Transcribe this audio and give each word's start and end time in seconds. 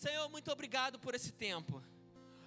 Senhor, 0.00 0.30
muito 0.30 0.50
obrigado 0.50 0.98
por 0.98 1.14
esse 1.14 1.30
tempo. 1.30 1.82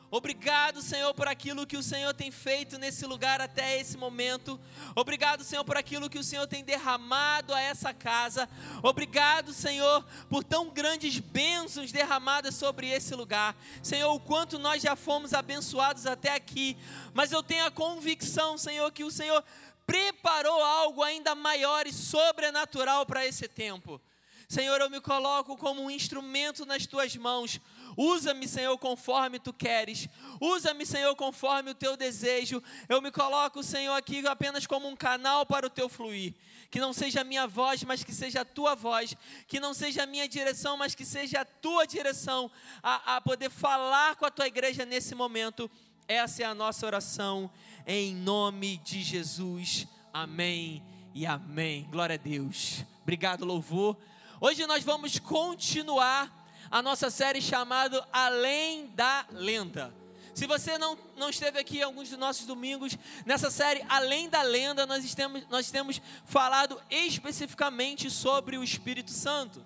Obrigado, 0.09 0.81
Senhor, 0.81 1.13
por 1.13 1.27
aquilo 1.27 1.67
que 1.67 1.77
o 1.77 1.83
Senhor 1.83 2.11
tem 2.11 2.31
feito 2.31 2.79
nesse 2.79 3.05
lugar 3.05 3.39
até 3.39 3.79
esse 3.79 3.95
momento. 3.95 4.59
Obrigado, 4.95 5.43
Senhor, 5.43 5.63
por 5.63 5.77
aquilo 5.77 6.09
que 6.09 6.17
o 6.17 6.23
Senhor 6.23 6.47
tem 6.47 6.63
derramado 6.63 7.53
a 7.53 7.61
essa 7.61 7.93
casa. 7.93 8.49
Obrigado, 8.81 9.53
Senhor, 9.53 10.03
por 10.31 10.43
tão 10.43 10.71
grandes 10.71 11.19
bênçãos 11.19 11.91
derramadas 11.91 12.55
sobre 12.55 12.89
esse 12.89 13.13
lugar. 13.13 13.55
Senhor, 13.83 14.11
o 14.11 14.19
quanto 14.19 14.57
nós 14.57 14.81
já 14.81 14.95
fomos 14.95 15.31
abençoados 15.31 16.07
até 16.07 16.33
aqui. 16.33 16.75
Mas 17.13 17.31
eu 17.31 17.43
tenho 17.43 17.67
a 17.67 17.71
convicção, 17.71 18.57
Senhor, 18.57 18.91
que 18.91 19.03
o 19.03 19.11
Senhor 19.11 19.43
preparou 19.85 20.59
algo 20.63 21.03
ainda 21.03 21.35
maior 21.35 21.85
e 21.85 21.93
sobrenatural 21.93 23.05
para 23.05 23.27
esse 23.27 23.47
tempo. 23.47 24.01
Senhor, 24.47 24.79
eu 24.81 24.89
me 24.89 25.01
coloco 25.01 25.57
como 25.57 25.81
um 25.81 25.89
instrumento 25.89 26.65
nas 26.65 26.85
tuas 26.85 27.15
mãos. 27.15 27.59
Usa-me, 27.97 28.47
Senhor, 28.47 28.77
conforme 28.77 29.39
tu 29.39 29.53
queres. 29.53 30.07
Usa-me, 30.39 30.85
Senhor, 30.85 31.15
conforme 31.15 31.71
o 31.71 31.75
teu 31.75 31.95
desejo. 31.95 32.61
Eu 32.89 33.01
me 33.01 33.11
coloco, 33.11 33.63
Senhor, 33.63 33.95
aqui 33.95 34.25
apenas 34.27 34.65
como 34.65 34.87
um 34.87 34.95
canal 34.95 35.45
para 35.45 35.67
o 35.67 35.69
teu 35.69 35.87
fluir. 35.87 36.33
Que 36.69 36.79
não 36.79 36.91
seja 36.91 37.21
a 37.21 37.23
minha 37.23 37.45
voz, 37.45 37.83
mas 37.83 38.03
que 38.03 38.13
seja 38.13 38.41
a 38.41 38.45
tua 38.45 38.75
voz. 38.75 39.15
Que 39.47 39.59
não 39.59 39.73
seja 39.73 40.03
a 40.03 40.07
minha 40.07 40.27
direção, 40.27 40.75
mas 40.75 40.95
que 40.95 41.05
seja 41.05 41.41
a 41.41 41.45
tua 41.45 41.85
direção 41.85 42.49
a, 42.81 43.17
a 43.17 43.21
poder 43.21 43.49
falar 43.49 44.15
com 44.15 44.25
a 44.25 44.31
tua 44.31 44.47
igreja 44.47 44.85
nesse 44.85 45.13
momento. 45.13 45.69
Essa 46.07 46.43
é 46.43 46.45
a 46.45 46.55
nossa 46.55 46.85
oração, 46.85 47.49
em 47.87 48.13
nome 48.13 48.77
de 48.77 49.01
Jesus. 49.01 49.87
Amém 50.11 50.83
e 51.13 51.25
amém. 51.25 51.87
Glória 51.89 52.15
a 52.15 52.17
Deus. 52.17 52.83
Obrigado, 53.03 53.45
louvor. 53.45 53.97
Hoje 54.45 54.67
nós 54.67 54.83
vamos 54.83 55.19
continuar 55.19 56.29
a 56.69 56.81
nossa 56.81 57.09
série 57.09 57.41
chamada 57.41 58.05
Além 58.11 58.87
da 58.87 59.25
Lenda. 59.31 59.95
Se 60.35 60.45
você 60.45 60.77
não, 60.77 60.97
não 61.15 61.29
esteve 61.29 61.57
aqui 61.57 61.81
alguns 61.81 62.09
dos 62.09 62.19
nossos 62.19 62.45
domingos, 62.45 62.97
nessa 63.25 63.49
série 63.49 63.85
Além 63.87 64.27
da 64.27 64.41
Lenda, 64.41 64.85
nós 64.85 65.15
temos, 65.15 65.47
nós 65.47 65.71
temos 65.71 66.01
falado 66.25 66.77
especificamente 66.89 68.11
sobre 68.11 68.57
o 68.57 68.65
Espírito 68.65 69.11
Santo. 69.11 69.65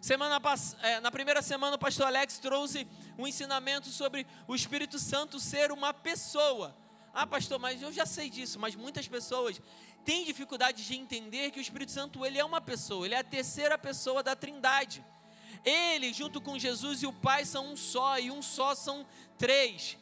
Semana, 0.00 0.40
é, 0.82 1.00
na 1.00 1.10
primeira 1.10 1.42
semana, 1.42 1.74
o 1.74 1.80
pastor 1.80 2.06
Alex 2.06 2.38
trouxe 2.38 2.86
um 3.18 3.26
ensinamento 3.26 3.88
sobre 3.88 4.24
o 4.46 4.54
Espírito 4.54 5.00
Santo 5.00 5.40
ser 5.40 5.72
uma 5.72 5.92
pessoa. 5.92 6.76
Ah, 7.12 7.26
pastor, 7.26 7.58
mas 7.58 7.82
eu 7.82 7.92
já 7.92 8.06
sei 8.06 8.30
disso, 8.30 8.58
mas 8.58 8.76
muitas 8.76 9.06
pessoas 9.06 9.60
têm 10.04 10.24
dificuldade 10.24 10.84
de 10.84 10.94
entender 10.96 11.50
que 11.50 11.58
o 11.58 11.62
Espírito 11.62 11.92
Santo 11.92 12.24
ele 12.24 12.38
é 12.38 12.44
uma 12.44 12.60
pessoa, 12.60 13.06
ele 13.06 13.14
é 13.14 13.18
a 13.18 13.24
terceira 13.24 13.78
pessoa 13.78 14.22
da 14.22 14.34
Trindade. 14.34 15.04
Ele, 15.64 16.12
junto 16.12 16.40
com 16.40 16.58
Jesus 16.58 17.02
e 17.02 17.06
o 17.06 17.12
Pai, 17.12 17.44
são 17.44 17.72
um 17.72 17.76
só, 17.76 18.18
e 18.18 18.30
um 18.30 18.42
só 18.42 18.74
são 18.74 19.06
três. 19.38 19.96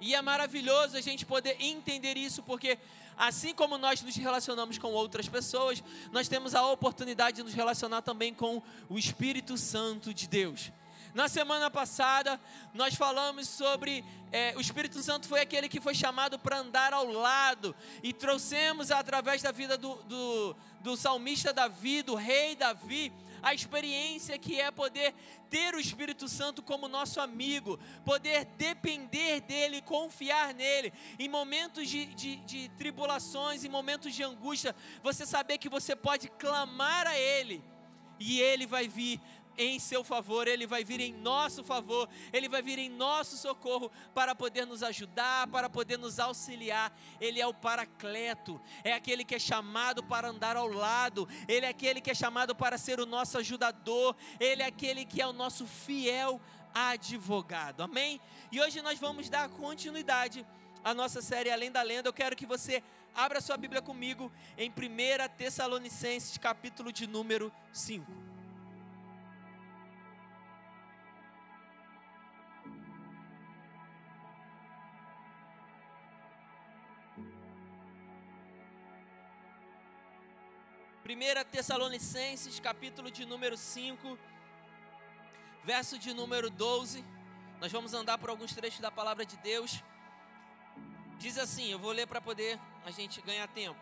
E 0.00 0.14
é 0.14 0.22
maravilhoso 0.22 0.96
a 0.96 1.00
gente 1.00 1.24
poder 1.24 1.56
entender 1.60 2.16
isso, 2.16 2.42
porque 2.42 2.78
assim 3.16 3.54
como 3.54 3.78
nós 3.78 4.02
nos 4.02 4.16
relacionamos 4.16 4.78
com 4.78 4.92
outras 4.92 5.28
pessoas, 5.28 5.82
nós 6.10 6.28
temos 6.28 6.54
a 6.54 6.66
oportunidade 6.66 7.36
de 7.36 7.42
nos 7.42 7.54
relacionar 7.54 8.02
também 8.02 8.34
com 8.34 8.62
o 8.88 8.98
Espírito 8.98 9.56
Santo 9.56 10.12
de 10.12 10.26
Deus. 10.28 10.72
Na 11.14 11.28
semana 11.28 11.70
passada, 11.70 12.40
nós 12.72 12.94
falamos 12.94 13.46
sobre 13.46 14.02
é, 14.32 14.54
o 14.56 14.60
Espírito 14.62 15.02
Santo 15.02 15.28
foi 15.28 15.40
aquele 15.40 15.68
que 15.68 15.78
foi 15.78 15.94
chamado 15.94 16.38
para 16.38 16.58
andar 16.58 16.94
ao 16.94 17.06
lado, 17.06 17.76
e 18.02 18.14
trouxemos 18.14 18.90
através 18.90 19.42
da 19.42 19.52
vida 19.52 19.76
do, 19.76 19.96
do, 20.04 20.56
do 20.80 20.96
salmista 20.96 21.52
Davi, 21.52 22.02
do 22.02 22.14
rei 22.14 22.56
Davi, 22.56 23.12
a 23.42 23.52
experiência 23.52 24.38
que 24.38 24.58
é 24.58 24.70
poder 24.70 25.14
ter 25.50 25.74
o 25.74 25.80
Espírito 25.80 26.28
Santo 26.28 26.62
como 26.62 26.88
nosso 26.88 27.20
amigo, 27.20 27.78
poder 28.06 28.46
depender 28.56 29.42
dele, 29.42 29.82
confiar 29.82 30.54
nele, 30.54 30.94
em 31.18 31.28
momentos 31.28 31.90
de, 31.90 32.06
de, 32.06 32.36
de 32.36 32.70
tribulações, 32.70 33.64
em 33.64 33.68
momentos 33.68 34.14
de 34.14 34.22
angústia, 34.22 34.74
você 35.02 35.26
saber 35.26 35.58
que 35.58 35.68
você 35.68 35.94
pode 35.94 36.28
clamar 36.30 37.06
a 37.06 37.18
ele 37.18 37.62
e 38.18 38.40
ele 38.40 38.66
vai 38.66 38.86
vir 38.86 39.20
em 39.56 39.78
seu 39.78 40.02
favor, 40.02 40.48
Ele 40.48 40.66
vai 40.66 40.84
vir 40.84 41.00
em 41.00 41.12
nosso 41.12 41.62
favor, 41.62 42.08
Ele 42.32 42.48
vai 42.48 42.62
vir 42.62 42.78
em 42.78 42.88
nosso 42.88 43.36
socorro 43.36 43.90
para 44.14 44.34
poder 44.34 44.66
nos 44.66 44.82
ajudar, 44.82 45.46
para 45.48 45.68
poder 45.68 45.98
nos 45.98 46.18
auxiliar. 46.18 46.96
Ele 47.20 47.40
é 47.40 47.46
o 47.46 47.54
Paracleto, 47.54 48.60
é 48.82 48.92
aquele 48.92 49.24
que 49.24 49.34
é 49.34 49.38
chamado 49.38 50.02
para 50.02 50.28
andar 50.28 50.56
ao 50.56 50.68
lado, 50.68 51.28
Ele 51.48 51.66
é 51.66 51.68
aquele 51.68 52.00
que 52.00 52.10
é 52.10 52.14
chamado 52.14 52.54
para 52.54 52.78
ser 52.78 53.00
o 53.00 53.06
nosso 53.06 53.38
ajudador, 53.38 54.14
Ele 54.40 54.62
é 54.62 54.66
aquele 54.66 55.04
que 55.04 55.20
é 55.20 55.26
o 55.26 55.32
nosso 55.32 55.66
fiel 55.66 56.40
advogado. 56.74 57.82
Amém? 57.82 58.20
E 58.50 58.60
hoje 58.60 58.80
nós 58.82 58.98
vamos 58.98 59.28
dar 59.28 59.48
continuidade 59.48 60.46
à 60.82 60.94
nossa 60.94 61.20
série 61.20 61.50
Além 61.50 61.70
da 61.70 61.82
Lenda. 61.82 62.08
Eu 62.08 62.12
quero 62.12 62.36
que 62.36 62.46
você 62.46 62.82
abra 63.14 63.40
sua 63.40 63.56
Bíblia 63.56 63.82
comigo 63.82 64.32
em 64.56 64.70
1 64.70 65.36
Tessalonicenses, 65.36 66.38
capítulo 66.38 66.92
de 66.92 67.06
número 67.06 67.52
5. 67.72 68.31
1 81.04 81.50
Tessalonicenses, 81.50 82.60
capítulo 82.60 83.10
de 83.10 83.26
número 83.26 83.56
5, 83.56 84.16
verso 85.64 85.98
de 85.98 86.14
número 86.14 86.48
12. 86.48 87.04
Nós 87.60 87.72
vamos 87.72 87.92
andar 87.92 88.18
por 88.18 88.30
alguns 88.30 88.54
trechos 88.54 88.78
da 88.78 88.88
palavra 88.88 89.26
de 89.26 89.36
Deus. 89.38 89.82
Diz 91.18 91.38
assim: 91.38 91.72
eu 91.72 91.78
vou 91.80 91.90
ler 91.90 92.06
para 92.06 92.20
poder 92.20 92.56
a 92.86 92.92
gente 92.92 93.20
ganhar 93.20 93.48
tempo. 93.48 93.80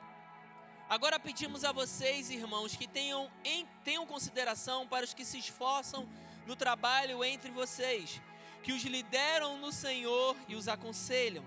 Agora 0.89 1.21
pedimos 1.21 1.63
a 1.63 1.73
vocês, 1.73 2.31
irmãos, 2.31 2.75
que 2.75 2.89
tenham, 2.89 3.31
em, 3.45 3.67
tenham 3.85 4.07
consideração 4.07 4.89
para 4.89 5.05
os 5.05 5.13
que 5.13 5.25
se 5.27 5.39
esforçam 5.39 6.09
no 6.47 6.57
trabalho 6.57 7.23
entre 7.23 7.51
vocês, 7.51 8.19
que 8.63 8.73
os 8.73 8.83
lideram 8.83 9.59
no 9.59 9.73
Senhor 9.73 10.35
e 10.49 10.55
os 10.55 10.69
aconselham. 10.69 11.45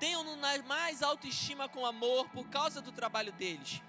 Tenham-no 0.00 0.36
na 0.36 0.56
mais 0.62 1.02
autoestima 1.02 1.68
com 1.68 1.84
amor 1.84 2.30
por 2.30 2.48
causa 2.48 2.80
do 2.80 2.90
trabalho 2.90 3.30
deles 3.32 3.82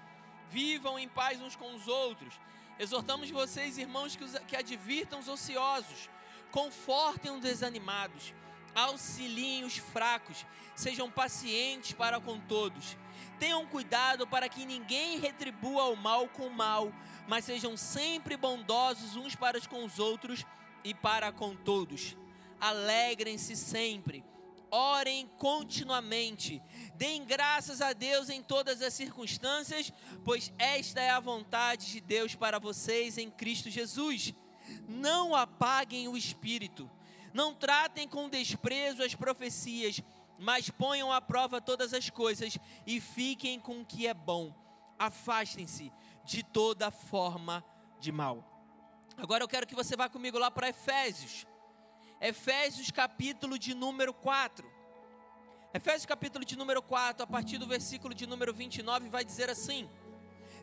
vivam 0.50 0.98
em 0.98 1.08
paz 1.08 1.40
uns 1.40 1.56
com 1.56 1.74
os 1.74 1.88
outros. 1.88 2.34
Exortamos 2.78 3.30
vocês, 3.30 3.78
irmãos, 3.78 4.16
que, 4.16 4.24
os, 4.24 4.38
que 4.46 4.56
advirtam 4.56 5.18
os 5.18 5.28
ociosos, 5.28 6.08
confortem 6.50 7.30
os 7.30 7.40
desanimados, 7.40 8.34
auxiliem 8.74 9.64
os 9.64 9.76
fracos, 9.76 10.46
sejam 10.74 11.10
pacientes 11.10 11.92
para 11.92 12.20
com 12.20 12.38
todos. 12.40 12.96
Tenham 13.38 13.66
cuidado 13.66 14.26
para 14.26 14.48
que 14.48 14.66
ninguém 14.66 15.18
retribua 15.18 15.84
o 15.84 15.96
mal 15.96 16.28
com 16.28 16.46
o 16.46 16.54
mal, 16.54 16.92
mas 17.28 17.44
sejam 17.44 17.76
sempre 17.76 18.36
bondosos 18.36 19.16
uns 19.16 19.34
para 19.34 19.60
com 19.62 19.84
os 19.84 19.98
outros 19.98 20.44
e 20.82 20.94
para 20.94 21.30
com 21.32 21.54
todos. 21.54 22.16
Alegrem-se 22.60 23.56
sempre 23.56 24.24
orem 24.70 25.26
continuamente, 25.38 26.62
deem 26.94 27.24
graças 27.24 27.80
a 27.80 27.92
Deus 27.92 28.28
em 28.28 28.42
todas 28.42 28.82
as 28.82 28.94
circunstâncias, 28.94 29.92
pois 30.24 30.52
esta 30.58 31.00
é 31.00 31.10
a 31.10 31.20
vontade 31.20 31.86
de 31.92 32.00
Deus 32.00 32.34
para 32.34 32.58
vocês 32.58 33.18
em 33.18 33.30
Cristo 33.30 33.70
Jesus. 33.70 34.34
Não 34.88 35.34
apaguem 35.34 36.08
o 36.08 36.16
espírito, 36.16 36.90
não 37.32 37.54
tratem 37.54 38.08
com 38.08 38.28
desprezo 38.28 39.02
as 39.02 39.14
profecias, 39.14 40.00
mas 40.38 40.70
ponham 40.70 41.12
à 41.12 41.20
prova 41.20 41.60
todas 41.60 41.92
as 41.92 42.08
coisas 42.08 42.56
e 42.86 43.00
fiquem 43.00 43.58
com 43.58 43.80
o 43.80 43.84
que 43.84 44.06
é 44.06 44.14
bom. 44.14 44.54
Afastem-se 44.98 45.92
de 46.24 46.42
toda 46.42 46.90
forma 46.90 47.64
de 47.98 48.12
mal. 48.12 48.46
Agora 49.16 49.44
eu 49.44 49.48
quero 49.48 49.66
que 49.66 49.74
você 49.74 49.96
vá 49.96 50.08
comigo 50.08 50.38
lá 50.38 50.50
para 50.50 50.68
Efésios 50.68 51.46
Efésios 52.20 52.90
capítulo 52.90 53.58
de 53.58 53.74
número 53.74 54.12
4. 54.12 54.70
Efésios 55.72 56.04
capítulo 56.04 56.44
de 56.44 56.54
número 56.54 56.82
4, 56.82 57.24
a 57.24 57.26
partir 57.26 57.56
do 57.56 57.66
versículo 57.66 58.12
de 58.12 58.26
número 58.26 58.52
29, 58.52 59.08
vai 59.08 59.24
dizer 59.24 59.48
assim: 59.48 59.88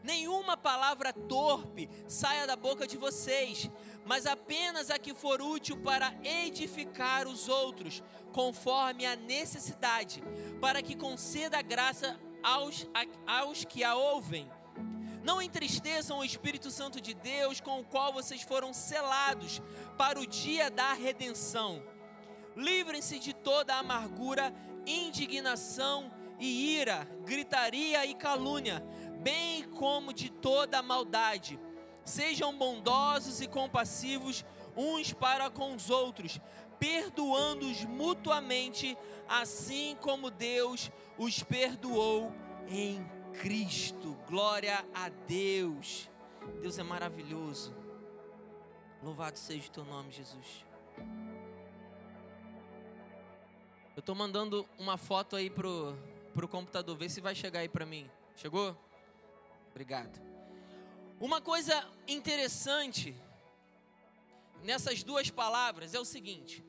Nenhuma 0.04 0.56
palavra 0.56 1.12
torpe 1.12 1.90
saia 2.08 2.46
da 2.46 2.56
boca 2.56 2.86
de 2.86 2.96
vocês, 2.96 3.72
mas 4.06 4.28
apenas 4.28 4.92
a 4.92 5.00
que 5.00 5.16
for 5.16 5.42
útil 5.42 5.82
para 5.82 6.14
edificar 6.24 7.28
os 7.28 7.50
outros, 7.50 8.04
conforme 8.32 9.08
a 9.08 9.16
necessidade, 9.16 10.22
para 10.62 10.84
que 10.84 10.96
conceda 10.96 11.60
graça 11.64 12.20
aos, 12.44 12.88
aos 13.26 13.66
que 13.66 13.84
a 13.84 13.96
ouvem. 13.96 14.48
Não 15.28 15.42
entristeçam 15.42 16.20
o 16.20 16.24
Espírito 16.24 16.72
Santo 16.72 17.02
de 17.02 17.14
Deus, 17.14 17.60
com 17.60 17.82
o 17.82 17.84
qual 17.84 18.14
vocês 18.14 18.44
foram 18.44 18.72
selados 18.72 19.62
para 19.98 20.18
o 20.18 20.26
dia 20.26 20.72
da 20.72 20.94
redenção. 20.94 21.84
Livrem-se 22.56 23.20
de 23.20 23.34
toda 23.34 23.76
amargura, 23.76 24.54
indignação 24.86 26.10
e 26.40 26.78
ira, 26.78 27.06
gritaria 27.26 28.06
e 28.06 28.16
calúnia, 28.16 28.82
bem 29.20 29.64
como 29.64 30.14
de 30.14 30.30
toda 30.30 30.82
maldade. 30.82 31.60
Sejam 32.06 32.58
bondosos 32.58 33.42
e 33.42 33.48
compassivos 33.48 34.46
uns 34.78 35.12
para 35.12 35.50
com 35.50 35.76
os 35.76 35.90
outros, 35.90 36.40
perdoando-os 36.80 37.84
mutuamente, 37.84 38.98
assim 39.28 39.98
como 40.00 40.32
Deus 40.32 40.90
os 41.18 41.44
perdoou 41.44 42.32
em 42.70 43.17
Cristo. 43.34 44.18
Glória 44.28 44.86
a 44.94 45.10
Deus. 45.10 46.10
Deus 46.62 46.78
é 46.78 46.84
maravilhoso. 46.84 47.76
Louvado 49.02 49.38
seja 49.38 49.68
o 49.68 49.72
teu 49.72 49.86
nome, 49.86 50.12
Jesus. 50.12 50.66
Eu 53.96 54.00
estou 54.00 54.16
mandando 54.16 54.68
uma 54.78 54.98
foto 54.98 55.36
aí 55.36 55.50
pro, 55.50 55.98
pro 56.34 56.48
computador, 56.48 56.96
vê 56.96 57.10
se 57.10 57.22
vai 57.22 57.34
chegar 57.34 57.62
aí 57.62 57.70
para 57.70 57.86
mim. 57.86 58.10
Chegou? 58.36 58.78
Obrigado. 59.72 60.22
Uma 61.20 61.42
coisa 61.42 61.84
interessante 62.08 63.16
nessas 64.64 65.04
duas 65.04 65.30
palavras 65.30 65.94
é 65.94 66.00
o 66.00 66.06
seguinte: 66.06 66.64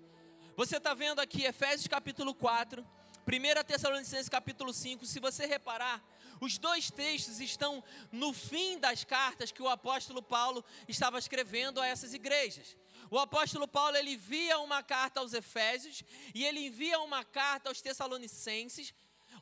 você 0.56 0.78
está 0.78 0.94
vendo 0.94 1.20
aqui 1.20 1.44
Efésios 1.44 1.86
capítulo 1.86 2.34
4, 2.34 2.82
1 2.82 3.64
Tessalonicenses 3.64 4.28
capítulo 4.28 4.72
5. 4.72 5.04
Se 5.04 5.20
você 5.20 5.46
reparar, 5.46 6.02
os 6.40 6.58
dois 6.58 6.90
textos 6.90 7.40
estão 7.40 7.82
no 8.10 8.32
fim 8.32 8.78
das 8.78 9.04
cartas 9.04 9.52
que 9.52 9.62
o 9.62 9.68
apóstolo 9.68 10.22
Paulo 10.22 10.64
estava 10.86 11.18
escrevendo 11.18 11.80
a 11.80 11.86
essas 11.86 12.14
igrejas. 12.14 12.76
O 13.10 13.18
apóstolo 13.18 13.66
Paulo 13.66 13.96
ele 13.96 14.12
envia 14.14 14.58
uma 14.58 14.82
carta 14.82 15.20
aos 15.20 15.32
Efésios 15.32 16.02
e 16.34 16.44
ele 16.44 16.66
envia 16.66 17.00
uma 17.00 17.24
carta 17.24 17.68
aos 17.68 17.80
Tessalonicenses 17.80 18.92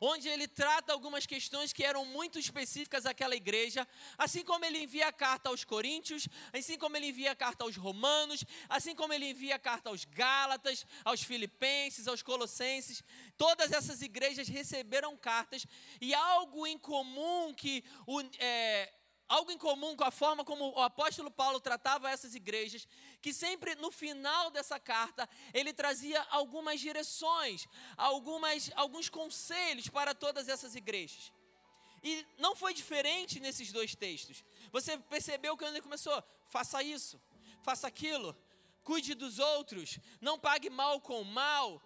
onde 0.00 0.28
ele 0.28 0.46
trata 0.46 0.93
algumas 0.93 1.26
questões 1.26 1.72
que 1.72 1.84
eram 1.84 2.04
muito 2.04 2.38
específicas 2.38 3.06
àquela 3.06 3.34
igreja, 3.34 3.87
assim 4.16 4.44
como 4.44 4.64
ele 4.64 4.82
envia 4.82 5.08
a 5.08 5.12
carta 5.12 5.48
aos 5.48 5.64
Coríntios, 5.64 6.28
assim 6.52 6.78
como 6.78 6.96
ele 6.96 7.08
envia 7.08 7.32
a 7.32 7.37
carta 7.37 7.64
aos 7.64 7.76
Romanos, 7.76 8.44
assim 8.69 8.94
como 8.94 9.12
ele 9.12 9.31
envia 9.31 9.56
a 9.56 9.58
carta 9.58 9.90
aos 9.90 10.04
Gálatas, 10.04 10.87
aos 11.04 11.22
Filipenses, 11.22 12.08
aos 12.08 12.22
Colossenses. 12.22 13.02
Todas 13.37 13.72
essas 13.72 14.02
igrejas 14.02 14.48
receberam 14.48 15.16
cartas 15.16 15.66
e 16.00 16.14
algo 16.14 16.66
em 16.66 16.78
comum 16.78 17.52
que 17.54 17.84
o, 18.06 18.20
é, 18.38 18.92
algo 19.28 19.50
em 19.50 19.58
comum 19.58 19.96
com 19.96 20.05
a 20.05 20.11
forma 20.11 20.44
como 20.44 20.73
o 20.73 20.81
apóstolo 20.81 21.31
Paulo 21.31 21.61
tratava 21.61 22.11
essas 22.11 22.34
igrejas, 22.34 22.87
que 23.20 23.32
sempre 23.32 23.75
no 23.76 23.90
final 23.90 24.50
dessa 24.50 24.78
carta 24.78 25.28
ele 25.52 25.73
trazia 25.73 26.20
algumas 26.31 26.81
direções, 26.81 27.67
algumas, 27.96 28.70
alguns 28.75 29.08
conselhos 29.08 29.88
para 29.88 30.14
todas 30.14 30.49
essas 30.49 30.75
igrejas. 30.75 31.32
E 32.02 32.25
não 32.38 32.55
foi 32.55 32.73
diferente 32.73 33.40
nesses 33.40 33.73
dois 33.73 33.94
textos. 33.94 34.44
Você 34.70 34.96
percebeu 34.99 35.56
que 35.56 35.64
ele 35.64 35.82
começou: 35.82 36.23
faça 36.44 36.82
isso, 36.82 37.20
faça 37.62 37.88
aquilo, 37.88 38.37
cuide 38.84 39.14
dos 39.14 39.38
outros, 39.38 39.99
não 40.20 40.38
pague 40.38 40.70
mal 40.70 41.00
com 41.00 41.25
mal. 41.25 41.82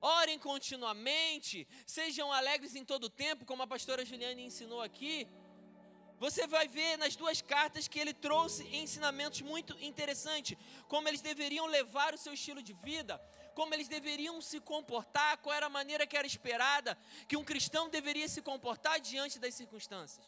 Orem 0.00 0.38
continuamente, 0.38 1.66
sejam 1.86 2.30
alegres 2.30 2.74
em 2.74 2.84
todo 2.84 3.04
o 3.04 3.10
tempo, 3.10 3.46
como 3.46 3.62
a 3.62 3.66
pastora 3.66 4.04
Juliane 4.04 4.44
ensinou 4.44 4.82
aqui. 4.82 5.26
Você 6.18 6.46
vai 6.46 6.68
ver 6.68 6.96
nas 6.96 7.16
duas 7.16 7.42
cartas 7.42 7.88
que 7.88 7.98
ele 7.98 8.14
trouxe 8.14 8.64
ensinamentos 8.74 9.40
muito 9.40 9.76
interessantes, 9.82 10.56
como 10.88 11.08
eles 11.08 11.20
deveriam 11.20 11.66
levar 11.66 12.14
o 12.14 12.18
seu 12.18 12.32
estilo 12.32 12.62
de 12.62 12.72
vida, 12.72 13.20
como 13.54 13.74
eles 13.74 13.88
deveriam 13.88 14.40
se 14.40 14.60
comportar, 14.60 15.38
qual 15.38 15.54
era 15.54 15.66
a 15.66 15.70
maneira 15.70 16.06
que 16.06 16.16
era 16.16 16.26
esperada 16.26 16.96
que 17.28 17.36
um 17.36 17.44
cristão 17.44 17.88
deveria 17.88 18.28
se 18.28 18.40
comportar 18.40 19.00
diante 19.00 19.38
das 19.38 19.54
circunstâncias. 19.54 20.24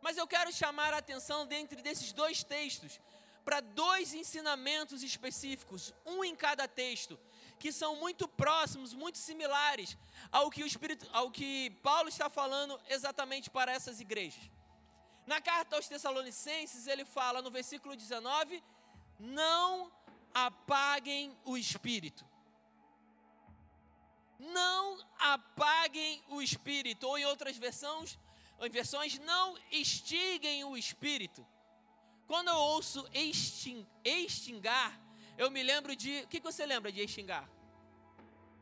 Mas 0.00 0.16
eu 0.16 0.26
quero 0.26 0.52
chamar 0.52 0.94
a 0.94 0.98
atenção 0.98 1.46
dentre 1.46 1.82
desses 1.82 2.12
dois 2.12 2.44
textos 2.44 3.00
para 3.44 3.60
dois 3.60 4.12
ensinamentos 4.12 5.02
específicos, 5.02 5.94
um 6.04 6.22
em 6.22 6.36
cada 6.36 6.68
texto, 6.68 7.18
que 7.58 7.72
são 7.72 7.96
muito 7.96 8.28
próximos, 8.28 8.92
muito 8.92 9.18
similares 9.18 9.96
ao 10.30 10.50
que 10.50 10.62
o 10.62 10.66
Espírito, 10.66 11.08
ao 11.12 11.30
que 11.30 11.70
Paulo 11.82 12.08
está 12.08 12.28
falando 12.28 12.78
exatamente 12.88 13.50
para 13.50 13.72
essas 13.72 14.00
igrejas. 14.00 14.57
Na 15.28 15.42
carta 15.42 15.76
aos 15.76 15.86
Tessalonicenses, 15.86 16.86
ele 16.86 17.04
fala 17.04 17.42
no 17.42 17.50
versículo 17.50 17.94
19: 17.94 18.64
Não 19.18 19.92
apaguem 20.32 21.36
o 21.44 21.54
espírito. 21.58 22.24
Não 24.38 24.82
apaguem 25.18 26.24
o 26.28 26.40
espírito, 26.40 27.06
ou 27.06 27.18
em 27.18 27.26
outras 27.26 27.58
versões, 27.58 28.18
ou 28.58 28.66
em 28.66 28.70
versões, 28.70 29.18
não 29.18 29.58
extinguem 29.70 30.64
o 30.64 30.74
espírito. 30.78 31.46
Quando 32.26 32.48
eu 32.48 32.56
ouço 32.56 33.06
extingar, 34.02 34.98
eu 35.36 35.50
me 35.50 35.62
lembro 35.62 35.94
de. 35.94 36.22
O 36.22 36.28
que 36.28 36.40
você 36.40 36.64
lembra 36.64 36.90
de 36.90 37.02
extingar? 37.02 37.46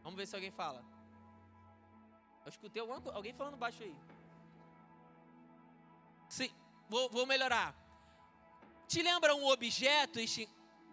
Vamos 0.03 0.17
ver 0.17 0.27
se 0.27 0.35
alguém 0.35 0.51
fala. 0.51 0.85
Eu 2.45 2.49
escutei 2.49 2.83
alguém 2.83 3.35
falando 3.35 3.57
baixo 3.57 3.85
aí. 3.85 3.97
Sim, 6.37 6.51
vou, 6.87 7.09
vou 7.09 7.25
melhorar. 7.25 7.75
Te 8.87 9.01
lembra 9.03 9.35
um 9.35 9.47
objeto 9.47 10.21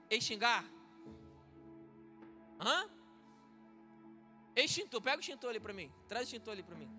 extingar? 0.10 0.64
Hã? 2.62 2.90
Extintor, 4.56 5.02
pega 5.02 5.18
o 5.18 5.20
extintor 5.20 5.50
ali 5.50 5.60
para 5.60 5.74
mim. 5.74 5.92
Traz 6.08 6.24
o 6.24 6.30
extintor 6.30 6.54
ali 6.54 6.64
para 6.64 6.78
mim. 6.78 6.90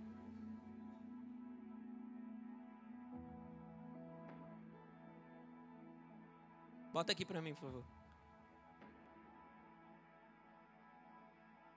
Bota 6.93 7.13
aqui 7.13 7.25
para 7.25 7.41
mim, 7.41 7.55
por 7.55 7.63
favor. 7.63 7.85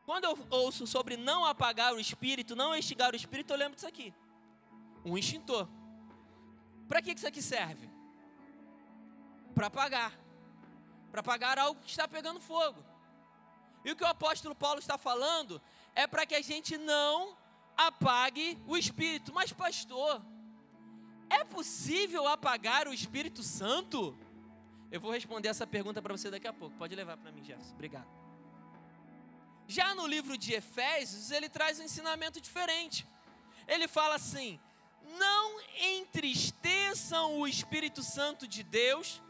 Quando 0.06 0.26
eu 0.26 0.38
ouço 0.50 0.86
sobre 0.86 1.16
não 1.16 1.46
apagar 1.46 1.94
o 1.94 2.00
espírito, 2.00 2.58
não 2.58 2.76
extinguir 2.76 3.14
o 3.14 3.16
espírito, 3.16 3.54
eu 3.54 3.58
lembro 3.58 3.76
disso 3.76 3.88
aqui. 3.88 4.14
Um 5.06 5.18
extintor. 5.18 5.70
Para 6.88 7.02
que 7.02 7.12
isso 7.12 7.28
aqui 7.28 7.42
serve? 7.42 7.90
Para 9.54 9.68
apagar. 9.68 10.14
Para 11.12 11.22
apagar 11.22 11.60
algo 11.60 11.82
que 11.82 11.90
está 11.90 12.08
pegando 12.08 12.40
fogo. 12.40 12.84
E 13.84 13.92
o 13.92 13.96
que 13.96 14.04
o 14.04 14.08
apóstolo 14.08 14.56
Paulo 14.56 14.80
está 14.80 14.98
falando 14.98 15.62
é 15.96 16.06
para 16.06 16.26
que 16.26 16.36
a 16.36 16.42
gente 16.42 16.78
não 16.78 17.38
apague 17.76 18.58
o 18.68 18.78
Espírito. 18.78 19.34
Mas, 19.34 19.52
pastor, 19.52 20.22
é 21.30 21.44
possível 21.44 22.28
apagar 22.28 22.88
o 22.88 22.94
Espírito 22.94 23.44
Santo? 23.44 24.18
Eu 24.92 25.00
vou 25.02 25.12
responder 25.12 25.50
essa 25.50 25.68
pergunta 25.68 26.02
para 26.02 26.16
você 26.16 26.30
daqui 26.30 26.48
a 26.48 26.54
pouco. 26.54 26.76
Pode 26.78 26.96
levar 26.96 27.18
para 27.18 27.32
mim, 27.32 27.44
Jefferson. 27.44 27.74
Obrigado. 27.74 28.08
Já 29.68 29.94
no 29.94 30.08
livro 30.08 30.38
de 30.38 30.54
Efésios, 30.54 31.30
ele 31.30 31.50
traz 31.50 31.80
um 31.80 31.84
ensinamento 31.84 32.40
diferente. 32.40 33.06
Ele 33.68 33.88
fala 33.88 34.16
assim: 34.16 34.60
não 35.18 35.60
entristeçam 35.80 37.40
o 37.40 37.48
Espírito 37.48 38.04
Santo 38.04 38.48
de 38.48 38.64
Deus, 38.64 39.22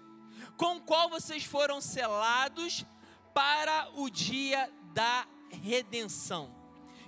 com 0.58 0.78
o 0.78 0.82
qual 0.82 1.10
vocês 1.10 1.44
foram 1.44 1.82
selados 1.82 2.86
para 3.34 3.90
o 3.96 4.10
dia 4.10 4.72
da 4.94 5.28
redenção. 5.50 6.56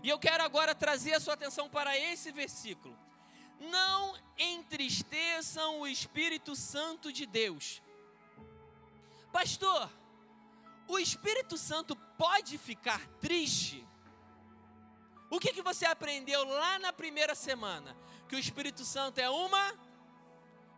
E 0.03 0.09
eu 0.09 0.19
quero 0.19 0.43
agora 0.43 0.73
trazer 0.73 1.13
a 1.13 1.19
sua 1.19 1.33
atenção 1.33 1.69
para 1.69 1.97
esse 1.97 2.31
versículo. 2.31 2.97
Não 3.59 4.15
entristeçam 4.37 5.81
o 5.81 5.87
Espírito 5.87 6.55
Santo 6.55 7.11
de 7.11 7.25
Deus. 7.25 7.81
Pastor, 9.31 9.91
o 10.87 10.97
Espírito 10.97 11.57
Santo 11.57 11.95
pode 11.95 12.57
ficar 12.57 13.05
triste? 13.19 13.85
O 15.29 15.39
que, 15.39 15.53
que 15.53 15.61
você 15.61 15.85
aprendeu 15.85 16.43
lá 16.45 16.79
na 16.79 16.91
primeira 16.91 17.35
semana? 17.35 17.95
Que 18.29 18.35
o 18.35 18.39
Espírito 18.39 18.85
Santo 18.85 19.17
é 19.19 19.29
uma 19.29 19.73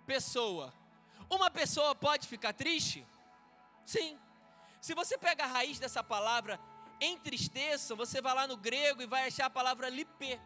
pessoa. 0.05 0.74
Uma 1.29 1.51
pessoa 1.51 1.93
pode 1.93 2.27
ficar 2.27 2.53
triste? 2.53 3.05
Sim. 3.86 4.17
Se 4.79 4.96
você 4.96 5.17
pega 5.17 5.43
a 5.43 5.48
raiz 5.48 5.77
dessa 5.77 6.03
palavra 6.03 6.60
entristeçam, 7.01 7.98
você 7.98 8.22
vai 8.22 8.34
lá 8.34 8.48
no 8.48 8.55
grego 8.55 9.01
e 9.01 9.05
vai 9.05 9.27
achar 9.27 9.48
a 9.48 9.50
palavra 9.50 9.89
lipê. 9.89 10.39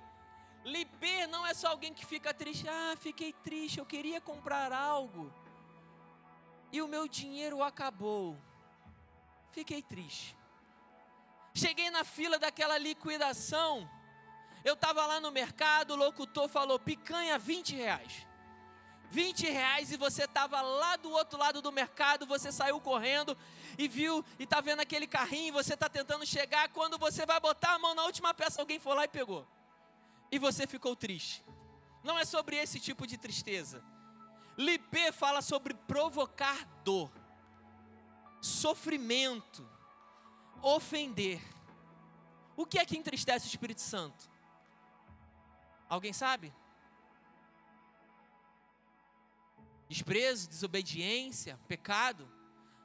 Lipê 0.63 1.27
não 1.27 1.45
é 1.45 1.53
só 1.53 1.67
alguém 1.67 1.93
que 1.93 2.05
fica 2.05 2.33
triste. 2.33 2.67
Ah, 2.67 2.95
fiquei 3.00 3.31
triste, 3.31 3.77
eu 3.77 3.85
queria 3.85 4.19
comprar 4.19 4.74
algo 4.74 5.31
e 6.71 6.81
o 6.81 6.88
meu 6.88 7.07
dinheiro 7.07 7.62
acabou. 7.62 8.38
Fiquei 9.51 9.81
triste. 9.81 10.35
Cheguei 11.53 11.89
na 11.89 12.03
fila 12.03 12.38
daquela 12.38 12.77
liquidação 12.77 13.89
eu 14.65 14.74
estava 14.74 15.05
lá 15.05 15.19
no 15.19 15.31
mercado, 15.31 15.91
o 15.91 15.95
locutor 15.95 16.50
falou: 16.50 16.79
picanha 16.79 17.38
20 17.38 17.75
reais. 17.75 18.25
20 19.12 19.48
reais 19.48 19.91
e 19.91 19.98
você 19.98 20.24
estava 20.24 20.60
lá 20.60 20.95
do 20.95 21.12
outro 21.12 21.38
lado 21.38 21.62
do 21.62 21.72
mercado, 21.72 22.25
você 22.25 22.51
saiu 22.51 22.81
correndo 22.81 23.38
e 23.77 23.88
viu 23.88 24.25
e 24.39 24.43
está 24.43 24.60
vendo 24.60 24.79
aquele 24.79 25.05
carrinho, 25.05 25.53
você 25.53 25.75
está 25.75 25.88
tentando 25.88 26.25
chegar. 26.25 26.67
Quando 26.69 26.98
você 26.98 27.27
vai 27.27 27.39
botar 27.39 27.75
a 27.75 27.79
mão 27.79 27.93
na 27.93 28.03
última 28.03 28.34
peça, 28.34 28.60
alguém 28.60 28.79
foi 28.79 28.95
lá 28.95 29.05
e 29.05 29.07
pegou. 29.07 29.48
E 30.31 30.39
você 30.39 30.65
ficou 30.65 30.95
triste. 30.95 31.45
Não 32.03 32.17
é 32.17 32.25
sobre 32.25 32.55
esse 32.57 32.79
tipo 32.79 33.05
de 33.05 33.17
tristeza. 33.17 33.84
Lipê 34.57 35.12
fala 35.12 35.43
sobre 35.43 35.75
provocar 35.75 36.65
dor. 36.84 37.12
sofrimento, 38.41 39.67
ofender. 40.62 41.41
O 42.57 42.65
que 42.65 42.79
é 42.79 42.86
que 42.86 42.98
entristece 42.98 43.45
o 43.45 43.50
Espírito 43.50 43.81
Santo? 43.81 44.35
Alguém 45.95 46.11
sabe? 46.11 46.53
Desprezo, 49.87 50.49
desobediência, 50.49 51.57
pecado. 51.69 52.29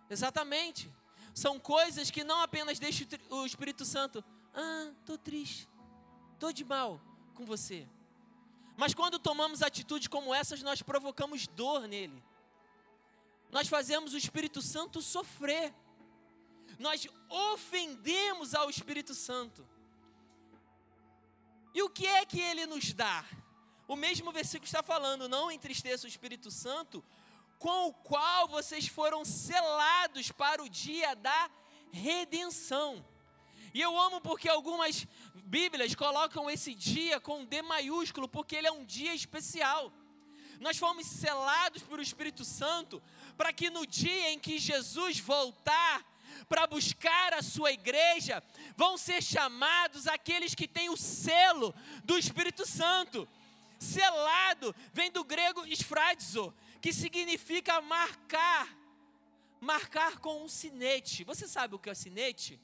Exatamente. 0.08 0.88
São 1.34 1.58
coisas 1.58 2.08
que 2.08 2.22
não 2.22 2.40
apenas 2.40 2.78
deixam 2.78 3.08
o 3.30 3.44
Espírito 3.44 3.84
Santo, 3.84 4.24
ah, 4.54 4.92
estou 5.00 5.18
triste, 5.18 5.68
estou 6.34 6.52
de 6.52 6.64
mal 6.64 7.00
com 7.34 7.44
você. 7.44 7.88
Mas 8.76 8.94
quando 8.94 9.18
tomamos 9.18 9.60
atitudes 9.60 10.06
como 10.06 10.32
essas, 10.32 10.62
nós 10.62 10.80
provocamos 10.80 11.48
dor 11.48 11.88
nele. 11.88 12.22
Nós 13.50 13.66
fazemos 13.66 14.14
o 14.14 14.18
Espírito 14.18 14.62
Santo 14.62 15.02
sofrer. 15.02 15.74
Nós 16.78 17.08
ofendemos 17.28 18.54
ao 18.54 18.70
Espírito 18.70 19.14
Santo. 19.14 19.68
E 21.74 21.82
o 21.82 21.90
que 21.90 22.06
é 22.06 22.24
que 22.24 22.40
ele 22.40 22.66
nos 22.66 22.92
dá? 22.92 23.24
O 23.86 23.96
mesmo 23.96 24.32
versículo 24.32 24.66
está 24.66 24.82
falando: 24.82 25.28
não 25.28 25.50
entristeça 25.50 26.06
o 26.06 26.08
Espírito 26.08 26.50
Santo, 26.50 27.04
com 27.58 27.88
o 27.88 27.92
qual 27.92 28.48
vocês 28.48 28.86
foram 28.88 29.24
selados 29.24 30.30
para 30.32 30.62
o 30.62 30.68
dia 30.68 31.14
da 31.14 31.50
redenção. 31.92 33.04
E 33.72 33.80
eu 33.80 33.98
amo 33.98 34.20
porque 34.20 34.48
algumas 34.48 35.06
Bíblias 35.44 35.94
colocam 35.94 36.50
esse 36.50 36.74
dia 36.74 37.20
com 37.20 37.44
D 37.44 37.62
maiúsculo, 37.62 38.28
porque 38.28 38.56
ele 38.56 38.66
é 38.66 38.72
um 38.72 38.84
dia 38.84 39.14
especial. 39.14 39.92
Nós 40.60 40.76
fomos 40.76 41.06
selados 41.06 41.82
pelo 41.82 42.02
Espírito 42.02 42.44
Santo 42.44 43.02
para 43.36 43.52
que 43.52 43.70
no 43.70 43.86
dia 43.86 44.30
em 44.32 44.38
que 44.38 44.58
Jesus 44.58 45.18
voltar 45.18 46.04
para 46.48 46.66
buscar 46.66 47.34
a 47.34 47.42
sua 47.42 47.72
igreja, 47.72 48.42
vão 48.76 48.96
ser 48.96 49.22
chamados 49.22 50.06
aqueles 50.06 50.54
que 50.54 50.68
têm 50.68 50.88
o 50.88 50.96
selo 50.96 51.74
do 52.04 52.18
Espírito 52.18 52.66
Santo. 52.66 53.28
Selado 53.78 54.74
vem 54.92 55.10
do 55.10 55.24
grego 55.24 55.64
esfradizo, 55.66 56.54
que 56.80 56.92
significa 56.92 57.80
marcar, 57.80 58.68
marcar 59.60 60.18
com 60.18 60.44
um 60.44 60.48
sinete. 60.48 61.24
Você 61.24 61.48
sabe 61.48 61.74
o 61.74 61.78
que 61.78 61.90
é 61.90 61.94
sinete? 61.94 62.60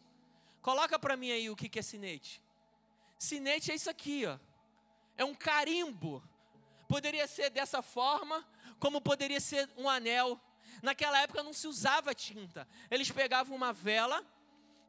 Coloca 0.61 0.99
para 0.99 1.17
mim 1.17 1.31
aí 1.31 1.49
o 1.49 1.57
que 1.57 1.79
é 1.79 1.83
sinete. 1.83 2.43
Sinete 3.19 3.73
é 3.73 3.75
isso 3.75 3.89
aqui, 3.89 4.27
ó. 4.27 4.39
É 5.17 5.25
um 5.25 5.35
carimbo. 5.35 6.23
Poderia 6.89 7.27
ser 7.27 7.51
dessa 7.51 7.83
forma, 7.83 8.47
como 8.79 9.01
poderia 9.01 9.41
ser 9.41 9.69
um 9.77 9.89
anel. 9.89 10.41
Naquela 10.83 11.21
época 11.21 11.43
não 11.43 11.53
se 11.53 11.67
usava 11.67 12.15
tinta. 12.15 12.67
Eles 12.91 13.11
pegavam 13.11 13.57
uma 13.57 13.73
vela, 13.73 14.25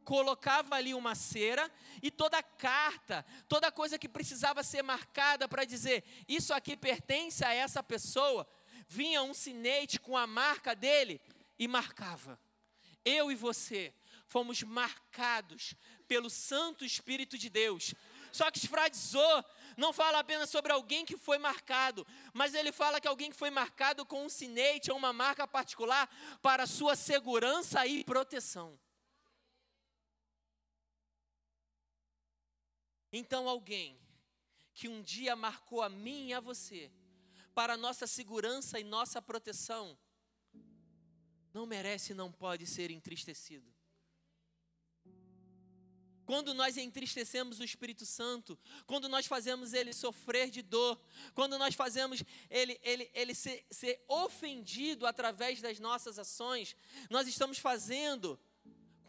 colocava 0.04 0.76
ali 0.76 0.94
uma 0.94 1.16
cera 1.16 1.70
e 2.02 2.10
toda 2.10 2.42
carta, 2.42 3.26
toda 3.50 3.72
coisa 3.72 4.00
que 4.00 4.08
precisava 4.08 4.64
ser 4.64 4.82
marcada 4.82 5.48
para 5.48 5.66
dizer 5.66 6.04
isso 6.28 6.54
aqui 6.54 6.78
pertence 6.78 7.44
a 7.44 7.54
essa 7.54 7.84
pessoa, 7.84 8.48
vinha 8.88 9.22
um 9.22 9.34
sinete 9.34 10.00
com 10.00 10.16
a 10.16 10.26
marca 10.26 10.74
dele 10.74 11.20
e 11.60 11.68
marcava. 11.68 12.40
Eu 13.04 13.32
e 13.32 13.36
você 13.36 13.94
fomos 14.28 14.64
marcados 14.64 15.74
pelo 16.08 16.30
Santo 16.30 16.86
Espírito 16.86 17.38
de 17.38 17.50
Deus. 17.50 17.94
Só 18.32 18.52
que 18.52 18.60
esfradizou 18.60 19.44
não 19.78 19.94
fala 19.94 20.20
apenas 20.20 20.50
sobre 20.50 20.74
alguém 20.74 21.06
que 21.06 21.16
foi 21.16 21.38
marcado, 21.38 22.06
mas 22.34 22.56
ele 22.56 22.72
fala 22.72 23.00
que 23.00 23.08
alguém 23.08 23.30
que 23.30 23.38
foi 23.38 23.52
marcado 23.52 24.04
com 24.04 24.26
um 24.26 24.30
sinete 24.30 24.92
ou 24.92 24.98
uma 24.98 25.14
marca 25.14 25.48
particular 25.48 26.10
para 26.42 26.66
sua 26.66 26.96
segurança 26.96 27.86
e 27.86 28.04
proteção. 28.04 28.78
Então, 33.14 33.48
alguém 33.48 34.00
que 34.74 34.88
um 34.88 35.02
dia 35.02 35.36
marcou 35.36 35.84
a 35.84 35.90
mim 35.90 36.30
e 36.30 36.34
a 36.34 36.40
você, 36.40 36.92
para 37.54 37.78
nossa 37.78 38.08
segurança 38.08 38.80
e 38.80 38.84
nossa 38.84 39.22
proteção, 39.22 39.98
não 41.54 41.68
merece 41.68 42.14
e 42.14 42.16
não 42.16 42.32
pode 42.32 42.66
ser 42.66 42.90
entristecido. 42.90 43.77
Quando 46.28 46.54
nós 46.54 46.76
entristecemos 46.76 47.62
o 47.62 47.64
Espírito 47.64 48.06
Santo, 48.06 48.60
quando 48.86 49.08
nós 49.08 49.26
fazemos 49.26 49.74
ele 49.74 49.94
sofrer 49.94 50.50
de 50.50 50.62
dor, 50.62 51.00
quando 51.34 51.58
nós 51.58 51.74
fazemos 51.74 52.22
ele, 52.50 52.78
ele, 52.84 53.10
ele 53.14 53.34
ser, 53.34 53.66
ser 53.72 54.04
ofendido 54.10 55.08
através 55.08 55.62
das 55.62 55.80
nossas 55.80 56.20
ações, 56.20 56.76
nós 57.10 57.30
estamos 57.30 57.60
fazendo 57.60 58.38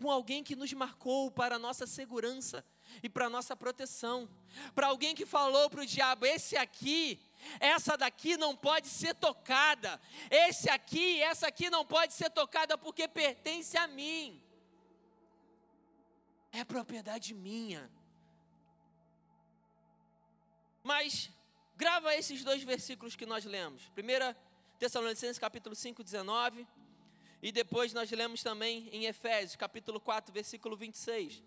com 0.01 0.09
alguém 0.09 0.45
que 0.45 0.55
nos 0.55 0.73
marcou 0.73 1.29
para 1.29 1.57
a 1.57 1.59
nossa 1.59 1.89
segurança 1.89 2.65
e 3.03 3.09
para 3.09 3.27
a 3.27 3.31
nossa 3.31 3.57
proteção. 3.57 4.31
Para 4.73 4.87
alguém 4.87 5.13
que 5.13 5.27
falou 5.27 5.69
para 5.69 5.83
o 5.83 5.87
diabo: 5.87 6.25
esse 6.25 6.57
aqui 6.57 7.21
essa 7.59 7.97
daqui 7.97 8.37
não 8.37 8.55
pode 8.55 8.87
ser 8.87 9.15
tocada. 9.15 10.01
Esse 10.31 10.71
aqui, 10.71 11.21
essa 11.21 11.49
aqui 11.49 11.69
não 11.69 11.85
pode 11.85 12.15
ser 12.15 12.31
tocada 12.31 12.79
porque 12.79 13.09
pertence 13.09 13.77
a 13.77 13.89
mim. 13.89 14.41
É 16.59 16.65
propriedade 16.65 17.33
minha. 17.35 17.89
Mas 20.83 21.31
grava 21.77 22.17
esses 22.17 22.43
dois 22.43 22.65
versículos 22.65 23.15
que 23.15 23.25
nós 23.25 23.45
lemos. 23.45 23.83
1 23.97 24.35
Tessalonicenses 24.77 25.39
capítulo 25.39 25.77
5, 25.77 26.03
19. 26.03 26.67
E 27.41 27.53
depois 27.53 27.93
nós 27.93 28.11
lemos 28.11 28.43
também 28.43 28.89
em 28.91 29.05
Efésios 29.05 29.55
capítulo 29.55 30.01
4, 30.01 30.35
versículo 30.35 30.77
26. 30.77 31.45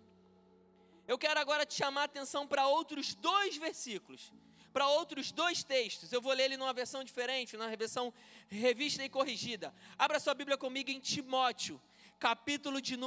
Eu 1.06 1.18
quero 1.18 1.42
agora 1.42 1.66
te 1.66 1.74
chamar 1.74 2.04
a 2.04 2.06
atenção 2.06 2.48
para 2.48 2.68
outros 2.68 3.14
dois 3.14 3.58
versículos 3.58 4.32
para 4.72 4.88
outros 4.88 5.34
dois 5.34 5.64
textos. 5.64 6.14
Eu 6.14 6.22
vou 6.22 6.32
ler 6.32 6.46
ele 6.46 6.56
numa 6.56 6.72
versão 6.72 7.04
diferente, 7.04 7.58
na 7.58 7.68
versão 7.76 8.14
revista 8.48 9.04
e 9.04 9.10
corrigida. 9.10 9.74
Abra 9.98 10.18
sua 10.18 10.34
Bíblia 10.34 10.58
comigo 10.58 10.90
em 10.90 11.00
Timóteo, 11.00 11.82
capítulo 12.22 12.80
de 12.80 12.96
1 12.96 13.00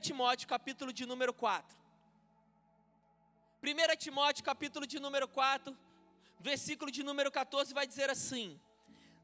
Timóteo, 0.00 0.48
capítulo 0.48 0.92
de 0.92 1.06
número 1.06 1.32
4. 1.32 1.78
1 3.62 3.96
Timóteo, 3.96 4.42
capítulo 4.42 4.84
de 4.84 4.98
número 4.98 5.28
4, 5.28 5.74
versículo 6.40 6.90
de 6.90 7.04
número 7.04 7.30
14 7.30 7.72
vai 7.72 7.86
dizer 7.86 8.10
assim: 8.10 8.60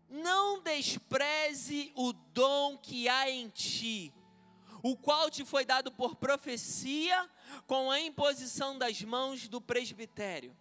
Não 0.09 0.63
despreze 0.63 1.93
o 1.97 2.13
dom 2.13 2.79
que 2.79 3.09
há 3.09 3.29
em 3.29 3.49
ti, 3.49 4.15
o 4.81 4.97
qual 4.97 5.29
te 5.29 5.45
foi 5.45 5.65
dado 5.65 5.91
por 5.91 6.15
profecia 6.15 7.29
com 7.67 7.91
a 7.91 7.99
imposição 7.99 8.79
das 8.79 9.03
mãos 9.03 9.49
do 9.49 9.61
presbitério. 9.61 10.57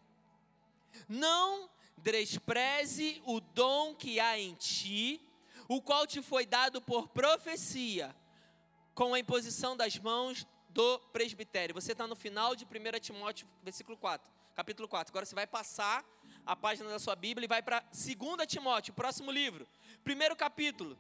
Não 1.08 1.70
despreze 1.98 3.22
o 3.28 3.40
dom 3.40 3.94
que 3.94 4.20
há 4.20 4.40
em 4.40 4.56
ti, 4.56 5.22
o 5.68 5.80
qual 5.84 6.08
te 6.08 6.20
foi 6.20 6.48
dado 6.48 6.82
por 6.82 7.10
profecia, 7.10 8.16
com 8.94 9.14
a 9.14 9.20
imposição 9.20 9.76
das 9.76 9.98
mãos 9.98 10.46
do 10.70 11.00
presbitério. 11.12 11.76
Você 11.76 11.92
está 11.92 12.08
no 12.08 12.16
final 12.16 12.56
de 12.56 12.66
1 12.66 13.00
Timóteo, 13.00 13.48
versículo 13.64 13.98
4, 13.98 14.30
capítulo 14.56 14.88
4. 14.88 15.12
Agora 15.12 15.26
você 15.26 15.36
vai 15.36 15.48
passar 15.48 16.06
a 16.46 16.56
página 16.56 16.90
da 16.90 17.00
sua 17.00 17.16
Bíblia 17.16 17.46
e 17.46 17.48
vai 17.48 17.62
para 17.62 17.80
2 17.80 18.48
Timóteo, 18.48 18.94
próximo 18.94 19.32
livro. 19.32 19.68
Primeiro 20.04 20.36
capítulo, 20.36 20.98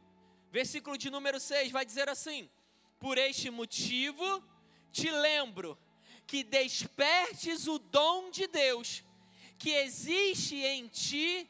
versículo 0.51 0.97
de 0.97 1.09
número 1.09 1.39
6, 1.39 1.71
vai 1.71 1.85
dizer 1.85 2.09
assim: 2.09 2.49
Por 2.99 3.17
este 3.17 3.49
motivo 3.49 4.43
te 4.91 5.09
lembro 5.09 5.77
que 6.27 6.43
despertes 6.43 7.67
o 7.67 7.79
dom 7.79 8.29
de 8.29 8.47
Deus 8.47 9.03
que 9.57 9.69
existe 9.69 10.55
em 10.55 10.87
ti 10.87 11.47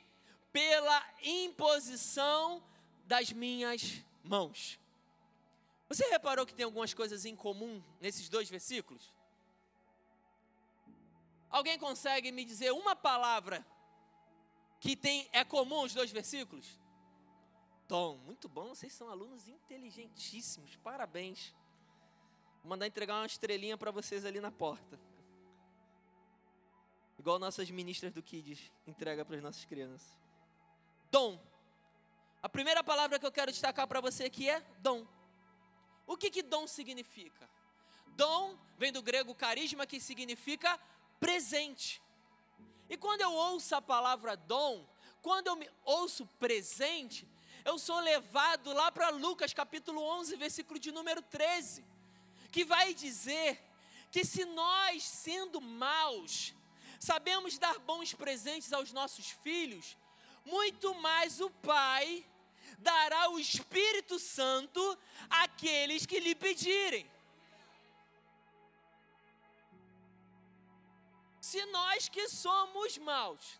pela 0.51 1.05
imposição 1.23 2.61
das 3.05 3.31
minhas 3.31 4.03
mãos. 4.23 4.80
Você 5.91 6.07
reparou 6.07 6.45
que 6.45 6.53
tem 6.53 6.63
algumas 6.63 6.93
coisas 6.93 7.25
em 7.25 7.35
comum 7.35 7.83
nesses 7.99 8.29
dois 8.29 8.49
versículos? 8.49 9.13
Alguém 11.49 11.77
consegue 11.77 12.31
me 12.31 12.45
dizer 12.45 12.71
uma 12.71 12.95
palavra 12.95 13.67
que 14.79 14.95
tem 14.95 15.27
é 15.33 15.43
comum 15.43 15.83
os 15.83 15.93
dois 15.93 16.09
versículos? 16.09 16.79
Tom, 17.89 18.15
muito 18.19 18.47
bom, 18.47 18.73
vocês 18.73 18.93
são 18.93 19.09
alunos 19.09 19.49
inteligentíssimos, 19.49 20.77
parabéns. 20.77 21.53
Vou 22.61 22.69
mandar 22.69 22.87
entregar 22.87 23.15
uma 23.15 23.25
estrelinha 23.25 23.77
para 23.77 23.91
vocês 23.91 24.23
ali 24.23 24.39
na 24.39 24.49
porta. 24.49 24.97
Igual 27.19 27.37
nossas 27.37 27.69
ministras 27.69 28.13
do 28.13 28.23
Kids 28.23 28.71
entrega 28.87 29.25
para 29.25 29.35
as 29.35 29.43
nossas 29.43 29.65
crianças. 29.65 30.17
Dom. 31.11 31.37
A 32.41 32.47
primeira 32.47 32.81
palavra 32.81 33.19
que 33.19 33.25
eu 33.25 33.31
quero 33.31 33.51
destacar 33.51 33.85
para 33.89 33.99
você 33.99 34.23
aqui 34.23 34.49
é 34.49 34.61
dom. 34.79 35.05
O 36.05 36.17
que, 36.17 36.29
que 36.29 36.41
dom 36.43 36.67
significa? 36.67 37.49
Dom 38.15 38.57
vem 38.77 38.91
do 38.91 39.01
grego 39.01 39.33
carisma, 39.33 39.85
que 39.85 39.99
significa 39.99 40.79
presente. 41.19 42.01
E 42.89 42.97
quando 42.97 43.21
eu 43.21 43.31
ouço 43.31 43.75
a 43.75 43.81
palavra 43.81 44.35
dom, 44.35 44.85
quando 45.21 45.47
eu 45.47 45.55
me 45.55 45.69
ouço 45.85 46.25
presente, 46.39 47.27
eu 47.63 47.77
sou 47.77 47.99
levado 47.99 48.73
lá 48.73 48.91
para 48.91 49.09
Lucas 49.09 49.53
capítulo 49.53 50.01
11, 50.01 50.35
versículo 50.35 50.79
de 50.79 50.91
número 50.91 51.21
13, 51.21 51.85
que 52.51 52.65
vai 52.65 52.93
dizer 52.93 53.61
que 54.11 54.25
se 54.25 54.43
nós, 54.45 55.03
sendo 55.03 55.61
maus, 55.61 56.53
sabemos 56.99 57.57
dar 57.57 57.79
bons 57.79 58.13
presentes 58.13 58.73
aos 58.73 58.91
nossos 58.91 59.29
filhos, 59.29 59.97
muito 60.43 60.93
mais 60.95 61.39
o 61.39 61.49
Pai 61.49 62.25
dará 62.81 63.29
o 63.29 63.39
Espírito 63.39 64.17
Santo 64.19 64.81
àqueles 65.29 66.05
que 66.05 66.19
lhe 66.19 66.35
pedirem. 66.35 67.09
Se 71.39 71.65
nós 71.67 72.07
que 72.07 72.27
somos 72.29 72.97
maus, 72.97 73.59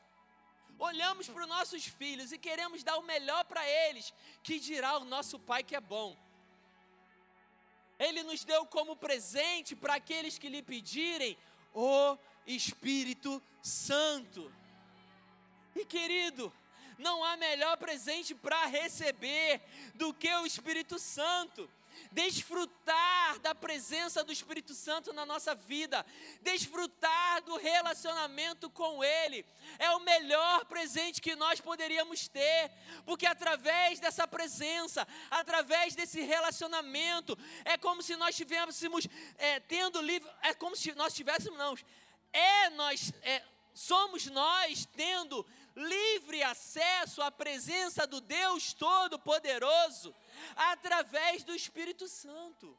olhamos 0.80 1.28
para 1.28 1.44
os 1.44 1.50
nossos 1.50 1.86
filhos 1.86 2.32
e 2.32 2.38
queremos 2.38 2.84
dar 2.84 2.98
o 2.98 3.04
melhor 3.04 3.44
para 3.46 3.68
eles, 3.68 4.13
que 4.44 4.60
dirá 4.60 4.98
o 4.98 5.06
nosso 5.06 5.38
Pai 5.40 5.63
que 5.63 5.75
é 5.75 5.82
bom. 5.82 6.18
Ele 8.00 8.24
nos 8.24 8.44
deu 8.44 8.66
como 8.66 8.96
presente 8.96 9.75
para 9.75 9.96
aqueles 9.96 10.38
que 10.38 10.50
lhe 10.50 10.63
pedirem 10.63 11.38
o 11.74 12.18
Espírito 12.48 13.42
Santo. 13.62 14.51
E 15.75 15.86
querido, 15.86 16.51
não 17.01 17.24
há 17.24 17.36
melhor 17.36 17.75
presente 17.77 18.34
para 18.34 18.67
receber 18.67 19.60
do 19.96 20.13
que 20.13 20.31
o 20.36 20.46
Espírito 20.46 20.98
Santo. 21.00 21.70
Desfrutar 22.12 23.39
da 23.39 23.53
presença 23.53 24.24
do 24.24 24.31
Espírito 24.31 24.74
Santo 24.74 25.13
na 25.13 25.25
nossa 25.25 25.53
vida, 25.53 26.05
desfrutar 26.41 27.41
do 27.43 27.58
relacionamento 27.58 28.70
com 28.70 29.03
Ele, 29.03 29.46
é 29.77 29.91
o 29.91 30.00
melhor 30.00 30.65
presente 30.65 31.22
que 31.22 31.36
nós 31.36 31.60
poderíamos 31.60 32.27
ter, 32.27 32.72
porque 33.05 33.25
através 33.25 34.00
dessa 34.00 34.27
presença, 34.27 35.08
através 35.29 35.93
desse 35.93 36.22
relacionamento, 36.22 37.38
é 37.65 37.77
como 37.77 38.01
se 38.01 38.15
nós 38.15 38.29
estivéssemos 38.29 39.08
é, 39.38 39.60
tendo 39.60 40.01
livre, 40.01 40.29
é 40.43 40.53
como 40.53 40.75
se 40.75 40.93
nós 40.93 41.13
tivéssemos, 41.13 41.58
não, 41.58 41.77
é 42.34 42.70
nós, 42.72 43.13
é, 43.22 43.43
somos 43.74 44.25
nós 44.27 44.86
tendo 44.96 45.46
livre 45.75 46.44
acesso 46.44 47.22
à 47.22 47.32
presença 47.32 48.06
do 48.06 48.20
Deus 48.20 48.74
Todo-Poderoso 48.74 50.13
através 50.56 51.44
do 51.44 51.56
Espírito 51.56 52.08
Santo. 52.08 52.78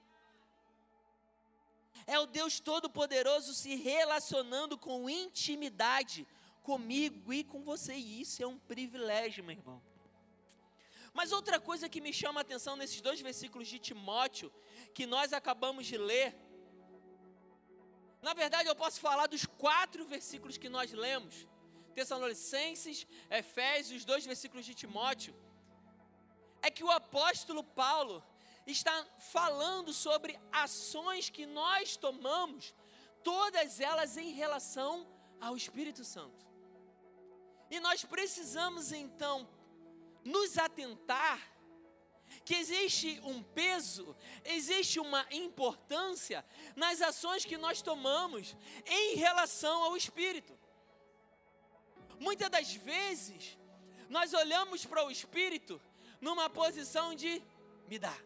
É 2.07 2.19
o 2.19 2.27
Deus 2.27 2.61
Todo-Poderoso 2.61 3.55
se 3.55 3.75
relacionando 3.77 4.77
com 4.77 5.09
intimidade 5.09 6.27
comigo 6.63 7.33
e 7.33 7.43
com 7.45 7.63
você, 7.63 7.95
e 7.95 8.21
isso 8.21 8.43
é 8.43 8.47
um 8.47 8.59
privilégio, 8.59 9.45
meu 9.45 9.57
irmão. 9.57 9.83
Mas 11.13 11.33
outra 11.33 11.61
coisa 11.61 11.89
que 11.89 12.01
me 12.01 12.13
chama 12.13 12.41
a 12.41 12.43
atenção 12.43 12.75
nesses 12.75 13.01
dois 13.01 13.21
versículos 13.21 13.69
de 13.69 13.79
Timóteo, 13.79 14.53
que 14.95 15.05
nós 15.07 15.33
acabamos 15.33 15.87
de 15.87 15.99
ler, 15.99 16.35
na 18.23 18.33
verdade 18.33 18.69
eu 18.69 18.75
posso 18.75 19.01
falar 19.01 19.27
dos 19.27 19.45
quatro 19.45 20.05
versículos 20.07 20.57
que 20.57 20.69
nós 20.69 20.93
lemos, 20.93 21.47
Tessalonicenses, 21.93 23.07
Efésios, 23.31 24.05
dois 24.05 24.25
versículos 24.25 24.65
de 24.67 24.75
Timóteo, 24.75 25.35
é 26.61 26.71
que 26.71 26.85
o 26.85 26.91
apóstolo 26.91 27.63
Paulo 27.63 28.23
está 28.67 28.95
falando 29.19 29.93
sobre 29.93 30.39
ações 30.51 31.29
que 31.29 31.45
nós 31.47 31.97
tomamos, 31.97 32.75
todas 33.23 33.81
elas 33.81 34.17
em 34.17 34.33
relação 34.33 35.07
ao 35.41 35.57
Espírito 35.57 36.05
Santo. 36.05 36.47
E 37.71 37.81
nós 37.81 38.05
precisamos 38.05 38.93
então 38.93 39.49
nos 40.25 40.59
atentar 40.59 41.53
que 42.45 42.55
existe 42.55 43.21
um 43.25 43.43
peso, 43.43 44.17
existe 44.45 44.99
uma 44.99 45.27
importância 45.31 46.45
nas 46.75 47.03
ações 47.03 47.45
que 47.45 47.59
nós 47.59 47.83
tomamos 47.83 48.57
em 48.87 49.17
relação 49.17 49.83
ao 49.83 49.97
Espírito. 49.97 50.59
Muitas 52.27 52.49
das 52.51 52.73
vezes, 52.73 53.59
nós 54.09 54.33
olhamos 54.33 54.87
para 54.87 55.05
o 55.05 55.11
Espírito 55.11 55.81
numa 56.21 56.49
posição 56.49 57.17
de 57.17 57.43
me 57.89 57.99
dá, 57.99 58.17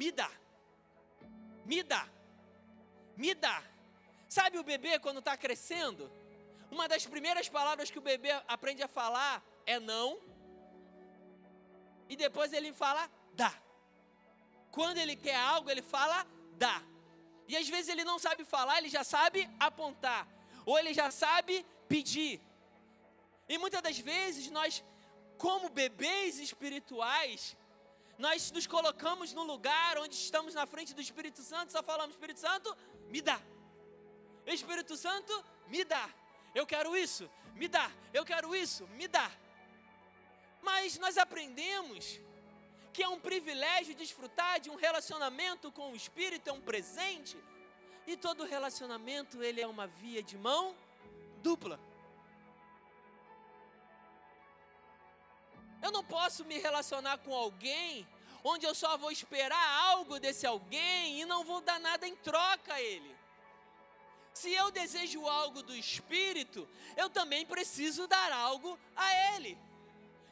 me 0.00 0.12
dá, 0.12 0.30
me 1.66 1.82
dá, 1.82 2.08
me 3.16 3.34
dá. 3.34 3.60
Sabe 4.28 4.56
o 4.56 4.62
bebê 4.62 5.00
quando 5.00 5.18
está 5.18 5.36
crescendo? 5.36 6.08
Uma 6.70 6.86
das 6.86 7.04
primeiras 7.04 7.48
palavras 7.48 7.90
que 7.90 7.98
o 7.98 8.06
bebê 8.12 8.30
aprende 8.46 8.84
a 8.84 8.88
falar 8.88 9.42
é 9.66 9.80
não, 9.80 10.20
e 12.08 12.14
depois 12.14 12.52
ele 12.52 12.72
fala 12.72 13.10
dá. 13.34 13.52
Quando 14.70 14.98
ele 14.98 15.16
quer 15.16 15.34
algo, 15.34 15.68
ele 15.68 15.82
fala 15.82 16.24
dá. 16.52 16.80
E 17.48 17.56
às 17.56 17.68
vezes 17.68 17.88
ele 17.88 18.04
não 18.04 18.18
sabe 18.18 18.44
falar, 18.44 18.78
ele 18.78 18.88
já 18.88 19.02
sabe 19.02 19.50
apontar, 19.58 20.28
ou 20.64 20.78
ele 20.78 20.94
já 20.94 21.10
sabe 21.10 21.66
pedir. 21.88 22.40
E 23.48 23.56
muitas 23.58 23.82
das 23.82 23.98
vezes 23.98 24.50
nós 24.50 24.84
como 25.38 25.68
bebês 25.68 26.38
espirituais, 26.38 27.56
nós 28.18 28.50
nos 28.50 28.66
colocamos 28.66 29.32
no 29.32 29.44
lugar 29.44 29.96
onde 29.98 30.14
estamos 30.14 30.52
na 30.52 30.66
frente 30.66 30.92
do 30.92 31.00
Espírito 31.00 31.42
Santo, 31.42 31.72
só 31.72 31.82
falamos: 31.82 32.14
Espírito 32.14 32.40
Santo, 32.40 32.76
me 33.08 33.20
dá. 33.20 33.40
Espírito 34.46 34.96
Santo, 34.96 35.32
me 35.68 35.84
dá. 35.84 36.08
Eu 36.54 36.66
quero 36.66 36.96
isso, 36.96 37.30
me 37.54 37.68
dá. 37.68 37.90
Eu 38.12 38.24
quero 38.24 38.54
isso, 38.54 38.86
me 38.88 39.06
dá. 39.06 39.30
Mas 40.60 40.98
nós 40.98 41.16
aprendemos 41.16 42.20
que 42.92 43.02
é 43.02 43.08
um 43.08 43.20
privilégio 43.20 43.94
desfrutar 43.94 44.58
de 44.58 44.70
um 44.70 44.74
relacionamento 44.74 45.70
com 45.70 45.92
o 45.92 45.96
Espírito, 45.96 46.50
é 46.50 46.52
um 46.52 46.60
presente. 46.60 47.38
E 48.06 48.16
todo 48.16 48.44
relacionamento 48.44 49.42
ele 49.42 49.60
é 49.60 49.66
uma 49.66 49.86
via 49.86 50.22
de 50.22 50.36
mão 50.36 50.74
dupla. 51.38 51.80
Eu 55.82 55.90
não 55.90 56.04
posso 56.04 56.44
me 56.44 56.58
relacionar 56.58 57.18
com 57.18 57.34
alguém 57.34 58.06
onde 58.44 58.66
eu 58.66 58.74
só 58.74 58.96
vou 58.96 59.10
esperar 59.10 59.68
algo 59.90 60.18
desse 60.18 60.46
alguém 60.46 61.20
e 61.20 61.24
não 61.24 61.44
vou 61.44 61.60
dar 61.60 61.80
nada 61.80 62.06
em 62.06 62.16
troca 62.16 62.74
a 62.74 62.82
ele. 62.82 63.16
Se 64.32 64.52
eu 64.52 64.70
desejo 64.70 65.26
algo 65.26 65.62
do 65.62 65.74
Espírito, 65.74 66.68
eu 66.96 67.10
também 67.10 67.44
preciso 67.44 68.06
dar 68.06 68.30
algo 68.32 68.78
a 68.94 69.34
ele. 69.34 69.58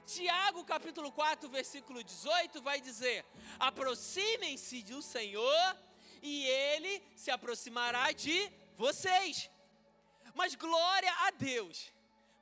Tiago 0.06 0.62
capítulo 0.64 1.10
4, 1.10 1.48
versículo 1.48 2.02
18 2.04 2.62
vai 2.62 2.80
dizer: 2.80 3.24
Aproximem-se 3.58 4.82
do 4.84 5.02
Senhor 5.02 5.76
e 6.22 6.46
ele 6.46 7.02
se 7.16 7.32
aproximará 7.32 8.12
de 8.12 8.50
vocês. 8.76 9.50
Mas 10.40 10.54
glória 10.54 11.12
a 11.26 11.30
Deus, 11.32 11.76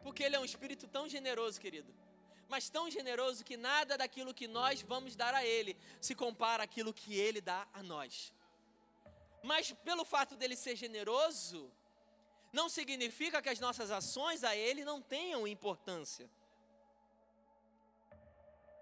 porque 0.02 0.22
ele 0.22 0.37
é 0.37 0.40
um 0.40 0.50
espírito 0.52 0.87
tão 0.96 1.09
generoso, 1.09 1.61
querido 1.66 1.92
mas 2.48 2.68
tão 2.68 2.90
generoso 2.90 3.44
que 3.44 3.57
nada 3.57 3.96
daquilo 3.96 4.35
que 4.38 4.46
nós 4.46 4.83
vamos 4.83 5.16
dar 5.16 5.35
a 5.35 5.44
Ele 5.44 5.76
se 6.00 6.14
compara 6.14 6.62
àquilo 6.62 6.92
que 6.92 7.14
Ele 7.14 7.40
dá 7.40 7.66
a 7.72 7.83
nós. 7.83 8.33
Mas 9.42 9.72
pelo 9.85 10.04
fato 10.04 10.37
dele 10.37 10.57
ser 10.57 10.76
generoso, 10.76 11.70
não 12.52 12.68
significa 12.68 13.42
que 13.42 13.48
as 13.48 13.61
nossas 13.61 13.90
ações 13.90 14.44
a 14.44 14.54
Ele 14.54 14.85
não 14.85 15.00
tenham 15.02 15.46
importância. 15.46 16.30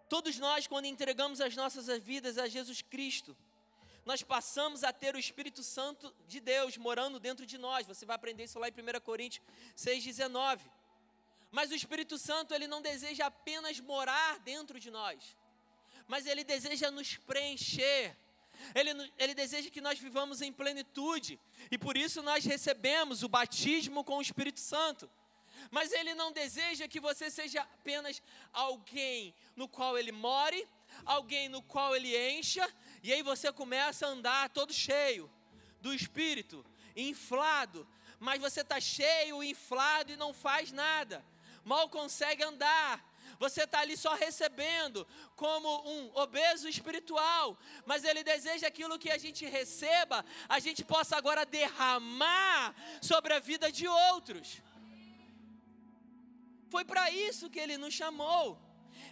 Todos 0.09 0.39
nós, 0.39 0.67
quando 0.67 0.85
entregamos 0.87 1.41
as 1.41 1.57
nossas 1.57 1.87
vidas 2.03 2.37
a 2.37 2.47
Jesus 2.47 2.83
Cristo, 2.83 3.35
nós 4.05 4.23
passamos 4.23 4.83
a 4.83 4.93
ter 4.93 5.15
o 5.15 5.19
Espírito 5.19 5.63
Santo 5.63 6.13
de 6.27 6.41
Deus 6.41 6.77
morando 6.77 7.21
dentro 7.21 7.47
de 7.47 7.57
nós. 7.57 7.87
Você 7.87 8.05
vai 8.05 8.17
aprender 8.17 8.45
isso 8.45 8.59
lá 8.59 8.69
em 8.69 8.73
1 8.73 9.01
Coríntios 9.01 9.45
6,19. 9.77 10.61
Mas 11.53 11.71
o 11.71 11.75
Espírito 11.75 12.19
Santo, 12.19 12.55
ele 12.55 12.67
não 12.67 12.81
deseja 12.81 13.27
apenas 13.27 13.79
morar 13.79 14.39
dentro 14.41 14.81
de 14.81 14.91
nós, 14.91 15.37
mas 16.09 16.27
ele 16.27 16.43
deseja 16.43 16.91
nos 16.91 17.17
preencher. 17.19 18.17
Ele, 18.75 19.13
ele 19.19 19.35
deseja 19.35 19.69
que 19.71 19.81
nós 19.81 19.99
vivamos 19.99 20.41
em 20.41 20.53
plenitude, 20.53 21.39
e 21.71 21.77
por 21.77 21.97
isso 21.97 22.23
nós 22.23 22.45
recebemos 22.45 23.23
o 23.23 23.29
batismo 23.29 24.03
com 24.03 24.17
o 24.17 24.23
Espírito 24.23 24.61
Santo. 24.61 25.11
Mas 25.71 25.93
ele 25.93 26.15
não 26.15 26.33
deseja 26.33 26.89
que 26.89 27.01
você 27.01 27.31
seja 27.31 27.61
apenas 27.61 28.23
alguém 28.53 29.35
no 29.55 29.69
qual 29.69 29.99
ele 29.99 30.13
more, 30.13 30.67
alguém 31.05 31.49
no 31.49 31.63
qual 31.63 31.95
ele 31.95 32.17
encha, 32.31 32.67
e 33.03 33.13
aí 33.13 33.23
você 33.23 33.53
começa 33.53 34.07
a 34.07 34.11
andar 34.11 34.49
todo 34.51 34.73
cheio 34.73 35.31
do 35.81 35.93
Espírito, 35.93 36.65
inflado, 36.95 37.87
mas 38.21 38.41
você 38.41 38.61
está 38.61 38.79
cheio, 38.81 39.43
inflado 39.43 40.13
e 40.13 40.17
não 40.17 40.33
faz 40.33 40.71
nada 40.71 41.25
mal 41.65 41.89
consegue 41.89 42.43
andar. 42.43 43.11
Você 43.39 43.65
está 43.65 43.81
ali 43.81 43.97
só 43.97 44.15
recebendo, 44.15 45.07
como 45.35 45.69
um 45.89 46.17
obeso 46.17 46.69
espiritual, 46.69 47.59
mas 47.85 48.05
Ele 48.05 48.23
deseja 48.23 48.67
aquilo 48.67 48.99
que 48.99 49.11
a 49.11 49.19
gente 49.19 49.45
receba, 49.47 50.25
a 50.49 50.59
gente 50.61 50.85
possa 50.85 51.17
agora 51.17 51.45
derramar 51.45 52.75
sobre 53.01 53.33
a 53.33 53.41
vida 53.41 53.71
de 53.73 53.89
outros. 53.89 54.61
Foi 56.69 56.85
para 56.85 57.11
isso 57.11 57.51
que 57.51 57.59
Ele 57.59 57.77
nos 57.77 57.95
chamou. 57.95 58.59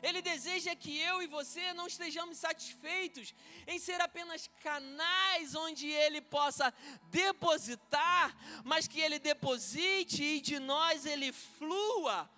Ele 0.02 0.22
deseja 0.22 0.74
que 0.74 0.98
eu 0.98 1.22
e 1.22 1.26
você 1.26 1.72
não 1.72 1.86
estejamos 1.86 2.38
satisfeitos 2.38 3.34
em 3.66 3.78
ser 3.78 4.00
apenas 4.00 4.48
canais 4.62 5.54
onde 5.54 5.88
Ele 5.88 6.20
possa 6.20 6.72
depositar, 7.10 8.36
mas 8.64 8.88
que 8.88 9.00
Ele 9.00 9.18
deposite 9.18 10.22
e 10.22 10.40
de 10.40 10.58
nós 10.58 11.04
Ele 11.04 11.32
flua 11.32 12.30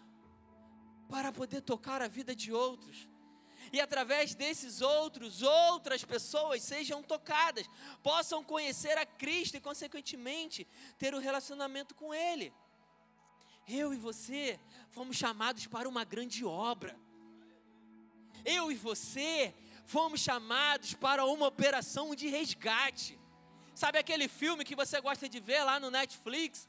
para 1.08 1.30
poder 1.30 1.60
tocar 1.60 2.00
a 2.02 2.08
vida 2.08 2.34
de 2.34 2.52
outros. 2.52 3.08
E 3.72 3.80
através 3.80 4.34
desses 4.34 4.80
outros, 4.80 5.42
outras 5.42 6.04
pessoas 6.04 6.62
sejam 6.62 7.02
tocadas, 7.02 7.66
possam 8.02 8.42
conhecer 8.42 8.98
a 8.98 9.06
Cristo 9.06 9.56
e, 9.56 9.60
consequentemente, 9.60 10.66
ter 10.98 11.14
um 11.14 11.18
relacionamento 11.18 11.94
com 11.94 12.12
Ele. 12.12 12.52
Eu 13.68 13.94
e 13.94 13.96
você 13.96 14.58
fomos 14.90 15.16
chamados 15.16 15.66
para 15.66 15.88
uma 15.88 16.04
grande 16.04 16.44
obra 16.44 16.98
eu 18.44 18.70
e 18.70 18.74
você 18.74 19.54
fomos 19.84 20.20
chamados 20.20 20.94
para 20.94 21.24
uma 21.24 21.46
operação 21.46 22.14
de 22.14 22.28
resgate. 22.28 23.18
Sabe 23.74 23.98
aquele 23.98 24.28
filme 24.28 24.64
que 24.64 24.76
você 24.76 25.00
gosta 25.00 25.28
de 25.28 25.40
ver 25.40 25.62
lá 25.64 25.80
no 25.80 25.90
Netflix? 25.90 26.68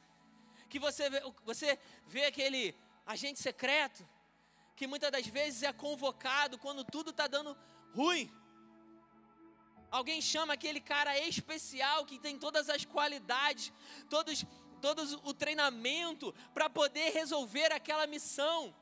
Que 0.70 0.80
você 0.80 1.10
vê, 1.10 1.22
você 1.46 1.80
vê 2.08 2.26
aquele 2.26 2.76
agente 3.06 3.40
secreto 3.40 4.08
que 4.76 4.88
muitas 4.88 5.12
das 5.12 5.28
vezes 5.28 5.64
é 5.64 5.72
convocado 5.72 6.58
quando 6.58 6.84
tudo 6.84 7.12
está 7.12 7.28
dando 7.28 7.56
ruim. 7.94 8.32
Alguém 9.92 10.22
chama 10.22 10.54
aquele 10.54 10.82
cara 10.82 11.18
especial 11.20 12.06
que 12.06 12.18
tem 12.18 12.38
todas 12.40 12.70
as 12.70 12.84
qualidades, 12.84 13.72
todos, 14.10 14.44
todos 14.82 15.14
o 15.24 15.34
treinamento 15.34 16.34
para 16.54 16.68
poder 16.68 17.12
resolver 17.12 17.72
aquela 17.72 18.08
missão. 18.08 18.74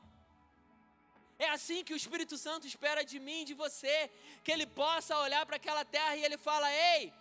É 1.46 1.48
assim 1.56 1.78
que 1.86 1.94
o 1.94 2.00
Espírito 2.02 2.36
Santo 2.38 2.68
espera 2.72 3.02
de 3.10 3.18
mim, 3.26 3.44
de 3.44 3.54
você, 3.62 3.96
que 4.44 4.52
ele 4.54 4.66
possa 4.82 5.18
olhar 5.18 5.44
para 5.44 5.56
aquela 5.56 5.84
terra 5.84 6.14
e 6.16 6.24
ele 6.26 6.38
fala: 6.38 6.68
"Ei, 6.72 7.12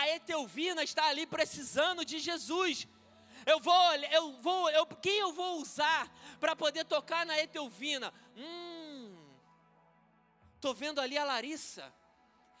a 0.00 0.08
Etelvina 0.08 0.82
está 0.82 1.04
ali 1.06 1.24
precisando 1.36 2.04
de 2.04 2.18
Jesus. 2.18 2.88
Eu 3.46 3.58
vou, 3.60 3.94
eu 4.18 4.24
vou, 4.46 4.70
eu, 4.70 4.84
quem 4.86 5.18
eu 5.18 5.32
vou 5.32 5.60
usar 5.60 6.02
para 6.40 6.56
poder 6.56 6.84
tocar 6.84 7.24
na 7.24 7.38
Etelvina? 7.38 8.12
Hum, 8.36 9.16
tô 10.60 10.74
vendo 10.74 11.00
ali 11.00 11.16
a 11.16 11.24
Larissa. 11.32 11.84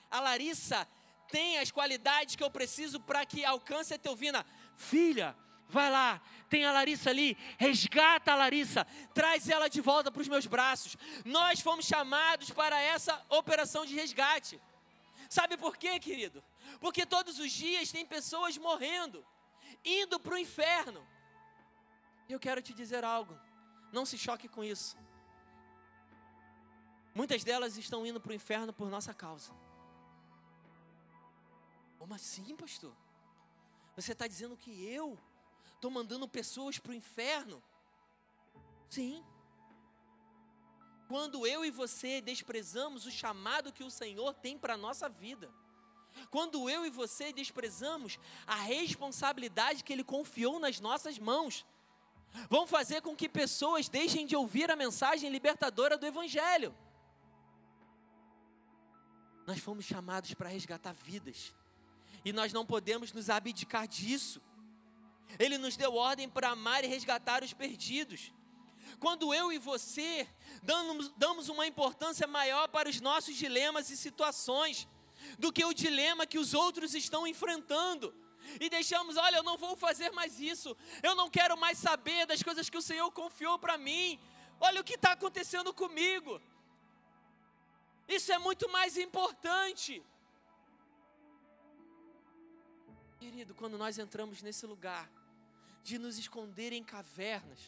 A 0.08 0.20
Larissa 0.20 0.86
tem 1.28 1.58
as 1.58 1.72
qualidades 1.72 2.36
que 2.36 2.44
eu 2.46 2.52
preciso 2.52 3.00
para 3.00 3.26
que 3.26 3.44
alcance 3.44 3.92
a 3.92 3.96
Etelvina. 3.96 4.46
Filha, 4.76 5.36
Vai 5.70 5.88
lá, 5.88 6.20
tem 6.50 6.64
a 6.64 6.72
Larissa 6.72 7.08
ali, 7.08 7.38
resgata 7.56 8.32
a 8.32 8.34
Larissa, 8.34 8.84
traz 9.14 9.48
ela 9.48 9.68
de 9.68 9.80
volta 9.80 10.10
para 10.10 10.20
os 10.20 10.28
meus 10.28 10.46
braços. 10.46 10.96
Nós 11.24 11.60
fomos 11.60 11.86
chamados 11.86 12.50
para 12.50 12.78
essa 12.80 13.24
operação 13.28 13.86
de 13.86 13.94
resgate. 13.94 14.60
Sabe 15.30 15.56
por 15.56 15.76
quê, 15.76 15.98
querido? 16.00 16.42
Porque 16.80 17.06
todos 17.06 17.38
os 17.38 17.52
dias 17.52 17.92
tem 17.92 18.04
pessoas 18.04 18.58
morrendo, 18.58 19.24
indo 19.84 20.18
para 20.18 20.34
o 20.34 20.38
inferno. 20.38 21.06
E 22.28 22.32
eu 22.32 22.40
quero 22.40 22.60
te 22.60 22.74
dizer 22.74 23.04
algo, 23.04 23.38
não 23.92 24.04
se 24.04 24.18
choque 24.18 24.48
com 24.48 24.64
isso. 24.64 24.98
Muitas 27.14 27.44
delas 27.44 27.76
estão 27.76 28.04
indo 28.04 28.20
para 28.20 28.32
o 28.32 28.34
inferno 28.34 28.72
por 28.72 28.90
nossa 28.90 29.14
causa. 29.14 29.52
Como 31.98 32.12
assim, 32.14 32.56
pastor? 32.56 32.94
Você 33.94 34.12
está 34.12 34.26
dizendo 34.26 34.56
que 34.56 34.84
eu 34.84 35.18
Estou 35.80 35.90
mandando 35.90 36.28
pessoas 36.28 36.78
para 36.78 36.92
o 36.92 36.94
inferno. 36.94 37.62
Sim. 38.90 39.24
Quando 41.08 41.46
eu 41.46 41.64
e 41.64 41.70
você 41.70 42.20
desprezamos 42.20 43.06
o 43.06 43.10
chamado 43.10 43.72
que 43.72 43.82
o 43.82 43.90
Senhor 43.90 44.34
tem 44.34 44.58
para 44.58 44.74
a 44.74 44.76
nossa 44.76 45.08
vida. 45.08 45.50
Quando 46.30 46.68
eu 46.68 46.84
e 46.84 46.90
você 46.90 47.32
desprezamos 47.32 48.18
a 48.46 48.56
responsabilidade 48.56 49.82
que 49.82 49.90
Ele 49.90 50.04
confiou 50.04 50.60
nas 50.60 50.80
nossas 50.80 51.18
mãos. 51.18 51.64
Vão 52.50 52.66
fazer 52.66 53.00
com 53.00 53.16
que 53.16 53.26
pessoas 53.26 53.88
deixem 53.88 54.26
de 54.26 54.36
ouvir 54.36 54.70
a 54.70 54.76
mensagem 54.76 55.30
libertadora 55.30 55.96
do 55.96 56.04
Evangelho. 56.04 56.76
Nós 59.46 59.58
fomos 59.60 59.86
chamados 59.86 60.34
para 60.34 60.50
resgatar 60.50 60.92
vidas. 60.92 61.54
E 62.22 62.34
nós 62.34 62.52
não 62.52 62.66
podemos 62.66 63.14
nos 63.14 63.30
abdicar 63.30 63.88
disso. 63.88 64.42
Ele 65.38 65.58
nos 65.58 65.76
deu 65.76 65.94
ordem 65.94 66.28
para 66.28 66.50
amar 66.50 66.84
e 66.84 66.88
resgatar 66.88 67.42
os 67.42 67.52
perdidos. 67.52 68.32
Quando 68.98 69.32
eu 69.32 69.52
e 69.52 69.58
você 69.58 70.28
damos, 71.16 71.48
uma 71.48 71.66
importância 71.66 72.26
maior 72.26 72.68
para 72.68 72.88
os 72.88 73.00
nossos 73.00 73.34
dilemas 73.36 73.88
e 73.90 73.96
situações 73.96 74.86
do 75.38 75.52
que 75.52 75.64
o 75.64 75.72
dilema 75.72 76.26
que 76.26 76.38
os 76.38 76.54
outros 76.54 76.94
estão 76.94 77.26
enfrentando, 77.26 78.14
e 78.60 78.68
deixamos, 78.68 79.16
olha, 79.16 79.36
eu 79.36 79.42
não 79.42 79.56
vou 79.56 79.76
fazer 79.76 80.10
mais 80.10 80.40
isso, 80.40 80.76
eu 81.02 81.14
não 81.14 81.30
quero 81.30 81.56
mais 81.56 81.78
saber 81.78 82.26
das 82.26 82.42
coisas 82.42 82.68
que 82.68 82.76
o 82.76 82.82
Senhor 82.82 83.10
confiou 83.12 83.58
para 83.58 83.78
mim, 83.78 84.18
olha 84.58 84.80
o 84.80 84.84
que 84.84 84.94
está 84.94 85.12
acontecendo 85.12 85.72
comigo. 85.72 86.40
Isso 88.08 88.32
é 88.32 88.38
muito 88.38 88.68
mais 88.70 88.96
importante. 88.96 90.02
Querido, 93.18 93.54
quando 93.54 93.78
nós 93.78 93.98
entramos 93.98 94.42
nesse 94.42 94.66
lugar, 94.66 95.08
de 95.82 95.98
nos 95.98 96.18
esconder 96.18 96.72
em 96.72 96.82
cavernas, 96.82 97.58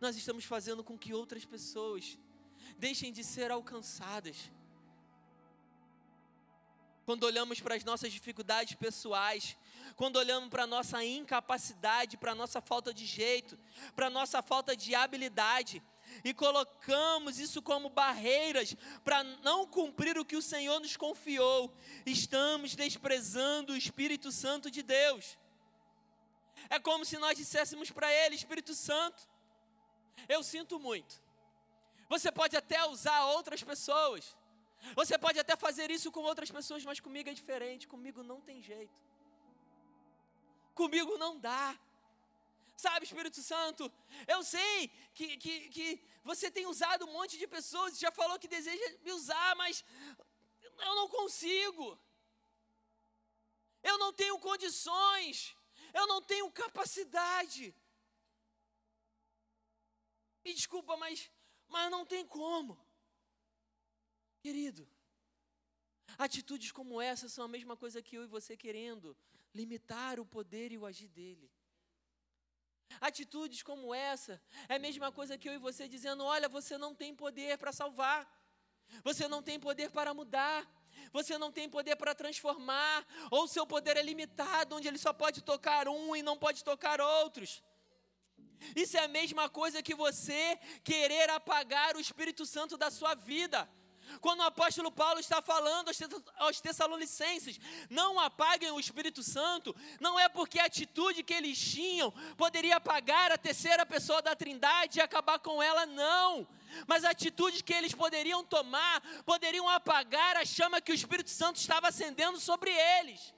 nós 0.00 0.16
estamos 0.16 0.44
fazendo 0.44 0.82
com 0.82 0.98
que 0.98 1.12
outras 1.12 1.44
pessoas 1.44 2.18
deixem 2.78 3.12
de 3.12 3.22
ser 3.22 3.50
alcançadas. 3.50 4.50
Quando 7.04 7.24
olhamos 7.24 7.60
para 7.60 7.74
as 7.74 7.84
nossas 7.84 8.12
dificuldades 8.12 8.74
pessoais, 8.74 9.56
quando 9.96 10.16
olhamos 10.16 10.48
para 10.48 10.62
a 10.62 10.66
nossa 10.66 11.04
incapacidade, 11.04 12.16
para 12.16 12.32
a 12.32 12.34
nossa 12.34 12.60
falta 12.60 12.94
de 12.94 13.04
jeito, 13.04 13.58
para 13.94 14.06
a 14.06 14.10
nossa 14.10 14.40
falta 14.42 14.76
de 14.76 14.94
habilidade, 14.94 15.82
e 16.24 16.32
colocamos 16.32 17.38
isso 17.38 17.62
como 17.62 17.88
barreiras 17.88 18.74
para 19.04 19.22
não 19.22 19.66
cumprir 19.66 20.18
o 20.18 20.24
que 20.24 20.36
o 20.36 20.42
Senhor 20.42 20.80
nos 20.80 20.96
confiou, 20.96 21.74
estamos 22.06 22.74
desprezando 22.74 23.72
o 23.72 23.76
Espírito 23.76 24.32
Santo 24.32 24.70
de 24.70 24.82
Deus. 24.82 25.38
É 26.68 26.78
como 26.78 27.04
se 27.04 27.16
nós 27.18 27.36
disséssemos 27.36 27.90
para 27.90 28.12
Ele, 28.12 28.34
Espírito 28.34 28.74
Santo, 28.74 29.28
eu 30.28 30.42
sinto 30.42 30.78
muito. 30.78 31.22
Você 32.08 32.30
pode 32.30 32.56
até 32.56 32.84
usar 32.86 33.24
outras 33.26 33.62
pessoas, 33.62 34.36
você 34.94 35.16
pode 35.18 35.38
até 35.38 35.54
fazer 35.56 35.90
isso 35.90 36.10
com 36.10 36.20
outras 36.20 36.50
pessoas, 36.50 36.84
mas 36.84 37.00
comigo 37.00 37.28
é 37.28 37.34
diferente, 37.34 37.86
comigo 37.86 38.22
não 38.22 38.40
tem 38.40 38.62
jeito. 38.62 38.98
Comigo 40.74 41.16
não 41.18 41.38
dá. 41.38 41.78
Sabe, 42.76 43.04
Espírito 43.04 43.42
Santo, 43.42 43.92
eu 44.26 44.42
sei 44.42 44.88
que, 45.14 45.36
que, 45.36 45.68
que 45.68 46.02
você 46.24 46.50
tem 46.50 46.66
usado 46.66 47.06
um 47.06 47.12
monte 47.12 47.36
de 47.36 47.46
pessoas, 47.46 47.98
já 47.98 48.10
falou 48.10 48.38
que 48.38 48.48
deseja 48.48 48.82
me 49.04 49.12
usar, 49.12 49.54
mas 49.56 49.84
eu 50.62 50.94
não 50.94 51.08
consigo. 51.08 51.98
Eu 53.82 53.98
não 53.98 54.12
tenho 54.12 54.38
condições 54.38 55.54
eu 55.92 56.06
não 56.06 56.20
tenho 56.22 56.50
capacidade. 56.50 57.74
Me 60.44 60.54
desculpa, 60.54 60.96
mas, 60.96 61.30
mas 61.68 61.90
não 61.90 62.04
tem 62.06 62.26
como. 62.26 62.78
Querido, 64.40 64.88
atitudes 66.16 66.72
como 66.72 67.00
essa 67.00 67.28
são 67.28 67.44
a 67.44 67.48
mesma 67.48 67.76
coisa 67.76 68.02
que 68.02 68.16
eu 68.16 68.24
e 68.24 68.26
você 68.26 68.56
querendo 68.56 69.16
limitar 69.54 70.18
o 70.18 70.24
poder 70.24 70.72
e 70.72 70.78
o 70.78 70.86
agir 70.86 71.08
dele. 71.08 71.50
Atitudes 73.00 73.62
como 73.62 73.94
essa 73.94 74.40
é 74.68 74.76
a 74.76 74.78
mesma 74.78 75.12
coisa 75.12 75.36
que 75.38 75.48
eu 75.48 75.52
e 75.52 75.58
você 75.58 75.86
dizendo: 75.86 76.24
olha, 76.24 76.48
você 76.48 76.76
não 76.78 76.94
tem 76.94 77.14
poder 77.14 77.58
para 77.58 77.72
salvar, 77.72 78.26
você 79.04 79.28
não 79.28 79.42
tem 79.42 79.60
poder 79.60 79.90
para 79.90 80.12
mudar, 80.14 80.66
você 81.12 81.38
não 81.38 81.50
tem 81.50 81.68
poder 81.68 81.96
para 81.96 82.14
transformar, 82.14 83.06
ou 83.30 83.46
seu 83.46 83.66
poder 83.66 83.96
é 83.96 84.02
limitado, 84.02 84.76
onde 84.76 84.88
ele 84.88 84.98
só 84.98 85.12
pode 85.12 85.42
tocar 85.42 85.88
um 85.88 86.14
e 86.14 86.22
não 86.22 86.36
pode 86.36 86.62
tocar 86.64 87.00
outros. 87.00 87.62
Isso 88.76 88.96
é 88.96 89.04
a 89.04 89.08
mesma 89.08 89.48
coisa 89.48 89.82
que 89.82 89.94
você 89.94 90.58
querer 90.84 91.30
apagar 91.30 91.96
o 91.96 92.00
Espírito 92.00 92.44
Santo 92.44 92.76
da 92.76 92.90
sua 92.90 93.14
vida. 93.14 93.68
Quando 94.20 94.40
o 94.40 94.44
apóstolo 94.44 94.90
Paulo 94.90 95.20
está 95.20 95.40
falando 95.40 95.90
aos 96.36 96.60
Tessalonicenses, 96.60 97.60
não 97.88 98.18
apaguem 98.18 98.70
o 98.72 98.80
Espírito 98.80 99.22
Santo, 99.22 99.74
não 100.00 100.18
é 100.18 100.28
porque 100.28 100.58
a 100.58 100.64
atitude 100.64 101.22
que 101.22 101.32
eles 101.32 101.58
tinham 101.58 102.10
poderia 102.36 102.76
apagar 102.76 103.30
a 103.30 103.38
terceira 103.38 103.86
pessoa 103.86 104.20
da 104.20 104.34
Trindade 104.34 104.98
e 104.98 105.02
acabar 105.02 105.38
com 105.38 105.62
ela, 105.62 105.86
não. 105.86 106.46
Mas 106.86 107.04
a 107.04 107.10
atitude 107.10 107.62
que 107.62 107.72
eles 107.72 107.94
poderiam 107.94 108.44
tomar 108.44 109.00
poderiam 109.24 109.68
apagar 109.68 110.36
a 110.36 110.44
chama 110.44 110.80
que 110.80 110.92
o 110.92 110.94
Espírito 110.94 111.30
Santo 111.30 111.56
estava 111.56 111.88
acendendo 111.88 112.38
sobre 112.38 112.70
eles. 112.70 113.34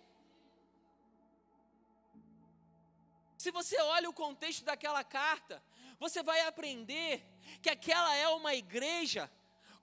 Se 3.36 3.50
você 3.50 3.80
olha 3.80 4.08
o 4.08 4.12
contexto 4.12 4.64
daquela 4.64 5.02
carta, 5.02 5.62
você 5.98 6.22
vai 6.22 6.40
aprender 6.46 7.24
que 7.60 7.70
aquela 7.70 8.14
é 8.14 8.28
uma 8.28 8.54
igreja 8.54 9.30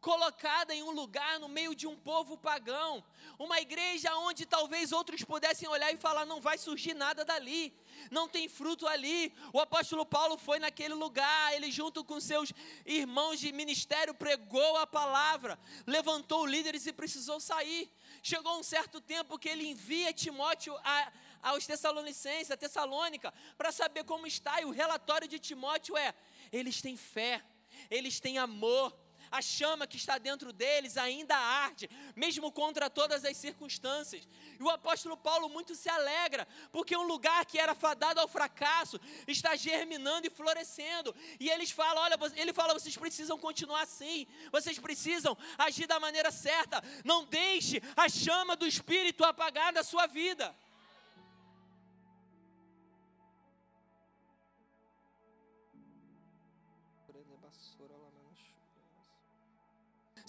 colocada 0.02 0.74
em 0.74 0.82
um 0.82 0.92
lugar 0.92 1.40
no 1.40 1.50
meio 1.50 1.76
de 1.76 1.86
um 1.86 1.96
povo 1.96 2.38
pagão, 2.38 3.04
uma 3.38 3.60
igreja 3.60 4.14
onde 4.16 4.46
talvez 4.46 4.92
outros 4.92 5.24
pudessem 5.24 5.68
olhar 5.68 5.94
e 5.94 5.98
falar: 5.98 6.26
não 6.26 6.40
vai 6.40 6.58
surgir 6.58 6.94
nada 6.94 7.26
dali, 7.26 7.74
não 8.10 8.28
tem 8.28 8.48
fruto 8.48 8.88
ali. 8.88 9.34
O 9.54 9.60
apóstolo 9.60 10.06
Paulo 10.06 10.38
foi 10.38 10.60
naquele 10.60 10.94
lugar, 10.94 11.54
ele, 11.54 11.72
junto 11.72 12.04
com 12.04 12.20
seus 12.20 12.54
irmãos 12.86 13.40
de 13.40 13.52
ministério, 13.52 14.14
pregou 14.14 14.78
a 14.78 14.88
palavra, 14.88 15.60
levantou 15.86 16.46
líderes 16.46 16.86
e 16.86 16.94
precisou 16.94 17.40
sair. 17.40 17.92
Chegou 18.22 18.58
um 18.58 18.64
certo 18.64 19.00
tempo 19.00 19.38
que 19.38 19.50
ele 19.50 19.68
envia 19.68 20.14
Timóteo 20.14 20.76
a, 20.84 21.12
aos 21.42 21.66
Tessalonicenses, 21.66 22.52
a 22.52 22.58
Tessalônica, 22.58 23.34
para 23.58 23.72
saber 23.72 24.04
como 24.04 24.28
está, 24.28 24.62
e 24.62 24.66
o 24.66 24.72
relatório 24.72 25.28
de 25.28 25.40
Timóteo 25.40 25.98
é: 25.98 26.14
eles 26.52 26.82
têm 26.82 26.96
fé, 26.96 27.44
eles 27.90 28.20
têm 28.20 28.38
amor 28.38 28.94
a 29.32 29.42
chama 29.42 29.88
que 29.88 29.98
está 29.98 30.18
dentro 30.18 30.52
deles 30.52 30.98
ainda 30.98 31.36
arde, 31.36 31.90
mesmo 32.16 32.52
contra 32.52 32.90
todas 32.90 33.26
as 33.26 33.38
circunstâncias. 33.38 34.28
E 34.60 34.64
o 34.64 34.70
apóstolo 34.70 35.16
Paulo 35.16 35.50
muito 35.50 35.76
se 35.76 35.90
alegra, 35.90 36.48
porque 36.72 36.96
um 36.96 37.08
lugar 37.08 37.46
que 37.46 37.60
era 37.60 37.76
fadado 37.76 38.20
ao 38.20 38.28
fracasso 38.28 39.00
está 39.28 39.56
germinando 39.56 40.28
e 40.28 40.30
florescendo. 40.30 41.16
E 41.40 41.50
eles 41.50 41.72
falam: 41.72 42.04
olha, 42.04 42.18
ele 42.36 42.54
fala, 42.54 42.74
vocês 42.74 42.98
precisam 42.98 43.38
continuar 43.38 43.82
assim, 43.82 44.28
vocês 44.52 44.78
precisam 44.80 45.38
agir 45.58 45.88
da 45.88 46.00
maneira 46.00 46.32
certa. 46.32 46.84
Não 47.04 47.26
deixe 47.26 47.82
a 47.96 48.10
chama 48.10 48.56
do 48.56 48.68
Espírito 48.68 49.24
apagar 49.24 49.74
da 49.74 49.84
sua 49.84 50.08
vida. 50.08 50.56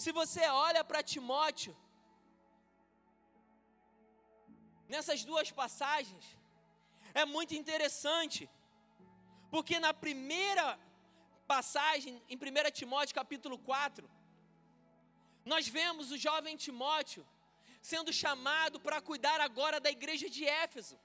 Se 0.01 0.11
você 0.19 0.43
olha 0.67 0.81
para 0.89 1.07
Timóteo, 1.11 1.73
nessas 4.93 5.19
duas 5.29 5.49
passagens, 5.59 6.25
é 7.21 7.23
muito 7.33 7.53
interessante, 7.59 8.41
porque 9.53 9.75
na 9.85 9.93
primeira 10.05 10.65
passagem, 11.53 12.13
em 12.31 12.35
1 12.35 12.71
Timóteo 12.79 13.19
capítulo 13.21 13.59
4, 13.59 14.09
nós 15.53 15.67
vemos 15.77 16.09
o 16.09 16.17
jovem 16.27 16.57
Timóteo 16.65 17.23
sendo 17.91 18.11
chamado 18.23 18.79
para 18.79 19.05
cuidar 19.09 19.39
agora 19.49 19.79
da 19.85 19.91
igreja 19.97 20.27
de 20.35 20.43
Éfeso. 20.65 20.97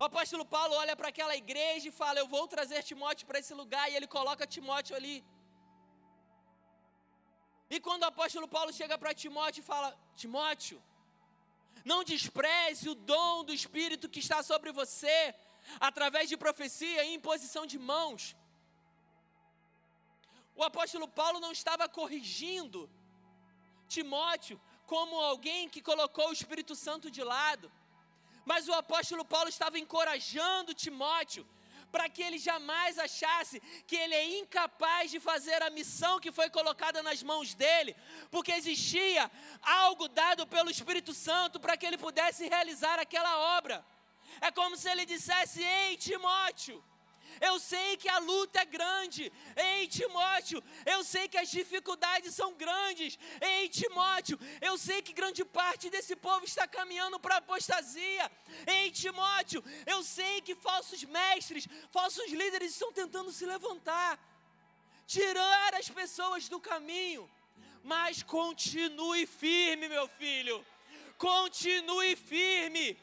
O 0.00 0.04
apóstolo 0.10 0.46
Paulo 0.56 0.74
olha 0.82 0.96
para 0.96 1.08
aquela 1.12 1.36
igreja 1.44 1.86
e 1.88 1.98
fala: 2.02 2.20
Eu 2.20 2.28
vou 2.36 2.46
trazer 2.56 2.82
Timóteo 2.82 3.26
para 3.28 3.40
esse 3.42 3.54
lugar, 3.62 3.86
e 3.90 3.96
ele 3.96 4.06
coloca 4.18 4.52
Timóteo 4.56 4.96
ali. 4.96 5.16
E 7.70 7.80
quando 7.80 8.02
o 8.02 8.06
apóstolo 8.06 8.46
Paulo 8.46 8.72
chega 8.72 8.96
para 8.98 9.14
Timóteo 9.14 9.60
e 9.60 9.64
fala: 9.64 9.96
Timóteo, 10.16 10.82
não 11.84 12.04
despreze 12.04 12.88
o 12.88 12.94
dom 12.94 13.44
do 13.44 13.52
Espírito 13.52 14.08
que 14.08 14.20
está 14.20 14.42
sobre 14.42 14.72
você, 14.72 15.34
através 15.80 16.28
de 16.28 16.36
profecia 16.36 17.04
e 17.04 17.14
imposição 17.14 17.66
de 17.66 17.78
mãos. 17.78 18.36
O 20.56 20.62
apóstolo 20.62 21.08
Paulo 21.08 21.40
não 21.40 21.52
estava 21.52 21.88
corrigindo 21.88 22.88
Timóteo 23.88 24.60
como 24.86 25.20
alguém 25.20 25.68
que 25.68 25.82
colocou 25.82 26.28
o 26.28 26.32
Espírito 26.32 26.74
Santo 26.76 27.10
de 27.10 27.22
lado, 27.22 27.72
mas 28.44 28.68
o 28.68 28.74
apóstolo 28.74 29.24
Paulo 29.24 29.48
estava 29.48 29.78
encorajando 29.78 30.74
Timóteo 30.74 31.46
para 31.94 32.08
que 32.08 32.22
ele 32.26 32.38
jamais 32.38 32.98
achasse 32.98 33.60
que 33.86 33.94
ele 33.94 34.16
é 34.16 34.38
incapaz 34.40 35.12
de 35.12 35.20
fazer 35.20 35.62
a 35.62 35.70
missão 35.70 36.18
que 36.18 36.32
foi 36.32 36.50
colocada 36.50 37.00
nas 37.04 37.22
mãos 37.22 37.54
dele, 37.54 37.94
porque 38.32 38.50
existia 38.50 39.30
algo 39.62 40.08
dado 40.08 40.44
pelo 40.44 40.72
Espírito 40.72 41.14
Santo 41.14 41.60
para 41.60 41.76
que 41.76 41.86
ele 41.86 41.96
pudesse 41.96 42.48
realizar 42.48 42.98
aquela 42.98 43.34
obra. 43.58 43.86
É 44.40 44.50
como 44.50 44.76
se 44.76 44.88
ele 44.90 45.06
dissesse: 45.06 45.62
Ei, 45.62 45.96
Timóteo, 45.96 46.82
eu 47.40 47.58
sei 47.58 47.96
que 47.96 48.08
a 48.08 48.18
luta 48.18 48.60
é 48.60 48.64
grande. 48.64 49.32
Ei, 49.56 49.86
Timóteo, 49.86 50.62
eu 50.84 51.04
sei 51.04 51.28
que 51.28 51.38
as 51.38 51.50
dificuldades 51.50 52.34
são 52.34 52.54
grandes. 52.54 53.18
Ei, 53.40 53.68
Timóteo, 53.68 54.38
eu 54.60 54.76
sei 54.78 55.02
que 55.02 55.12
grande 55.12 55.44
parte 55.44 55.90
desse 55.90 56.16
povo 56.16 56.44
está 56.44 56.66
caminhando 56.66 57.18
para 57.18 57.36
a 57.36 57.38
apostasia. 57.38 58.30
Ei, 58.66 58.90
Timóteo, 58.90 59.62
eu 59.86 60.02
sei 60.02 60.40
que 60.40 60.54
falsos 60.54 61.02
mestres, 61.04 61.66
falsos 61.90 62.30
líderes 62.30 62.72
estão 62.72 62.92
tentando 62.92 63.32
se 63.32 63.44
levantar, 63.46 64.18
tirar 65.06 65.74
as 65.74 65.88
pessoas 65.88 66.48
do 66.48 66.60
caminho. 66.60 67.30
Mas 67.82 68.22
continue 68.22 69.26
firme, 69.26 69.88
meu 69.88 70.08
filho. 70.08 70.64
Continue 71.18 72.16
firme 72.16 72.98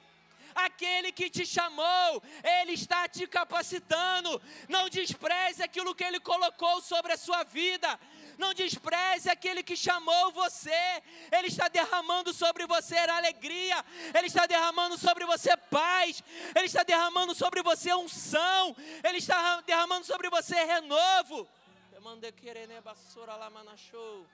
aquele 0.56 1.12
que 1.12 1.30
te 1.30 1.46
chamou, 1.46 2.24
ele 2.62 2.74
está 2.74 3.08
te 3.08 3.28
capacitando. 3.28 4.42
Não 4.68 4.90
despreze 4.90 5.64
aquilo 5.64 5.96
que 5.96 6.04
ele 6.04 6.20
colocou 6.20 6.82
sobre 6.82 7.14
a 7.14 7.18
sua 7.18 7.44
vida. 7.44 8.00
Não 8.38 8.54
despreze 8.54 9.30
aquele 9.30 9.62
que 9.62 9.76
chamou 9.76 10.32
você. 10.32 11.04
Ele 11.32 11.48
está 11.48 11.68
derramando 11.68 12.34
sobre 12.34 12.66
você 12.66 12.98
alegria. 12.98 13.84
Ele 14.14 14.28
está 14.28 14.46
derramando 14.48 14.98
sobre 14.98 15.26
você 15.26 15.56
paz. 15.56 16.24
Ele 16.56 16.66
está 16.66 16.84
derramando 16.84 17.36
sobre 17.36 17.62
você 17.62 17.94
unção. 17.94 18.76
Ele 19.04 19.18
está 19.18 19.62
derramando 19.62 20.06
sobre 20.06 20.30
você 20.30 20.56
renovo. 20.64 21.48
Eu 21.92 22.02
mandei 22.02 22.32
querer, 22.32 22.68
né, 22.68 22.82
basura 22.82 23.36
lá, 23.36 23.50
manachou. 23.50 24.26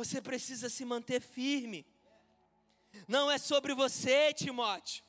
Você 0.00 0.22
precisa 0.22 0.68
se 0.68 0.84
manter 0.84 1.20
firme. 1.20 1.84
Não 3.08 3.28
é 3.28 3.36
sobre 3.36 3.74
você, 3.74 4.32
Timóteo. 4.32 5.02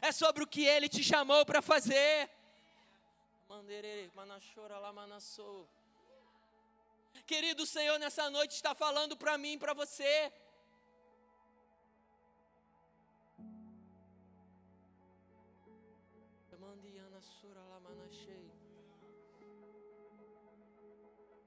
É 0.00 0.10
sobre 0.10 0.42
o 0.42 0.46
que 0.46 0.64
ele 0.64 0.88
te 0.88 1.02
chamou 1.04 1.44
para 1.44 1.60
fazer. 1.60 2.30
Querido 7.26 7.66
Senhor, 7.66 7.98
nessa 7.98 8.30
noite 8.30 8.52
está 8.52 8.74
falando 8.74 9.18
para 9.18 9.36
mim 9.36 9.58
para 9.58 9.74
você. 9.74 10.32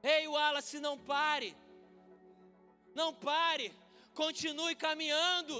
Ei, 0.04 0.28
Wallace, 0.28 0.80
não 0.80 1.00
pare. 1.00 1.58
Não 3.00 3.10
pare, 3.14 3.68
continue 4.22 4.76
caminhando. 4.76 5.56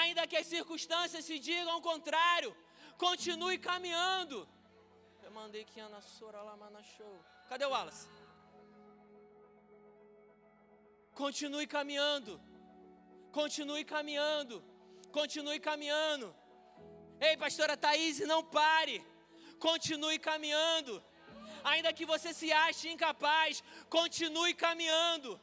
Ainda 0.00 0.26
que 0.28 0.36
as 0.40 0.46
circunstâncias 0.46 1.24
se 1.28 1.36
digam 1.46 1.72
ao 1.72 1.82
contrário, 1.90 2.50
continue 2.96 3.58
caminhando. 3.58 4.36
Eu 5.24 5.30
mandei 5.38 5.64
que 5.70 5.80
Ana 5.80 6.00
Sora 6.00 6.40
lá 6.42 6.82
show. 6.96 7.14
Cadê 7.48 7.64
o 7.64 7.70
Wallace? 7.70 8.06
Continue 11.22 11.66
caminhando. 11.66 12.40
Continue 13.32 13.84
caminhando. 13.84 14.56
Continue 15.18 15.58
caminhando. 15.58 16.28
Ei, 17.20 17.36
pastora 17.36 17.76
Thaís, 17.76 18.20
não 18.20 18.42
pare. 18.60 19.04
Continue 19.58 20.18
caminhando. 20.20 21.02
Ainda 21.72 21.92
que 21.92 22.06
você 22.06 22.32
se 22.32 22.52
ache 22.52 22.88
incapaz, 22.88 23.64
continue 23.88 24.54
caminhando. 24.54 25.40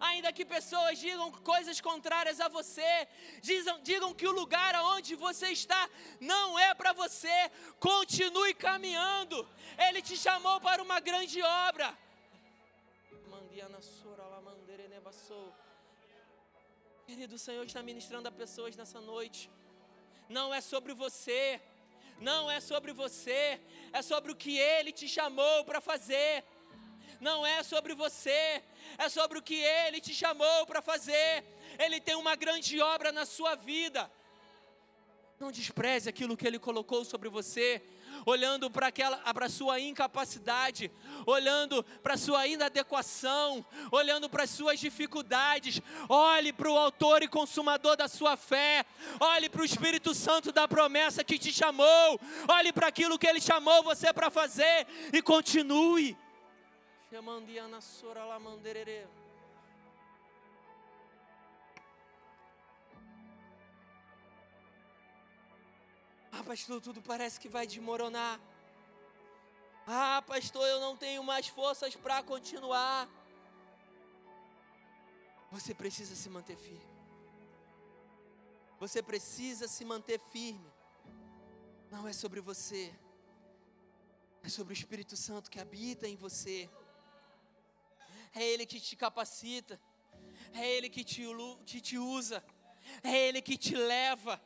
Ainda 0.00 0.32
que 0.32 0.44
pessoas 0.44 0.98
digam 0.98 1.30
coisas 1.30 1.80
contrárias 1.80 2.40
a 2.40 2.48
você, 2.48 3.08
digam, 3.82 4.14
que 4.14 4.26
o 4.26 4.32
lugar 4.32 4.74
onde 4.94 5.14
você 5.14 5.48
está 5.48 5.88
não 6.20 6.58
é 6.58 6.74
para 6.74 6.92
você, 6.92 7.50
continue 7.78 8.54
caminhando. 8.54 9.46
Ele 9.86 10.00
te 10.02 10.16
chamou 10.16 10.60
para 10.60 10.82
uma 10.82 11.00
grande 11.00 11.40
obra. 11.42 11.96
Querido, 17.06 17.34
o 17.34 17.38
Senhor 17.38 17.64
está 17.66 17.82
ministrando 17.82 18.28
a 18.28 18.32
pessoas 18.32 18.74
nessa 18.74 19.00
noite. 19.00 19.50
Não 20.28 20.54
é 20.54 20.60
sobre 20.62 20.94
você, 20.94 21.60
não 22.18 22.50
é 22.50 22.58
sobre 22.60 22.92
você, 22.92 23.60
é 23.92 24.00
sobre 24.00 24.32
o 24.32 24.36
que 24.36 24.58
Ele 24.58 24.90
te 24.92 25.06
chamou 25.06 25.64
para 25.64 25.80
fazer 25.80 26.42
não 27.20 27.46
é 27.46 27.62
sobre 27.62 27.94
você, 27.94 28.62
é 28.98 29.08
sobre 29.08 29.38
o 29.38 29.42
que 29.42 29.56
Ele 29.56 30.00
te 30.00 30.14
chamou 30.14 30.66
para 30.66 30.82
fazer. 30.82 31.44
Ele 31.78 32.00
tem 32.00 32.14
uma 32.14 32.36
grande 32.36 32.80
obra 32.80 33.12
na 33.12 33.24
sua 33.24 33.54
vida. 33.54 34.10
Não 35.38 35.50
despreze 35.50 36.08
aquilo 36.08 36.36
que 36.36 36.46
Ele 36.46 36.58
colocou 36.58 37.04
sobre 37.04 37.28
você. 37.28 37.82
olhando 38.26 38.70
para 38.70 38.86
aquela 38.86 39.16
para 39.34 39.48
sua 39.48 39.80
incapacidade, 39.80 40.90
olhando 41.26 41.82
para 42.02 42.16
sua 42.16 42.46
inadequação, 42.46 43.64
olhando 43.90 44.28
para 44.28 44.46
suas 44.46 44.78
dificuldades. 44.78 45.80
Olhe 46.08 46.52
para 46.52 46.70
o 46.70 46.78
autor 46.78 47.22
e 47.22 47.28
consumador 47.28 47.96
da 47.96 48.08
sua 48.08 48.36
fé. 48.36 48.84
Olhe 49.20 49.48
para 49.48 49.62
o 49.62 49.64
Espírito 49.64 50.14
Santo 50.14 50.52
da 50.52 50.68
promessa 50.68 51.24
que 51.24 51.38
te 51.38 51.52
chamou. 51.52 52.20
Olhe 52.48 52.72
para 52.72 52.86
aquilo 52.86 53.18
que 53.18 53.26
ele 53.26 53.40
chamou 53.40 53.82
você 53.82 54.12
para 54.12 54.30
fazer 54.30 54.86
e 55.12 55.20
continue. 55.20 56.16
Chamandiana 57.14 57.80
sora 57.80 58.24
la 58.24 58.40
manderere. 58.40 59.08
Ah, 66.32 66.42
pastor, 66.42 66.80
tudo 66.80 67.00
parece 67.00 67.38
que 67.38 67.48
vai 67.48 67.68
desmoronar. 67.68 68.40
Ah, 69.86 70.24
pastor, 70.26 70.66
eu 70.66 70.80
não 70.80 70.96
tenho 70.96 71.22
mais 71.22 71.46
forças 71.46 71.94
para 71.94 72.20
continuar. 72.20 73.08
Você 75.52 75.72
precisa 75.72 76.16
se 76.16 76.28
manter 76.28 76.56
firme. 76.56 76.98
Você 78.80 79.00
precisa 79.00 79.68
se 79.68 79.84
manter 79.84 80.18
firme. 80.18 80.68
Não 81.92 82.08
é 82.08 82.12
sobre 82.12 82.40
você, 82.40 82.92
é 84.42 84.48
sobre 84.48 84.72
o 84.72 84.78
Espírito 84.80 85.16
Santo 85.16 85.48
que 85.48 85.60
habita 85.60 86.08
em 86.08 86.16
você. 86.16 86.68
É 88.34 88.42
Ele 88.42 88.66
que 88.66 88.80
te 88.80 88.96
capacita, 88.96 89.80
é 90.52 90.68
Ele 90.68 90.88
que 90.88 91.04
te, 91.04 91.24
te, 91.64 91.80
te 91.80 91.98
usa, 91.98 92.44
é 93.02 93.28
Ele 93.28 93.40
que 93.40 93.56
te 93.56 93.74
leva 93.74 94.40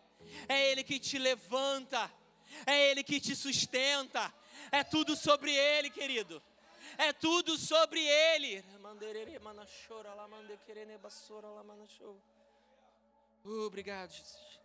é 0.49 0.71
Ele 0.71 0.85
que 0.85 0.99
te 0.99 1.19
levanta, 1.19 2.11
é 2.67 2.91
Ele 2.91 3.03
que 3.03 3.21
te 3.21 3.35
sustenta, 3.35 4.33
é 4.71 4.83
tudo 4.85 5.17
sobre 5.17 5.55
Ele, 5.55 5.91
querido. 5.91 6.43
É 6.97 7.13
tudo 7.13 7.57
sobre 7.57 8.01
Ele. 8.01 8.65
Obrigado, 13.45 14.11
Jesus. 14.11 14.61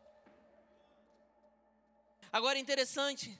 Agora 2.31 2.57
é 2.57 2.61
interessante, 2.61 3.37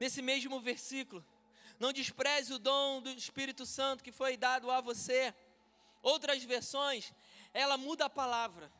nesse 0.00 0.20
mesmo 0.20 0.60
versículo, 0.60 1.24
não 1.78 1.92
despreze 1.92 2.52
o 2.52 2.58
dom 2.58 3.00
do 3.00 3.10
Espírito 3.10 3.64
Santo 3.64 4.02
que 4.02 4.12
foi 4.12 4.36
dado 4.36 4.70
a 4.70 4.80
você. 4.80 5.34
Outras 6.02 6.42
versões, 6.44 7.12
ela 7.52 7.76
muda 7.76 8.06
a 8.06 8.10
palavra 8.10 8.70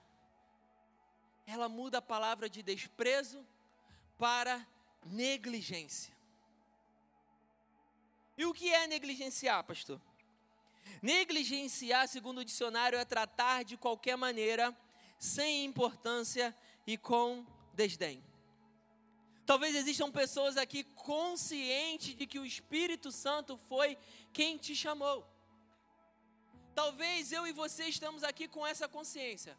ela 1.49 1.69
muda 1.69 1.99
a 1.99 2.03
palavra 2.03 2.49
de 2.49 2.63
desprezo 2.63 3.45
para 4.19 4.67
negligência. 5.07 6.15
E 8.37 8.45
o 8.45 8.53
que 8.53 8.71
é 8.71 8.87
negligenciar, 8.87 9.65
pastor? 9.65 9.99
Negligenciar, 11.01 12.07
segundo 12.07 12.39
o 12.39 12.45
dicionário, 12.45 12.99
é 12.99 13.05
tratar 13.05 13.65
de 13.65 13.79
qualquer 13.79 14.17
maneira, 14.17 14.77
sem 15.19 15.65
importância 15.65 16.55
e 16.87 16.99
com 16.99 17.47
desdém. 17.73 18.23
Talvez 19.49 19.75
existam 19.75 20.11
pessoas 20.13 20.59
aqui 20.59 20.85
conscientes 20.85 22.15
de 22.15 22.27
que 22.27 22.39
o 22.39 22.45
Espírito 22.45 23.11
Santo 23.11 23.57
foi 23.57 23.97
quem 24.31 24.59
te 24.59 24.77
chamou. 24.77 25.27
Talvez 26.75 27.33
eu 27.33 27.47
e 27.47 27.53
você 27.53 27.85
estamos 27.87 28.23
aqui 28.23 28.47
com 28.47 28.67
essa 28.67 28.87
consciência. 28.87 29.57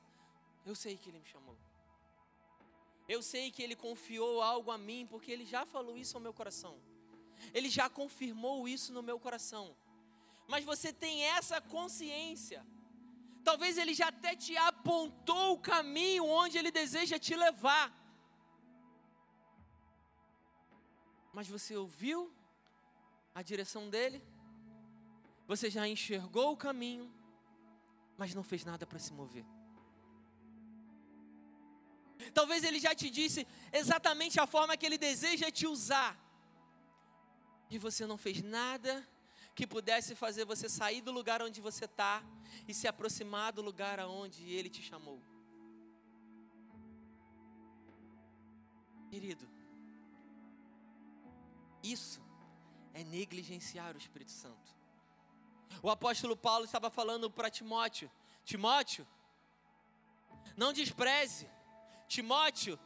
Eu 0.63 0.75
sei 0.75 0.95
que 0.95 1.09
Ele 1.09 1.17
me 1.17 1.25
chamou. 1.25 1.57
Eu 3.07 3.23
sei 3.23 3.49
que 3.49 3.63
Ele 3.63 3.75
confiou 3.75 4.43
algo 4.43 4.69
a 4.69 4.77
mim, 4.77 5.07
porque 5.09 5.31
Ele 5.31 5.43
já 5.43 5.65
falou 5.65 5.97
isso 5.97 6.15
ao 6.15 6.21
meu 6.21 6.35
coração. 6.35 6.79
Ele 7.51 7.67
já 7.67 7.89
confirmou 7.89 8.67
isso 8.67 8.93
no 8.93 9.01
meu 9.01 9.19
coração. 9.19 9.75
Mas 10.47 10.63
você 10.63 10.93
tem 10.93 11.23
essa 11.23 11.59
consciência. 11.59 12.63
Talvez 13.43 13.75
Ele 13.75 13.95
já 13.95 14.09
até 14.09 14.35
te 14.35 14.55
apontou 14.55 15.53
o 15.53 15.59
caminho 15.59 16.25
onde 16.25 16.59
Ele 16.59 16.69
deseja 16.69 17.17
te 17.17 17.35
levar. 17.35 17.98
Mas 21.33 21.47
você 21.47 21.75
ouviu 21.75 22.33
a 23.33 23.41
direção 23.41 23.89
dele? 23.89 24.23
Você 25.47 25.69
já 25.69 25.87
enxergou 25.87 26.51
o 26.51 26.57
caminho, 26.57 27.11
mas 28.17 28.35
não 28.35 28.43
fez 28.43 28.63
nada 28.65 28.85
para 28.85 28.99
se 28.99 29.13
mover. 29.13 29.45
Talvez 32.33 32.63
ele 32.63 32.79
já 32.79 32.93
te 32.93 33.09
disse 33.09 33.47
exatamente 33.71 34.39
a 34.39 34.45
forma 34.45 34.75
que 34.75 34.85
ele 34.85 34.97
deseja 34.97 35.49
te 35.49 35.65
usar. 35.65 36.17
E 37.69 37.77
você 37.77 38.05
não 38.05 38.17
fez 38.17 38.41
nada 38.41 39.07
que 39.55 39.65
pudesse 39.65 40.15
fazer 40.15 40.45
você 40.45 40.67
sair 40.69 41.01
do 41.01 41.11
lugar 41.11 41.41
onde 41.41 41.61
você 41.61 41.85
está 41.85 42.23
e 42.67 42.73
se 42.73 42.87
aproximar 42.87 43.51
do 43.51 43.61
lugar 43.61 43.99
aonde 43.99 44.43
ele 44.51 44.69
te 44.69 44.81
chamou. 44.81 45.21
Querido, 49.09 49.49
isso 51.83 52.21
é 52.93 53.03
negligenciar 53.03 53.95
o 53.95 53.97
Espírito 53.97 54.31
Santo. 54.31 54.77
O 55.81 55.89
apóstolo 55.89 56.35
Paulo 56.35 56.65
estava 56.65 56.89
falando 56.89 57.29
para 57.29 57.49
Timóteo: 57.49 58.11
Timóteo, 58.43 59.07
não 60.57 60.73
despreze 60.73 61.49
Timóteo, 62.07 62.79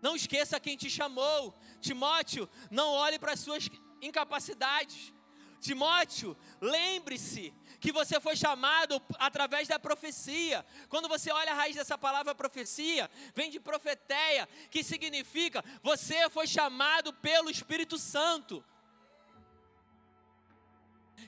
não 0.00 0.16
esqueça 0.16 0.58
quem 0.58 0.76
te 0.76 0.88
chamou. 0.88 1.54
Timóteo, 1.80 2.48
não 2.70 2.90
olhe 2.90 3.18
para 3.18 3.32
as 3.32 3.40
suas 3.40 3.68
incapacidades. 4.00 5.12
Timóteo, 5.60 6.36
lembre-se 6.60 7.52
que 7.80 7.92
você 7.92 8.20
foi 8.20 8.36
chamado 8.36 9.00
através 9.18 9.68
da 9.68 9.78
profecia. 9.78 10.64
Quando 10.88 11.08
você 11.08 11.30
olha 11.30 11.52
a 11.52 11.54
raiz 11.54 11.76
dessa 11.76 11.98
palavra 11.98 12.34
profecia, 12.34 13.10
vem 13.34 13.50
de 13.50 13.60
profeteia, 13.60 14.48
que 14.70 14.82
significa 14.82 15.64
você 15.82 16.28
foi 16.30 16.46
chamado 16.46 17.12
pelo 17.12 17.50
Espírito 17.50 17.98
Santo. 17.98 18.64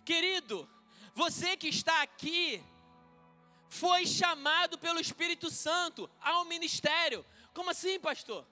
Querido, 0.05 0.69
você 1.15 1.57
que 1.57 1.69
está 1.69 2.03
aqui, 2.03 2.63
foi 3.69 4.07
chamado 4.07 4.79
pelo 4.79 5.01
Espírito 5.01 5.51
Santo 5.51 6.11
ao 6.21 6.45
ministério. 6.45 7.25
Como 7.55 7.71
assim, 7.71 7.99
pastor? 8.01 8.47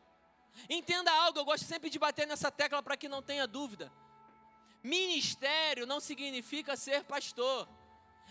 Entenda 0.69 1.13
algo, 1.13 1.39
eu 1.39 1.45
gosto 1.45 1.65
sempre 1.65 1.91
de 1.91 1.99
bater 1.99 2.27
nessa 2.27 2.51
tecla 2.51 2.83
para 2.83 2.97
que 2.97 3.09
não 3.09 3.23
tenha 3.23 3.47
dúvida. 3.47 3.93
Ministério 4.83 5.87
não 5.87 6.01
significa 6.01 6.77
ser 6.77 7.05
pastor. 7.05 7.69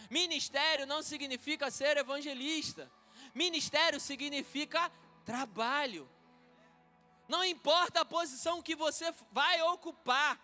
Ministério 0.09 0.85
não 0.85 1.01
significa 1.01 1.69
ser 1.69 1.97
evangelista. 1.97 2.91
Ministério 3.33 3.99
significa 3.99 4.91
trabalho. 5.25 6.09
Não 7.27 7.43
importa 7.43 8.01
a 8.01 8.05
posição 8.05 8.61
que 8.61 8.75
você 8.75 9.13
vai 9.31 9.61
ocupar. 9.63 10.39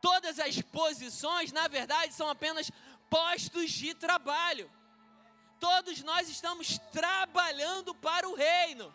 Todas 0.00 0.38
as 0.38 0.60
posições, 0.60 1.52
na 1.52 1.68
verdade, 1.68 2.12
são 2.12 2.28
apenas 2.28 2.70
postos 3.08 3.70
de 3.70 3.94
trabalho 3.94 4.70
todos 5.64 6.02
nós 6.02 6.28
estamos 6.28 6.78
trabalhando 6.92 7.94
para 7.94 8.28
o 8.28 8.34
reino. 8.34 8.94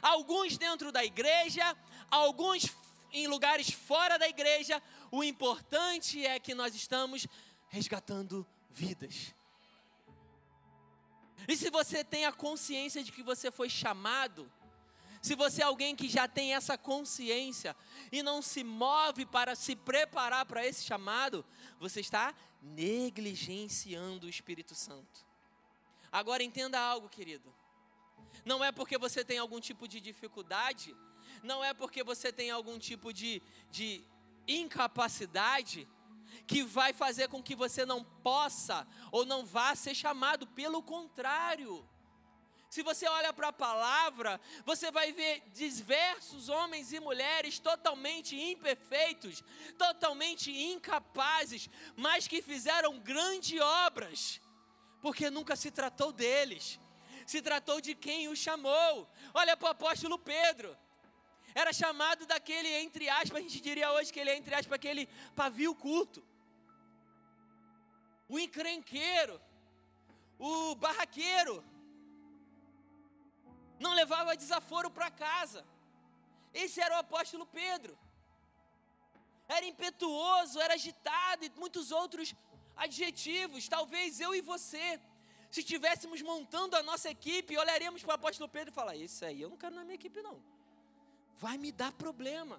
Alguns 0.00 0.56
dentro 0.56 0.90
da 0.90 1.04
igreja, 1.04 1.76
alguns 2.10 2.74
em 3.12 3.26
lugares 3.26 3.70
fora 3.70 4.18
da 4.18 4.26
igreja. 4.26 4.82
O 5.10 5.24
importante 5.24 6.24
é 6.24 6.38
que 6.38 6.54
nós 6.54 6.74
estamos 6.74 7.26
resgatando 7.68 8.46
vidas. 8.70 9.34
E 11.48 11.56
se 11.56 11.70
você 11.70 12.04
tem 12.04 12.26
a 12.26 12.32
consciência 12.32 13.02
de 13.02 13.10
que 13.10 13.22
você 13.22 13.50
foi 13.50 13.68
chamado, 13.68 14.50
se 15.22 15.34
você 15.34 15.62
é 15.62 15.64
alguém 15.64 15.96
que 15.96 16.08
já 16.08 16.26
tem 16.26 16.54
essa 16.54 16.78
consciência 16.78 17.76
e 18.10 18.22
não 18.22 18.40
se 18.40 18.64
move 18.64 19.26
para 19.26 19.54
se 19.54 19.76
preparar 19.76 20.46
para 20.46 20.66
esse 20.66 20.84
chamado, 20.84 21.44
você 21.78 22.00
está 22.00 22.34
negligenciando 22.62 24.26
o 24.26 24.30
Espírito 24.30 24.74
Santo. 24.74 25.26
Agora 26.10 26.42
entenda 26.42 26.78
algo, 26.78 27.08
querido. 27.08 27.52
Não 28.44 28.64
é 28.64 28.72
porque 28.72 28.96
você 28.96 29.24
tem 29.24 29.38
algum 29.38 29.60
tipo 29.60 29.86
de 29.86 30.00
dificuldade, 30.00 30.96
não 31.42 31.62
é 31.62 31.74
porque 31.74 32.02
você 32.02 32.32
tem 32.32 32.50
algum 32.50 32.78
tipo 32.78 33.12
de, 33.12 33.42
de 33.70 34.04
incapacidade, 34.58 35.88
que 36.46 36.62
vai 36.62 36.92
fazer 36.92 37.28
com 37.28 37.42
que 37.42 37.54
você 37.54 37.84
não 37.84 38.02
possa 38.02 38.86
ou 39.12 39.24
não 39.24 39.44
vá 39.44 39.74
ser 39.74 39.94
chamado, 39.94 40.46
pelo 40.46 40.82
contrário. 40.82 41.88
Se 42.68 42.82
você 42.82 43.08
olha 43.08 43.32
para 43.32 43.48
a 43.48 43.52
palavra, 43.52 44.40
você 44.64 44.92
vai 44.92 45.12
ver 45.12 45.42
diversos 45.52 46.48
homens 46.48 46.92
e 46.92 47.00
mulheres 47.00 47.58
totalmente 47.58 48.36
imperfeitos, 48.36 49.42
totalmente 49.76 50.50
incapazes, 50.52 51.68
mas 51.96 52.28
que 52.28 52.40
fizeram 52.40 52.98
grandes 53.00 53.60
obras 53.60 54.40
porque 55.00 55.30
nunca 55.30 55.56
se 55.56 55.70
tratou 55.70 56.12
deles, 56.12 56.78
se 57.26 57.40
tratou 57.40 57.80
de 57.80 57.94
quem 57.94 58.28
o 58.28 58.36
chamou. 58.36 59.10
Olha 59.32 59.56
para 59.56 59.68
o 59.68 59.70
apóstolo 59.70 60.18
Pedro. 60.18 60.76
Era 61.54 61.72
chamado 61.72 62.26
daquele, 62.26 62.68
entre 62.84 63.08
aspas, 63.08 63.38
a 63.38 63.42
gente 63.42 63.60
diria 63.60 63.92
hoje 63.92 64.12
que 64.12 64.20
ele 64.20 64.30
é, 64.30 64.36
entre 64.36 64.54
aspas, 64.54 64.72
aquele 64.72 65.06
pavio 65.34 65.74
curto. 65.74 66.24
O 68.28 68.38
encrenqueiro. 68.38 69.40
O 70.38 70.74
barraqueiro. 70.74 71.64
Não 73.78 73.94
levava 73.94 74.36
desaforo 74.36 74.90
para 74.90 75.10
casa. 75.10 75.64
Esse 76.52 76.80
era 76.80 76.94
o 76.96 76.98
apóstolo 76.98 77.46
Pedro. 77.46 77.98
Era 79.48 79.66
impetuoso, 79.66 80.60
era 80.60 80.74
agitado 80.74 81.44
e 81.44 81.50
muitos 81.56 81.90
outros 81.90 82.34
adjetivos. 82.76 83.68
Talvez 83.68 84.20
eu 84.20 84.34
e 84.34 84.40
você, 84.40 85.00
se 85.50 85.60
estivéssemos 85.60 86.22
montando 86.22 86.76
a 86.76 86.82
nossa 86.82 87.10
equipe, 87.10 87.58
olharíamos 87.58 88.02
para 88.02 88.12
o 88.12 88.14
apóstolo 88.14 88.48
Pedro 88.48 88.70
e 88.72 88.74
falar: 88.74 88.96
Esse 88.96 89.24
aí 89.24 89.40
eu 89.40 89.50
não 89.50 89.56
quero 89.56 89.74
na 89.74 89.82
minha 89.82 89.96
equipe, 89.96 90.22
não. 90.22 90.40
Vai 91.44 91.56
me 91.64 91.70
dar 91.80 91.92
problema. 92.04 92.56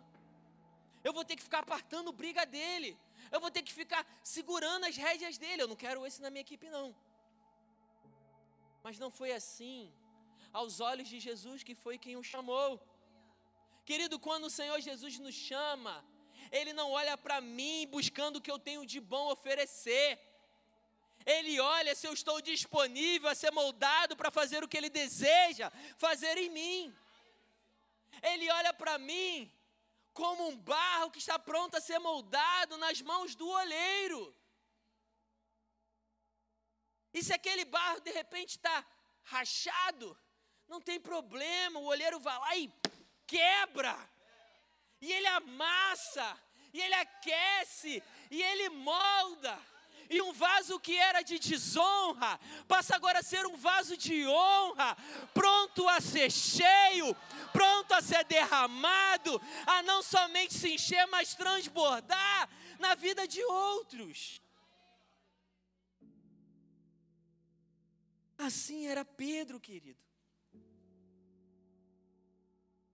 Eu 1.08 1.14
vou 1.18 1.24
ter 1.24 1.36
que 1.36 1.44
ficar 1.48 1.60
apartando 1.60 2.18
briga 2.22 2.46
dele. 2.46 2.92
Eu 3.32 3.40
vou 3.40 3.52
ter 3.56 3.64
que 3.68 3.74
ficar 3.82 4.04
segurando 4.24 4.86
as 4.90 4.98
rédeas 5.06 5.38
dele. 5.38 5.62
Eu 5.62 5.68
não 5.68 5.76
quero 5.84 6.06
esse 6.08 6.22
na 6.22 6.30
minha 6.30 6.46
equipe, 6.48 6.68
não. 6.78 6.88
Mas 8.84 8.98
não 9.04 9.12
foi 9.20 9.32
assim 9.32 9.92
aos 10.52 10.80
olhos 10.80 11.08
de 11.08 11.20
Jesus, 11.20 11.64
que 11.68 11.76
foi 11.84 11.98
quem 11.98 12.18
o 12.18 12.24
chamou. 12.24 12.72
Querido, 13.86 14.20
quando 14.20 14.46
o 14.46 14.56
Senhor 14.60 14.80
Jesus 14.82 15.20
nos 15.20 15.36
chama, 15.36 16.04
Ele 16.52 16.74
não 16.74 16.92
olha 16.92 17.16
para 17.18 17.40
mim 17.40 17.88
buscando 17.88 18.38
o 18.38 18.42
que 18.42 18.52
eu 18.52 18.60
tenho 18.60 18.86
de 18.86 19.00
bom 19.00 19.32
oferecer. 19.32 20.20
Ele 21.26 21.60
olha 21.60 21.94
se 21.96 22.08
eu 22.08 22.14
estou 22.14 22.42
disponível 22.42 23.30
a 23.30 23.36
ser 23.36 23.52
moldado 23.52 24.16
para 24.16 24.32
fazer 24.32 24.64
o 24.64 24.68
que 24.68 24.78
Ele 24.78 24.90
deseja 24.90 25.72
fazer 25.98 26.36
em 26.38 26.50
mim. 26.50 26.96
Ele 28.22 28.50
olha 28.52 28.74
para 28.74 28.98
mim 28.98 29.52
como 30.14 30.48
um 30.48 30.58
barro 30.58 31.12
que 31.12 31.20
está 31.20 31.40
pronto 31.40 31.76
a 31.76 31.82
ser 31.82 32.00
moldado 32.00 32.78
nas 32.78 33.02
mãos 33.02 33.36
do 33.36 33.48
olheiro. 33.48 34.36
E 37.14 37.24
se 37.24 37.34
aquele 37.34 37.66
barro 37.66 38.00
de 38.02 38.12
repente 38.12 38.52
está 38.52 38.86
rachado, 39.24 40.18
não 40.68 40.82
tem 40.82 41.00
problema, 41.00 41.80
o 41.80 41.86
olheiro 41.86 42.20
vai 42.20 42.38
lá 42.40 42.56
e 42.56 42.72
quebra, 43.28 43.98
e 45.00 45.12
ele 45.12 45.28
amassa, 45.28 46.38
e 46.74 46.82
ele 46.82 46.96
aquece, 46.96 48.04
e 48.30 48.42
ele 48.42 48.70
molda. 48.70 49.60
E 50.12 50.22
um 50.22 50.34
vaso 50.34 50.78
que 50.78 50.98
era 50.98 51.22
de 51.22 51.40
desonra 51.40 52.38
passa 52.68 52.94
agora 52.98 53.20
a 53.20 53.24
ser 53.24 53.46
um 53.46 53.56
vaso 53.56 53.96
de 53.96 54.28
honra, 54.28 54.98
pronto 55.34 55.88
a 55.88 56.02
ser 56.02 56.30
cheio, 56.30 57.16
pronto 57.54 57.94
a 57.94 58.02
ser 58.02 58.26
derramado, 58.26 59.42
a 59.66 59.82
não 59.84 60.04
somente 60.04 60.54
se 60.54 60.74
encher, 60.74 61.08
mas 61.08 61.34
transbordar 61.34 62.50
na 62.78 62.94
vida 62.94 63.26
de 63.26 63.42
outros. 63.42 64.42
Assim 68.38 68.88
era 68.88 69.06
Pedro, 69.06 69.62
querido. 69.62 70.04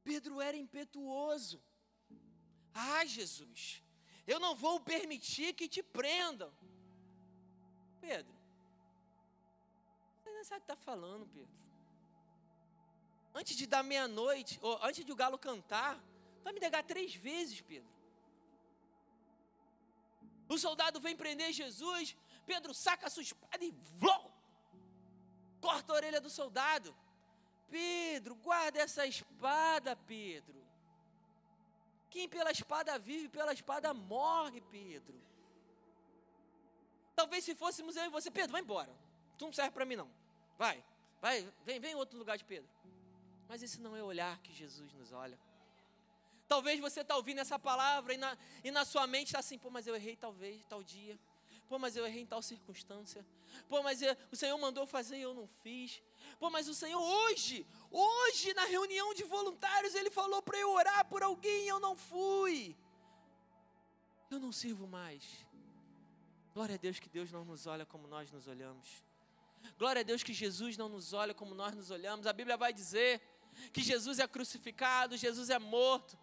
Pedro 0.03 0.39
era 0.39 0.55
impetuoso. 0.55 1.59
Ah, 2.75 3.03
Jesus, 3.05 3.81
eu 4.27 4.39
não 4.39 4.55
vou 4.55 4.79
permitir 4.79 5.53
que 5.53 5.67
te 5.67 5.81
prendam. 5.81 6.55
Pedro, 8.07 8.33
você 10.15 10.29
não 10.31 10.43
sabe 10.49 10.61
o 10.61 10.65
que 10.65 10.71
está 10.71 10.77
falando, 10.89 11.25
Pedro. 11.35 11.55
Antes 13.39 13.55
de 13.57 13.65
dar 13.67 13.83
meia-noite, 13.83 14.57
ou 14.61 14.79
antes 14.81 15.03
de 15.05 15.11
o 15.11 15.19
galo 15.23 15.37
cantar, 15.37 15.93
vai 16.43 16.53
me 16.53 16.59
negar 16.59 16.83
três 16.83 17.13
vezes, 17.13 17.59
Pedro. 17.59 17.93
O 20.47 20.57
soldado 20.57 21.01
vem 21.01 21.17
prender 21.17 21.51
Jesus, 21.51 22.15
Pedro 22.45 22.73
saca 22.73 23.07
a 23.07 23.09
sua 23.09 23.23
espada 23.23 23.63
e 23.65 23.71
vlou, 23.99 24.31
corta 25.59 25.91
a 25.91 25.95
orelha 25.97 26.21
do 26.21 26.29
soldado. 26.29 26.95
Pedro, 27.69 28.35
guarda 28.35 28.79
essa 28.79 29.05
espada, 29.05 29.97
Pedro. 30.13 30.65
Quem 32.09 32.29
pela 32.29 32.51
espada 32.51 32.97
vive, 32.97 33.27
pela 33.27 33.51
espada 33.51 33.93
morre, 33.93 34.61
Pedro. 34.61 35.27
Talvez 37.17 37.43
se 37.43 37.55
fôssemos 37.55 37.95
eu 37.95 38.05
e 38.05 38.09
você, 38.09 38.29
Pedro, 38.29 38.51
vai 38.51 38.61
embora. 38.61 38.95
Tu 39.39 39.45
não 39.45 39.51
serve 39.51 39.71
para 39.71 39.83
mim 39.85 39.95
não. 39.95 40.07
Vai, 40.55 40.83
vai, 41.19 41.51
vem, 41.65 41.79
vem 41.79 41.93
em 41.93 41.95
outro 41.95 42.15
lugar 42.15 42.37
de 42.37 42.45
Pedro. 42.45 42.69
Mas 43.49 43.63
esse 43.63 43.81
não 43.81 43.95
é 43.95 44.03
o 44.03 44.05
olhar 44.05 44.39
que 44.43 44.53
Jesus 44.53 44.93
nos 44.93 45.11
olha. 45.11 45.39
Talvez 46.47 46.79
você 46.79 47.01
está 47.01 47.15
ouvindo 47.15 47.39
essa 47.39 47.57
palavra 47.57 48.13
e 48.13 48.17
na, 48.17 48.37
e 48.63 48.69
na 48.69 48.85
sua 48.85 49.07
mente 49.07 49.29
está 49.29 49.39
assim, 49.39 49.57
pô, 49.57 49.71
mas 49.71 49.87
eu 49.87 49.95
errei 49.95 50.15
talvez, 50.15 50.63
tal 50.67 50.83
dia. 50.83 51.17
Pô, 51.67 51.79
mas 51.79 51.95
eu 51.95 52.05
errei 52.05 52.21
em 52.21 52.25
tal 52.27 52.43
circunstância. 52.43 53.25
Pô, 53.67 53.81
mas 53.81 53.99
eu, 53.99 54.15
o 54.31 54.35
Senhor 54.35 54.57
mandou 54.59 54.85
fazer 54.85 55.17
e 55.17 55.23
eu 55.23 55.33
não 55.33 55.47
fiz. 55.47 56.03
Pô, 56.37 56.51
mas 56.51 56.67
o 56.67 56.75
Senhor 56.75 57.01
hoje, 57.01 57.65
hoje 57.89 58.53
na 58.53 58.65
reunião 58.65 59.15
de 59.15 59.23
voluntários, 59.23 59.95
Ele 59.95 60.11
falou 60.11 60.43
para 60.43 60.59
eu 60.59 60.69
orar 60.69 61.03
por 61.05 61.23
alguém 61.23 61.65
e 61.65 61.67
eu 61.67 61.79
não 61.79 61.97
fui. 61.97 62.77
Eu 64.29 64.39
não 64.39 64.51
sirvo 64.51 64.85
mais. 64.85 65.46
Glória 66.57 66.73
a 66.73 66.77
Deus 66.79 66.97
que 66.97 67.07
Deus 67.07 67.31
não 67.31 67.45
nos 67.45 67.67
olha 67.67 67.85
como 67.85 68.07
nós 68.07 68.31
nos 68.31 68.47
olhamos. 68.47 68.87
Glória 69.77 69.99
a 69.99 70.03
Deus 70.03 70.23
que 70.23 70.33
Jesus 70.33 70.75
não 70.75 70.89
nos 70.89 71.13
olha 71.13 71.31
como 71.31 71.53
nós 71.53 71.75
nos 71.75 71.91
olhamos. 71.91 72.25
A 72.25 72.33
Bíblia 72.33 72.57
vai 72.57 72.73
dizer 72.73 73.21
que 73.71 73.79
Jesus 73.79 74.17
é 74.17 74.27
crucificado, 74.27 75.15
Jesus 75.15 75.51
é 75.51 75.59
morto, 75.59 76.17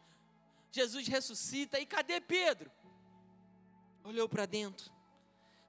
Jesus 0.72 1.06
ressuscita. 1.06 1.78
E 1.78 1.86
cadê 1.86 2.20
Pedro? 2.20 2.68
Olhou 4.02 4.28
para 4.28 4.44
dentro, 4.44 4.92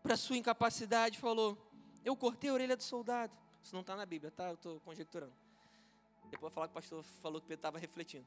para 0.01 0.17
sua 0.17 0.35
incapacidade, 0.35 1.19
falou: 1.19 1.55
Eu 2.03 2.15
cortei 2.15 2.49
a 2.49 2.53
orelha 2.53 2.75
do 2.75 2.81
soldado. 2.81 3.37
Isso 3.61 3.75
não 3.75 3.81
está 3.81 3.95
na 3.95 4.03
Bíblia, 4.03 4.31
tá? 4.31 4.47
Eu 4.47 4.55
estou 4.55 4.79
conjecturando. 4.79 5.35
Depois 6.31 6.51
falar 6.51 6.69
que 6.69 6.71
o 6.71 6.81
pastor 6.81 7.03
falou 7.21 7.39
que 7.39 7.45
Pedro 7.45 7.59
estava 7.59 7.77
refletindo. 7.77 8.25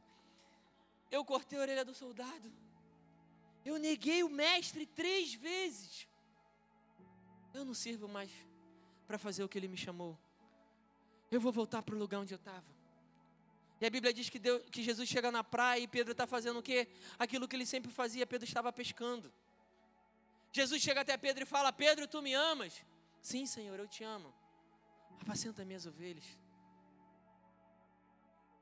Eu 1.11 1.25
cortei 1.25 1.59
a 1.59 1.63
orelha 1.63 1.85
do 1.85 1.95
soldado. 1.95 2.53
Eu 3.65 3.77
neguei 3.77 4.23
o 4.23 4.29
mestre 4.31 4.87
três 4.87 5.35
vezes. 5.35 6.08
Eu 7.59 7.65
não 7.65 7.75
sirvo 7.75 8.07
mais 8.07 8.31
para 9.07 9.19
fazer 9.19 9.43
o 9.43 9.49
que 9.49 9.59
ele 9.59 9.67
me 9.67 9.77
chamou. 9.77 10.17
Eu 11.29 11.41
vou 11.41 11.51
voltar 11.51 11.83
para 11.83 11.95
o 11.95 11.99
lugar 11.99 12.21
onde 12.21 12.33
eu 12.33 12.37
estava. 12.37 12.71
E 13.81 13.87
a 13.87 13.91
Bíblia 13.91 14.13
diz 14.13 14.29
que, 14.29 14.39
Deus, 14.39 14.63
que 14.71 14.81
Jesus 14.81 15.09
chega 15.09 15.33
na 15.33 15.43
praia 15.43 15.81
e 15.81 15.89
Pedro 15.89 16.13
está 16.13 16.25
fazendo 16.25 16.61
o 16.61 16.63
quê? 16.63 16.87
Aquilo 17.19 17.49
que 17.49 17.57
ele 17.57 17.67
sempre 17.67 17.91
fazia, 17.91 18.25
Pedro 18.25 18.47
estava 18.47 18.73
pescando. 18.73 19.33
Jesus 20.53 20.81
chega 20.81 21.01
até 21.01 21.17
Pedro 21.17 21.43
e 21.43 21.47
fala: 21.47 21.73
Pedro, 21.73 22.07
tu 22.07 22.23
me 22.23 22.33
amas? 22.33 22.85
Sim, 23.21 23.45
Senhor, 23.45 23.77
eu 23.79 23.89
te 23.89 24.05
amo. 24.05 24.33
Apacenta 25.21 25.65
minhas 25.65 25.85
ovelhas. 25.85 26.25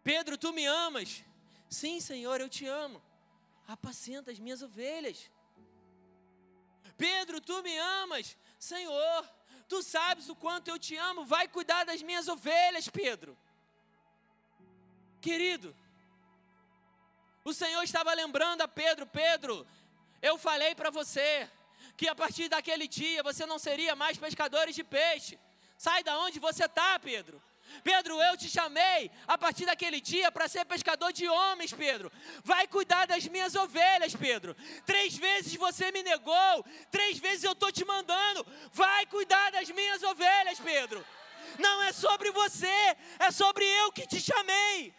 Pedro, 0.03 0.39
tu 0.39 0.55
me 0.55 0.65
amas? 0.65 1.23
Sim, 1.69 2.01
Senhor, 2.01 2.41
eu 2.41 2.49
te 2.49 2.65
amo. 2.67 3.03
Apacenta 3.69 4.31
as 4.31 4.39
minhas 4.39 4.63
ovelhas. 4.63 5.31
Pedro, 6.97 7.43
tu 7.43 7.63
me 7.63 7.77
amas? 7.79 8.37
Senhor, 8.59 9.29
tu 9.69 9.83
sabes 9.83 10.29
o 10.29 10.37
quanto 10.37 10.69
eu 10.69 10.79
te 10.79 10.97
amo. 10.97 11.25
Vai 11.25 11.49
cuidar 11.49 11.85
das 11.85 12.03
minhas 12.03 12.29
ovelhas, 12.29 12.89
Pedro. 12.89 13.37
Querido, 15.21 15.75
o 17.45 17.53
Senhor 17.53 17.83
estava 17.83 18.13
lembrando 18.15 18.63
a 18.63 18.69
Pedro: 18.69 19.07
Pedro, 19.07 19.67
eu 20.23 20.39
falei 20.39 20.75
para 20.75 20.91
você 20.91 21.51
que 21.97 22.09
a 22.09 22.15
partir 22.15 22.49
daquele 22.49 22.87
dia 22.87 23.23
você 23.23 23.47
não 23.47 23.59
seria 23.59 23.95
mais 23.97 24.19
pescadores 24.19 24.75
de 24.75 24.85
peixe. 24.85 25.39
Sai 25.79 26.03
da 26.03 26.19
onde 26.19 26.39
você 26.39 26.65
está, 26.65 26.99
Pedro. 26.99 27.43
Pedro, 27.83 28.21
eu 28.21 28.37
te 28.37 28.49
chamei 28.49 29.11
a 29.27 29.37
partir 29.39 29.67
daquele 29.67 30.01
dia 30.01 30.31
para 30.33 30.49
ser 30.49 30.65
pescador 30.65 31.13
de 31.13 31.29
homens, 31.29 31.73
Pedro. 31.73 32.11
Vai 32.45 32.67
cuidar 32.67 33.07
das 33.07 33.27
minhas 33.27 33.55
ovelhas, 33.55 34.15
Pedro. 34.15 34.57
Três 34.85 35.17
vezes 35.17 35.55
você 35.55 35.91
me 35.93 36.03
negou, 36.03 36.65
três 36.91 37.19
vezes 37.19 37.45
eu 37.45 37.53
estou 37.53 37.71
te 37.71 37.85
mandando. 37.85 38.47
Vai 38.73 39.07
cuidar 39.07 39.51
das 39.53 39.69
minhas 39.71 40.03
ovelhas, 40.03 40.59
Pedro. 40.59 41.05
Não 41.59 41.83
é 41.83 41.93
sobre 41.93 42.31
você, 42.31 42.97
é 43.19 43.31
sobre 43.31 43.65
eu 43.65 43.93
que 43.93 44.07
te 44.07 44.21
chamei. 44.21 44.95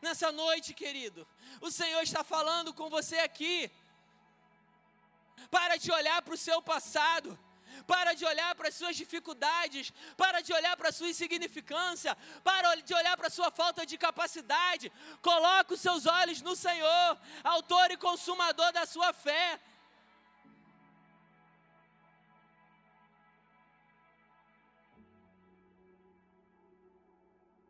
nessa 0.00 0.32
noite, 0.32 0.72
querido. 0.72 1.26
O 1.60 1.70
Senhor 1.70 2.02
está 2.02 2.24
falando 2.24 2.72
com 2.72 2.88
você 2.88 3.16
aqui. 3.18 3.70
Para 5.50 5.76
de 5.76 5.90
olhar 5.92 6.20
para 6.22 6.34
o 6.34 6.38
seu 6.38 6.60
passado. 6.60 7.38
Para 7.86 8.14
de 8.14 8.24
olhar 8.24 8.54
para 8.54 8.68
as 8.68 8.74
suas 8.74 8.96
dificuldades, 8.96 9.92
para 10.16 10.40
de 10.40 10.52
olhar 10.52 10.76
para 10.76 10.90
a 10.90 10.92
sua 10.92 11.08
insignificância, 11.08 12.16
para 12.44 12.74
de 12.76 12.94
olhar 12.94 13.16
para 13.16 13.28
a 13.28 13.30
sua 13.30 13.50
falta 13.50 13.86
de 13.86 13.96
capacidade. 13.96 14.92
Coloque 15.22 15.74
os 15.74 15.80
seus 15.80 16.06
olhos 16.06 16.42
no 16.42 16.54
Senhor, 16.54 17.18
autor 17.42 17.90
e 17.90 17.96
consumador 17.96 18.72
da 18.72 18.86
sua 18.86 19.12
fé. 19.12 19.60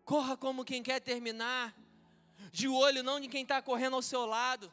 Corra 0.05 0.37
como 0.37 0.65
quem 0.65 0.83
quer 0.83 0.99
terminar, 1.01 1.73
de 2.51 2.67
olho 2.67 3.03
não 3.03 3.21
de 3.21 3.29
quem 3.29 3.43
está 3.43 3.63
correndo 3.63 3.95
ao 3.95 4.03
seu 4.03 4.27
lado 4.27 4.73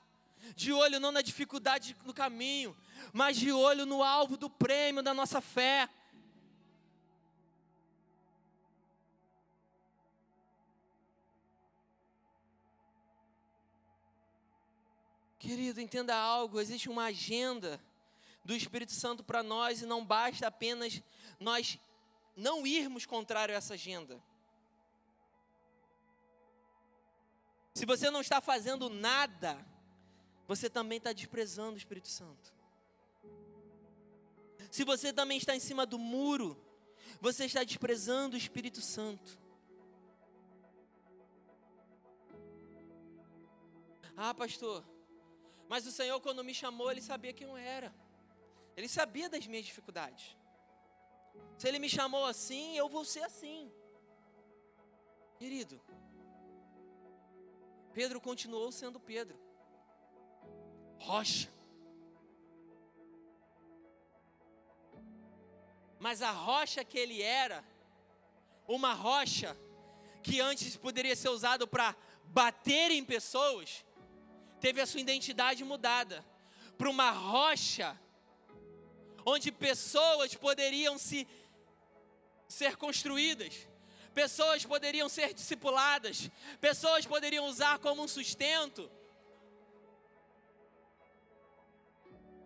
de 0.55 0.71
olho 0.71 0.99
não 0.99 1.11
na 1.11 1.21
dificuldade 1.21 1.95
no 2.05 2.13
caminho, 2.13 2.75
mas 3.13 3.37
de 3.37 3.51
olho 3.51 3.85
no 3.85 4.03
alvo 4.03 4.37
do 4.37 4.49
prêmio 4.49 5.03
da 5.03 5.13
nossa 5.13 5.41
fé. 5.41 5.89
Querido, 15.39 15.79
entenda 15.79 16.15
algo: 16.15 16.59
existe 16.59 16.89
uma 16.89 17.05
agenda 17.05 17.79
do 18.43 18.55
Espírito 18.55 18.91
Santo 18.91 19.23
para 19.23 19.43
nós 19.43 19.81
e 19.81 19.85
não 19.85 20.03
basta 20.05 20.47
apenas 20.47 21.01
nós 21.39 21.79
não 22.35 22.65
irmos 22.67 23.05
contrário 23.05 23.53
a 23.53 23.57
essa 23.57 23.73
agenda. 23.73 24.21
Se 27.73 27.85
você 27.85 28.09
não 28.09 28.21
está 28.21 28.41
fazendo 28.41 28.89
nada, 28.89 29.63
você 30.47 30.69
também 30.69 30.97
está 30.97 31.11
desprezando 31.11 31.73
o 31.73 31.77
Espírito 31.77 32.07
Santo. 32.07 32.53
Se 34.71 34.83
você 34.83 35.11
também 35.11 35.37
está 35.37 35.55
em 35.55 35.59
cima 35.59 35.85
do 35.85 35.99
muro, 35.99 36.57
você 37.19 37.45
está 37.45 37.63
desprezando 37.63 38.35
o 38.35 38.37
Espírito 38.37 38.81
Santo. 38.81 39.37
Ah, 44.15 44.33
pastor, 44.33 44.83
mas 45.67 45.85
o 45.85 45.91
Senhor, 45.91 46.19
quando 46.21 46.43
me 46.43 46.53
chamou, 46.53 46.89
Ele 46.89 47.01
sabia 47.01 47.33
quem 47.33 47.47
eu 47.47 47.57
era. 47.57 47.93
Ele 48.75 48.87
sabia 48.87 49.29
das 49.29 49.45
minhas 49.45 49.65
dificuldades. 49.65 50.35
Se 51.57 51.67
Ele 51.67 51.77
me 51.77 51.89
chamou 51.89 52.25
assim, 52.25 52.77
eu 52.77 52.87
vou 52.87 53.03
ser 53.03 53.23
assim. 53.23 53.71
Querido, 55.37 55.79
Pedro 57.93 58.19
continuou 58.19 58.71
sendo 58.71 58.99
Pedro, 58.99 59.37
rocha. 60.99 61.49
Mas 65.99 66.21
a 66.21 66.31
rocha 66.31 66.83
que 66.83 66.97
ele 66.97 67.21
era, 67.21 67.63
uma 68.67 68.93
rocha 68.93 69.57
que 70.21 70.39
antes 70.39 70.75
poderia 70.75 71.15
ser 71.15 71.29
usado 71.29 71.67
para 71.67 71.95
bater 72.25 72.91
em 72.91 73.03
pessoas, 73.03 73.85
teve 74.59 74.81
a 74.81 74.85
sua 74.85 74.99
identidade 74.99 75.63
mudada 75.63 76.23
para 76.77 76.89
uma 76.89 77.11
rocha 77.11 77.99
onde 79.25 79.51
pessoas 79.51 80.35
poderiam 80.35 80.97
se 80.97 81.27
ser 82.47 82.77
construídas, 82.77 83.67
pessoas 84.13 84.65
poderiam 84.65 85.09
ser 85.09 85.33
discipuladas, 85.33 86.29
pessoas 86.61 87.05
poderiam 87.05 87.45
usar 87.45 87.79
como 87.79 88.03
um 88.03 88.07
sustento. 88.07 88.89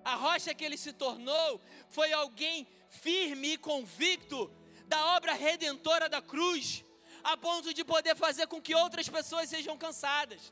A 0.03 0.15
rocha 0.15 0.53
que 0.53 0.63
ele 0.63 0.77
se 0.77 0.93
tornou 0.93 1.61
foi 1.89 2.11
alguém 2.11 2.67
firme 2.89 3.53
e 3.53 3.57
convicto 3.57 4.51
da 4.87 5.15
obra 5.15 5.33
redentora 5.33 6.09
da 6.09 6.21
cruz, 6.21 6.83
a 7.23 7.37
ponto 7.37 7.73
de 7.73 7.83
poder 7.83 8.15
fazer 8.15 8.47
com 8.47 8.61
que 8.61 8.75
outras 8.75 9.07
pessoas 9.07 9.49
sejam 9.49 9.77
cansadas. 9.77 10.51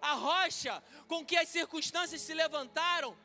A 0.00 0.12
rocha 0.14 0.82
com 1.08 1.24
que 1.24 1.36
as 1.36 1.48
circunstâncias 1.48 2.20
se 2.20 2.34
levantaram, 2.34 3.16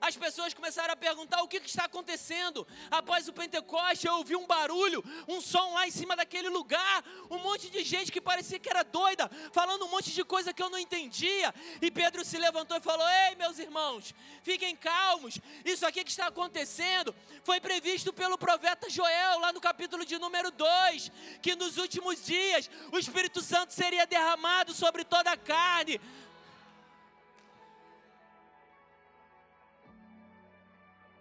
as 0.00 0.16
pessoas 0.16 0.54
começaram 0.54 0.92
a 0.92 0.96
perguntar 0.96 1.42
o 1.42 1.48
que, 1.48 1.60
que, 1.60 1.68
está 1.68 1.84
acontecendo. 1.84 2.66
Após 2.90 3.28
o 3.28 3.32
Pentecoste, 3.32 4.06
eu 4.06 4.14
ouvi 4.14 4.36
um 4.36 4.46
barulho, 4.46 5.02
um 5.28 5.40
som 5.40 5.74
lá 5.74 5.86
em 5.86 5.90
cima 5.90 6.16
daquele 6.16 6.48
lugar, 6.48 7.04
um 7.30 7.38
monte 7.38 7.70
de 7.70 7.82
gente 7.82 8.12
que 8.12 8.20
parecia 8.20 8.58
que 8.58 8.68
era 8.68 8.82
doida, 8.82 9.30
falando 9.52 9.84
um 9.84 9.88
monte 9.88 10.10
de 10.10 10.24
coisa 10.24 10.52
que 10.52 10.62
eu 10.62 10.70
não 10.70 10.78
entendia. 10.78 11.54
E 11.80 11.90
Pedro 11.90 12.24
se 12.24 12.38
levantou 12.38 12.76
e 12.76 12.80
falou: 12.80 13.06
Ei, 13.28 13.36
meus 13.36 13.58
irmãos, 13.58 14.14
fiquem 14.42 14.76
calmos. 14.76 15.38
Isso 15.64 15.86
aqui 15.86 16.04
que 16.04 16.10
está 16.10 16.26
acontecendo 16.26 17.14
foi 17.42 17.60
previsto 17.60 18.12
pelo 18.12 18.38
profeta 18.38 18.88
Joel, 18.90 19.40
lá 19.40 19.52
no 19.52 19.60
capítulo 19.60 20.04
de 20.04 20.18
número 20.18 20.50
2, 20.50 21.12
que 21.42 21.54
nos 21.54 21.76
últimos 21.78 22.24
dias 22.24 22.70
o 22.92 22.98
Espírito 22.98 23.40
Santo 23.40 23.72
seria 23.72 24.06
derramado 24.06 24.72
sobre 24.72 25.04
toda 25.04 25.30
a 25.30 25.36
carne 25.36 26.00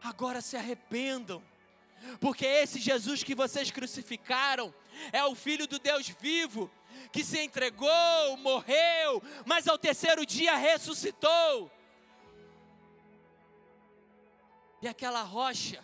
agora 0.03 0.41
se 0.41 0.57
arrependam, 0.57 1.41
porque 2.19 2.45
esse 2.45 2.79
Jesus 2.79 3.23
que 3.23 3.33
vocês 3.33 3.71
crucificaram 3.71 4.73
é 5.11 5.23
o 5.23 5.33
Filho 5.33 5.65
do 5.65 5.79
Deus 5.79 6.09
vivo, 6.09 6.69
que 7.11 7.23
se 7.23 7.39
entregou, 7.39 8.37
morreu, 8.37 9.23
mas 9.45 9.67
ao 9.67 9.77
terceiro 9.77 10.25
dia 10.25 10.55
ressuscitou. 10.55 11.71
E 14.81 14.87
aquela 14.87 15.21
rocha, 15.21 15.83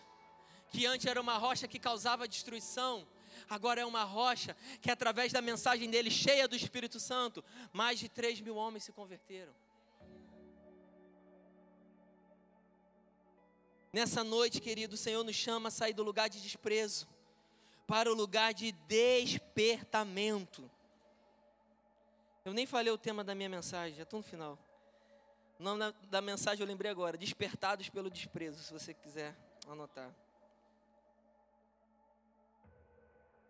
que 0.69 0.85
antes 0.85 1.05
era 1.05 1.21
uma 1.21 1.37
rocha 1.37 1.67
que 1.69 1.79
causava 1.79 2.27
destruição, 2.27 3.07
agora 3.49 3.79
é 3.79 3.85
uma 3.85 4.03
rocha 4.03 4.55
que, 4.81 4.91
através 4.91 5.31
da 5.31 5.41
mensagem 5.41 5.89
dele, 5.89 6.11
cheia 6.11 6.49
do 6.49 6.55
Espírito 6.55 6.99
Santo, 6.99 7.43
mais 7.71 7.97
de 7.97 8.09
3 8.09 8.41
mil 8.41 8.57
homens 8.57 8.83
se 8.83 8.91
converteram. 8.91 9.53
Nessa 13.91 14.23
noite, 14.23 14.61
querido, 14.61 14.93
o 14.93 14.97
Senhor 14.97 15.23
nos 15.23 15.35
chama 15.35 15.69
a 15.69 15.71
sair 15.71 15.93
do 15.93 16.03
lugar 16.03 16.29
de 16.29 16.39
desprezo 16.39 17.07
para 17.87 18.11
o 18.11 18.13
lugar 18.13 18.53
de 18.53 18.71
despertamento. 18.71 20.69
Eu 22.45 22.53
nem 22.53 22.67
falei 22.67 22.93
o 22.93 22.97
tema 22.99 23.23
da 23.23 23.33
minha 23.33 23.49
mensagem, 23.49 23.97
já 23.97 24.03
estou 24.03 24.19
no 24.19 24.23
final. 24.23 24.59
O 25.59 25.63
nome 25.63 25.79
da, 25.79 25.93
da 26.09 26.21
mensagem 26.21 26.61
eu 26.61 26.67
lembrei 26.67 26.91
agora: 26.91 27.17
Despertados 27.17 27.89
pelo 27.89 28.11
Desprezo, 28.11 28.61
se 28.61 28.71
você 28.71 28.93
quiser 28.93 29.35
anotar. 29.67 30.13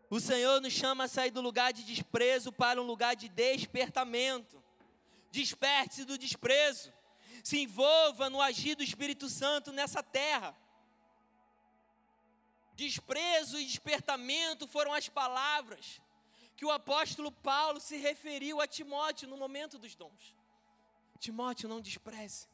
O 0.10 0.20
Senhor 0.22 0.60
nos 0.62 0.74
chama 0.74 1.04
a 1.04 1.08
sair 1.08 1.32
do 1.32 1.42
lugar 1.42 1.72
de 1.72 1.84
desprezo 1.84 2.52
para 2.52 2.82
um 2.82 2.86
lugar 2.86 3.16
de 3.16 3.30
despertamento. 3.30 4.64
Desperte-se 5.32 6.04
do 6.06 6.18
desprezo 6.18 6.92
se 7.44 7.60
envolva 7.60 8.30
no 8.30 8.42
agir 8.42 8.76
do 8.76 8.84
Espírito 8.84 9.30
Santo 9.30 9.72
nessa 9.72 10.02
terra. 10.02 10.56
Desprezo 12.74 13.60
e 13.60 13.66
despertamento 13.66 14.68
foram 14.68 14.94
as 14.94 15.10
palavras 15.10 16.02
que 16.56 16.66
o 16.66 16.72
apóstolo 16.72 17.32
Paulo 17.32 17.80
se 17.80 17.98
referiu 17.98 18.60
a 18.60 18.68
Timóteo 18.68 19.28
no 19.28 19.38
momento 19.38 19.78
dos 19.78 19.96
dons. 19.96 20.36
Timóteo, 21.18 21.70
não 21.70 21.82
despreze. 21.82 22.48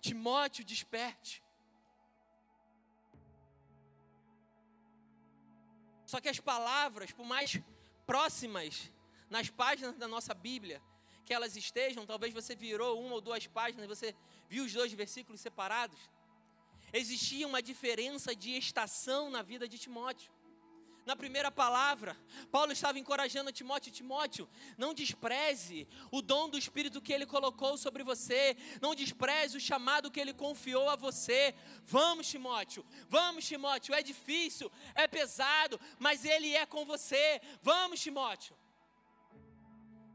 Timóteo, 0.00 0.64
desperte. 0.64 1.42
Só 6.06 6.20
que 6.20 6.28
as 6.28 6.38
palavras, 6.38 7.10
por 7.10 7.24
mais 7.24 7.60
próximas 8.06 8.92
nas 9.30 9.48
páginas 9.48 9.96
da 9.96 10.06
nossa 10.06 10.34
Bíblia, 10.34 10.82
que 11.24 11.34
elas 11.34 11.56
estejam, 11.56 12.06
talvez 12.06 12.32
você 12.32 12.54
virou 12.54 13.00
uma 13.04 13.14
ou 13.14 13.20
duas 13.20 13.46
páginas, 13.46 13.86
você 13.86 14.14
viu 14.48 14.64
os 14.64 14.72
dois 14.72 14.92
versículos 14.92 15.40
separados. 15.40 15.98
Existia 16.92 17.46
uma 17.46 17.62
diferença 17.62 18.34
de 18.34 18.50
estação 18.56 19.30
na 19.30 19.42
vida 19.42 19.66
de 19.66 19.78
Timóteo. 19.78 20.30
Na 21.04 21.16
primeira 21.16 21.50
palavra, 21.50 22.16
Paulo 22.50 22.70
estava 22.70 22.98
encorajando 22.98 23.50
Timóteo: 23.50 23.92
Timóteo, 23.92 24.48
não 24.78 24.94
despreze 24.94 25.88
o 26.12 26.22
dom 26.22 26.48
do 26.48 26.56
Espírito 26.56 27.00
que 27.00 27.12
ele 27.12 27.26
colocou 27.26 27.76
sobre 27.76 28.04
você, 28.04 28.56
não 28.80 28.94
despreze 28.94 29.56
o 29.56 29.60
chamado 29.60 30.10
que 30.12 30.20
ele 30.20 30.32
confiou 30.32 30.88
a 30.88 30.94
você. 30.94 31.54
Vamos, 31.82 32.28
Timóteo, 32.28 32.86
vamos, 33.08 33.46
Timóteo, 33.46 33.94
é 33.94 34.02
difícil, 34.02 34.70
é 34.94 35.08
pesado, 35.08 35.80
mas 35.98 36.24
ele 36.24 36.54
é 36.54 36.64
com 36.64 36.84
você. 36.84 37.40
Vamos, 37.62 38.00
Timóteo. 38.00 38.56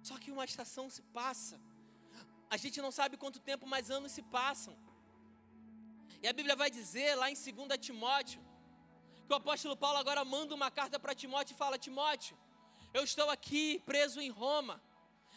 Só 0.08 0.16
que 0.22 0.32
uma 0.36 0.46
estação 0.52 0.86
se 0.96 1.02
passa. 1.20 1.56
A 2.50 2.58
gente 2.64 2.82
não 2.84 2.92
sabe 2.98 3.18
quanto 3.22 3.46
tempo, 3.50 3.66
mas 3.74 3.92
anos 3.98 4.14
se 4.18 4.22
passam. 4.38 4.74
E 6.24 6.28
a 6.32 6.34
Bíblia 6.38 6.56
vai 6.62 6.70
dizer 6.80 7.10
lá 7.16 7.28
em 7.30 7.36
2 7.36 7.78
Timóteo, 7.88 8.42
que 9.26 9.34
o 9.34 9.36
apóstolo 9.36 9.76
Paulo 9.76 9.98
agora 10.04 10.24
manda 10.24 10.56
uma 10.56 10.72
carta 10.72 10.98
para 10.98 11.14
Timóteo 11.24 11.54
e 11.54 11.58
fala: 11.58 11.78
Timóteo, 11.78 12.38
eu 12.94 13.04
estou 13.04 13.30
aqui 13.30 13.66
preso 13.86 14.22
em 14.22 14.30
Roma. 14.30 14.82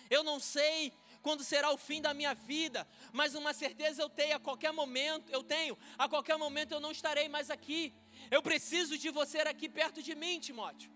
Eu 0.08 0.22
não 0.22 0.38
sei 0.38 0.92
quando 1.20 1.42
será 1.42 1.68
o 1.72 1.76
fim 1.88 2.00
da 2.06 2.14
minha 2.14 2.34
vida, 2.52 2.86
mas 3.12 3.34
uma 3.34 3.52
certeza 3.52 4.00
eu 4.00 4.08
tenho 4.08 4.36
a 4.36 4.40
qualquer 4.48 4.72
momento, 4.72 5.28
eu 5.30 5.42
tenho, 5.42 5.76
a 5.98 6.08
qualquer 6.08 6.36
momento 6.38 6.72
eu 6.72 6.80
não 6.80 6.92
estarei 6.92 7.28
mais 7.28 7.50
aqui. 7.50 7.92
Eu 8.30 8.40
preciso 8.40 8.96
de 8.96 9.10
você 9.10 9.38
aqui 9.40 9.68
perto 9.68 10.00
de 10.00 10.14
mim, 10.14 10.38
Timóteo. 10.38 10.90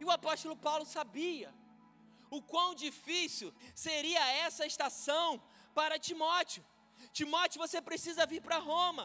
E 0.00 0.04
o 0.04 0.10
apóstolo 0.10 0.56
Paulo 0.56 0.84
sabia 0.84 1.61
o 2.36 2.40
quão 2.52 2.68
difícil 2.84 3.48
seria 3.86 4.22
essa 4.44 4.64
estação 4.72 5.28
para 5.78 6.02
Timóteo. 6.06 6.62
Timóteo, 7.18 7.62
você 7.64 7.78
precisa 7.88 8.24
vir 8.32 8.40
para 8.46 8.58
Roma. 8.72 9.04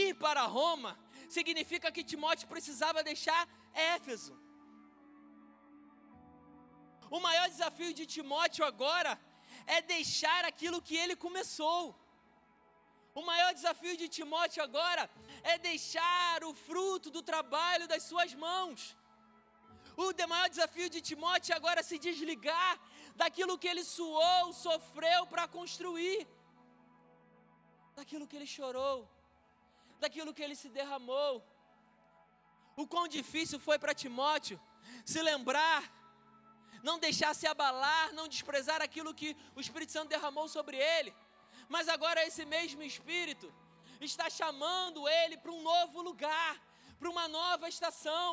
Ir 0.00 0.14
para 0.24 0.44
Roma 0.58 0.92
significa 1.36 1.92
que 1.94 2.08
Timóteo 2.12 2.48
precisava 2.54 3.08
deixar 3.10 3.42
Éfeso. 3.96 4.34
O 7.16 7.20
maior 7.26 7.48
desafio 7.54 7.92
de 7.98 8.06
Timóteo 8.14 8.64
agora 8.72 9.12
é 9.76 9.80
deixar 9.96 10.42
aquilo 10.50 10.84
que 10.88 10.96
ele 11.02 11.16
começou. 11.26 11.82
O 13.20 13.22
maior 13.30 13.52
desafio 13.58 13.94
de 14.02 14.08
Timóteo 14.16 14.62
agora 14.68 15.04
é 15.52 15.58
deixar 15.70 16.44
o 16.50 16.54
fruto 16.66 17.10
do 17.16 17.22
trabalho 17.32 17.86
das 17.92 18.04
suas 18.10 18.32
mãos. 18.46 18.80
O 20.02 20.28
maior 20.32 20.48
desafio 20.48 20.88
de 20.88 21.00
Timóteo 21.08 21.54
agora 21.54 21.80
é 21.80 21.82
se 21.82 21.98
desligar 21.98 22.74
daquilo 23.14 23.58
que 23.58 23.68
ele 23.72 23.84
suou, 23.84 24.50
sofreu 24.66 25.26
para 25.26 25.46
construir, 25.46 26.26
daquilo 27.98 28.26
que 28.26 28.36
ele 28.38 28.46
chorou, 28.46 28.98
daquilo 29.98 30.32
que 30.32 30.42
ele 30.42 30.56
se 30.62 30.70
derramou. 30.70 31.34
O 32.82 32.86
quão 32.92 33.06
difícil 33.06 33.58
foi 33.66 33.78
para 33.78 33.98
Timóteo 34.02 34.58
se 35.04 35.20
lembrar, 35.20 35.82
não 36.82 36.98
deixar 36.98 37.34
se 37.34 37.46
abalar, 37.46 38.06
não 38.14 38.26
desprezar 38.26 38.80
aquilo 38.80 39.12
que 39.20 39.36
o 39.54 39.60
Espírito 39.60 39.92
Santo 39.92 40.08
derramou 40.08 40.48
sobre 40.48 40.78
ele. 40.78 41.12
Mas 41.68 41.88
agora 41.88 42.26
esse 42.26 42.46
mesmo 42.46 42.82
Espírito 42.82 43.52
está 44.00 44.30
chamando 44.30 45.06
ele 45.06 45.36
para 45.36 45.52
um 45.52 45.62
novo 45.62 46.00
lugar, 46.00 46.54
para 46.98 47.10
uma 47.10 47.28
nova 47.28 47.68
estação. 47.68 48.30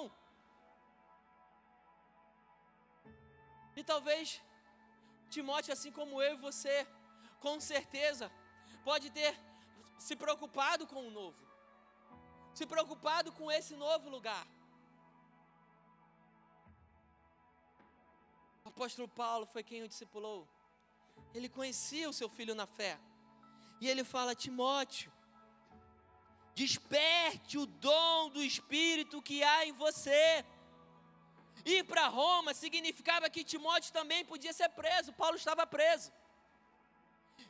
E 3.79 3.83
talvez 3.83 4.41
Timóteo, 5.29 5.71
assim 5.71 5.91
como 5.91 6.21
eu 6.21 6.33
e 6.33 6.43
você, 6.47 6.75
com 7.39 7.59
certeza, 7.59 8.31
pode 8.83 9.09
ter 9.11 9.33
se 10.05 10.15
preocupado 10.15 10.87
com 10.87 11.07
o 11.07 11.11
novo, 11.11 11.41
se 12.55 12.65
preocupado 12.65 13.31
com 13.31 13.51
esse 13.51 13.75
novo 13.75 14.09
lugar. 14.09 14.47
O 18.65 18.69
apóstolo 18.69 19.07
Paulo 19.07 19.45
foi 19.45 19.63
quem 19.63 19.83
o 19.83 19.87
discipulou. 19.87 20.47
Ele 21.33 21.47
conhecia 21.47 22.09
o 22.09 22.17
seu 22.19 22.29
filho 22.29 22.55
na 22.55 22.65
fé. 22.65 22.99
E 23.79 23.87
ele 23.87 24.03
fala: 24.03 24.33
Timóteo, 24.35 25.11
desperte 26.55 27.57
o 27.59 27.67
dom 27.67 28.29
do 28.29 28.43
Espírito 28.43 29.21
que 29.21 29.43
há 29.43 29.65
em 29.67 29.71
você. 29.71 30.43
Ir 31.67 31.83
para 31.83 32.07
Roma 32.07 32.53
significava 32.53 33.29
que 33.29 33.43
Timóteo 33.43 33.91
também 33.91 34.23
podia 34.23 34.53
ser 34.53 34.69
preso, 34.69 35.11
Paulo 35.11 35.35
estava 35.35 35.67
preso. 35.67 36.13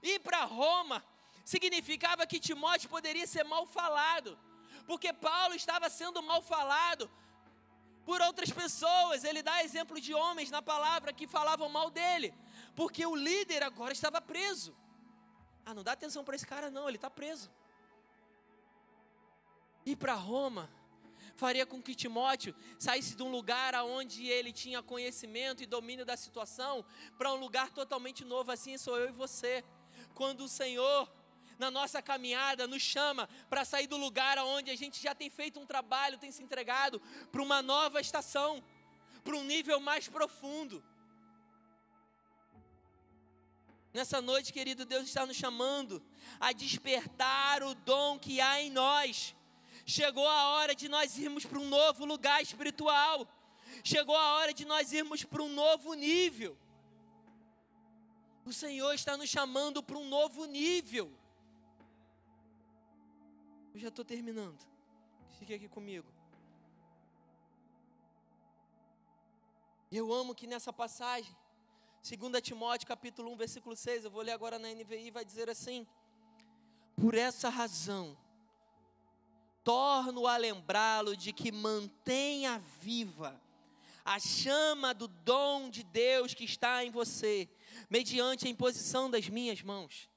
Ir 0.01 0.19
para 0.21 0.43
Roma 0.43 1.05
significava 1.45 2.25
que 2.25 2.39
Timóteo 2.39 2.89
poderia 2.89 3.27
ser 3.27 3.43
mal 3.43 3.67
falado, 3.67 4.31
porque 4.87 5.13
Paulo 5.13 5.53
estava 5.53 5.87
sendo 5.87 6.23
mal 6.23 6.41
falado 6.41 7.07
por 8.07 8.19
outras 8.21 8.49
pessoas. 8.49 9.23
Ele 9.23 9.43
dá 9.43 9.63
exemplo 9.63 10.01
de 10.01 10.15
homens 10.15 10.49
na 10.49 10.63
palavra 10.63 11.13
que 11.13 11.27
falavam 11.27 11.69
mal 11.69 11.91
dele, 11.91 12.33
porque 12.75 13.05
o 13.05 13.15
líder 13.15 13.61
agora 13.61 13.93
estava 13.93 14.19
preso. 14.19 14.75
Ah, 15.63 15.75
não 15.75 15.83
dá 15.83 15.91
atenção 15.91 16.23
para 16.23 16.35
esse 16.35 16.47
cara, 16.47 16.71
não, 16.71 16.87
ele 16.87 16.97
está 16.97 17.11
preso. 17.11 17.51
Ir 19.85 19.95
para 19.95 20.15
Roma 20.15 20.67
faria 21.37 21.65
com 21.67 21.81
que 21.81 21.93
Timóteo 21.93 22.53
saísse 22.79 23.15
de 23.15 23.21
um 23.21 23.29
lugar 23.29 23.75
onde 23.75 24.27
ele 24.27 24.51
tinha 24.51 24.81
conhecimento 24.81 25.61
e 25.61 25.67
domínio 25.67 26.03
da 26.03 26.17
situação 26.17 26.83
para 27.17 27.31
um 27.31 27.37
lugar 27.37 27.69
totalmente 27.71 28.25
novo. 28.25 28.51
Assim 28.51 28.75
sou 28.77 28.97
eu 28.97 29.09
e 29.09 29.11
você. 29.11 29.63
Quando 30.15 30.41
o 30.45 30.47
Senhor, 30.49 31.09
na 31.59 31.69
nossa 31.69 32.01
caminhada, 32.01 32.65
nos 32.65 32.81
chama 32.81 33.29
para 33.49 33.63
sair 33.63 33.85
do 33.85 33.97
lugar 33.97 34.39
onde 34.39 34.71
a 34.71 34.75
gente 34.75 35.01
já 35.01 35.13
tem 35.13 35.29
feito 35.29 35.59
um 35.59 35.65
trabalho, 35.65 36.17
tem 36.17 36.31
se 36.31 36.41
entregado 36.41 36.99
para 37.31 37.41
uma 37.41 37.61
nova 37.61 38.01
estação, 38.01 38.63
para 39.23 39.35
um 39.35 39.43
nível 39.43 39.79
mais 39.79 40.07
profundo. 40.07 40.83
Nessa 43.93 44.19
noite, 44.21 44.51
querido, 44.51 44.85
Deus 44.85 45.05
está 45.05 45.23
nos 45.23 45.37
chamando 45.37 46.03
a 46.39 46.51
despertar 46.51 47.61
o 47.61 47.75
dom 47.75 48.17
que 48.17 48.41
há 48.41 48.59
em 48.59 48.71
nós. 48.71 49.36
Chegou 49.89 50.27
a 50.27 50.49
hora 50.49 50.75
de 50.75 50.89
nós 50.89 51.17
irmos 51.17 51.45
para 51.45 51.57
um 51.57 51.69
novo 51.69 52.03
lugar 52.03 52.41
espiritual. 52.41 53.25
Chegou 53.81 54.17
a 54.17 54.33
hora 54.35 54.53
de 54.53 54.65
nós 54.65 54.91
irmos 54.91 55.23
para 55.23 55.41
um 55.41 55.47
novo 55.47 55.93
nível. 55.93 56.57
O 58.45 58.51
Senhor 58.51 58.93
está 58.93 59.15
nos 59.15 59.29
chamando 59.29 59.81
para 59.81 59.97
um 59.97 60.05
novo 60.09 60.43
nível. 60.43 61.09
Eu 63.73 63.79
já 63.79 63.87
estou 63.87 64.03
terminando. 64.03 64.61
Fique 65.39 65.53
aqui 65.53 65.69
comigo. 65.69 66.11
Eu 69.89 70.11
amo 70.11 70.35
que 70.35 70.45
nessa 70.45 70.73
passagem 70.73 71.33
2 72.03 72.41
Timóteo 72.41 72.85
capítulo 72.85 73.31
1, 73.31 73.37
versículo 73.37 73.73
6, 73.73 74.03
eu 74.03 74.11
vou 74.11 74.21
ler 74.21 74.33
agora 74.33 74.59
na 74.59 74.67
NVI, 74.67 75.11
vai 75.11 75.23
dizer 75.23 75.49
assim: 75.49 75.87
Por 76.97 77.15
essa 77.15 77.47
razão, 77.47 78.17
torno 79.67 80.25
a 80.25 80.37
lembrá-lo 80.37 81.13
de 81.17 81.33
que 81.33 81.51
mantenha 81.51 82.57
viva 82.79 83.37
a 84.05 84.17
chama 84.17 84.93
do 84.93 85.09
dom 85.09 85.69
de 85.69 85.83
Deus 85.83 86.33
que 86.33 86.45
está 86.45 86.85
em 86.85 86.89
você, 86.89 87.49
mediante 87.89 88.47
a 88.47 88.49
imposição 88.49 89.11
das 89.11 89.27
minhas 89.27 89.61
mãos. 89.61 90.09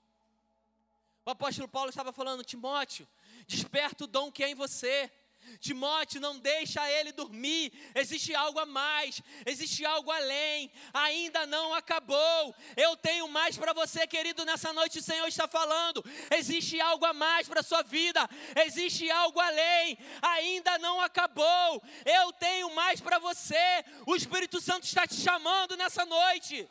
O 1.27 1.31
apóstolo 1.31 1.67
Paulo 1.67 1.91
estava 1.91 2.13
falando, 2.13 2.45
Timóteo, 2.45 3.09
desperta 3.49 4.05
o 4.05 4.07
dom 4.07 4.31
que 4.31 4.45
é 4.45 4.51
em 4.51 4.55
você. 4.55 5.11
Timóteo, 5.59 6.21
não 6.21 6.39
deixa 6.39 6.91
ele 6.91 7.13
dormir. 7.13 7.73
Existe 7.95 8.35
algo 8.35 8.59
a 8.59 8.67
mais, 8.67 9.21
existe 9.45 9.85
algo 9.85 10.11
além. 10.11 10.71
Ainda 10.93 11.47
não 11.47 11.75
acabou. 11.75 12.55
Eu 12.77 12.97
tenho 12.97 13.29
mais 13.29 13.57
para 13.57 13.73
você, 13.73 14.07
querido, 14.07 14.45
nessa 14.45 14.73
noite 14.73 14.99
o 14.99 15.03
Senhor 15.03 15.27
está 15.27 15.47
falando. 15.49 16.05
Existe 16.31 16.81
algo 16.81 17.05
a 17.05 17.13
mais 17.13 17.49
para 17.49 17.63
sua 17.63 17.83
vida. 17.83 18.29
Existe 18.65 19.11
algo 19.11 19.41
além. 19.41 19.99
Ainda 20.23 20.79
não 20.79 21.01
acabou. 21.01 21.83
Eu 22.05 22.33
tenho 22.35 22.75
mais 22.75 23.01
para 23.01 23.19
você. 23.19 23.85
O 24.07 24.15
Espírito 24.15 24.61
Santo 24.61 24.85
está 24.85 25.07
te 25.07 25.15
chamando 25.15 25.77
nessa 25.77 26.05
noite. 26.05 26.69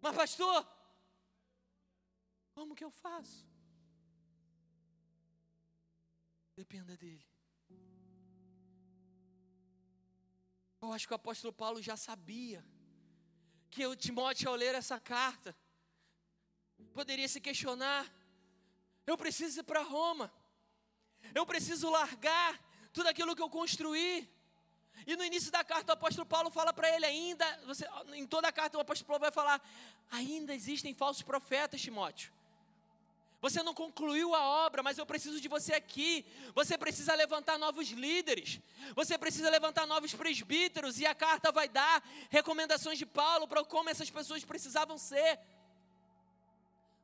Mas 0.00 0.14
pastor, 0.14 0.66
como 2.54 2.74
que 2.74 2.84
eu 2.84 2.90
faço? 2.90 3.53
Dependa 6.56 6.96
dele. 6.96 7.26
Eu 10.80 10.92
acho 10.92 11.06
que 11.06 11.14
o 11.14 11.16
apóstolo 11.16 11.52
Paulo 11.52 11.80
já 11.82 11.96
sabia 11.96 12.64
que 13.70 13.86
o 13.86 13.96
Timóteo, 13.96 14.48
ao 14.48 14.54
ler 14.54 14.74
essa 14.74 15.00
carta, 15.00 15.56
poderia 16.92 17.28
se 17.28 17.40
questionar: 17.40 18.04
eu 19.06 19.16
preciso 19.16 19.60
ir 19.60 19.64
para 19.64 19.82
Roma, 19.82 20.32
eu 21.34 21.46
preciso 21.46 21.90
largar 21.90 22.52
tudo 22.92 23.08
aquilo 23.08 23.34
que 23.34 23.42
eu 23.42 23.50
construí. 23.50 24.28
E 25.06 25.16
no 25.16 25.24
início 25.24 25.50
da 25.50 25.64
carta 25.64 25.92
o 25.92 25.94
apóstolo 25.94 26.26
Paulo 26.26 26.50
fala 26.50 26.72
para 26.72 26.88
ele 26.94 27.04
ainda, 27.04 27.44
você, 27.66 27.84
em 28.14 28.26
toda 28.26 28.48
a 28.48 28.52
carta 28.52 28.78
o 28.78 28.80
apóstolo 28.80 29.08
Paulo 29.08 29.20
vai 29.20 29.32
falar, 29.32 29.60
ainda 30.10 30.54
existem 30.54 30.94
falsos 30.94 31.22
profetas, 31.22 31.80
Timóteo. 31.80 32.32
Você 33.44 33.62
não 33.62 33.74
concluiu 33.74 34.34
a 34.34 34.42
obra, 34.64 34.82
mas 34.82 34.96
eu 34.96 35.04
preciso 35.04 35.38
de 35.38 35.48
você 35.48 35.74
aqui. 35.74 36.24
Você 36.54 36.78
precisa 36.78 37.14
levantar 37.14 37.58
novos 37.58 37.90
líderes. 37.90 38.58
Você 38.96 39.18
precisa 39.18 39.50
levantar 39.50 39.86
novos 39.86 40.14
presbíteros. 40.14 40.98
E 40.98 41.04
a 41.04 41.14
carta 41.14 41.52
vai 41.52 41.68
dar 41.68 42.02
recomendações 42.30 42.96
de 42.96 43.04
Paulo 43.04 43.46
para 43.46 43.62
como 43.62 43.90
essas 43.90 44.08
pessoas 44.08 44.42
precisavam 44.46 44.96
ser. 44.96 45.38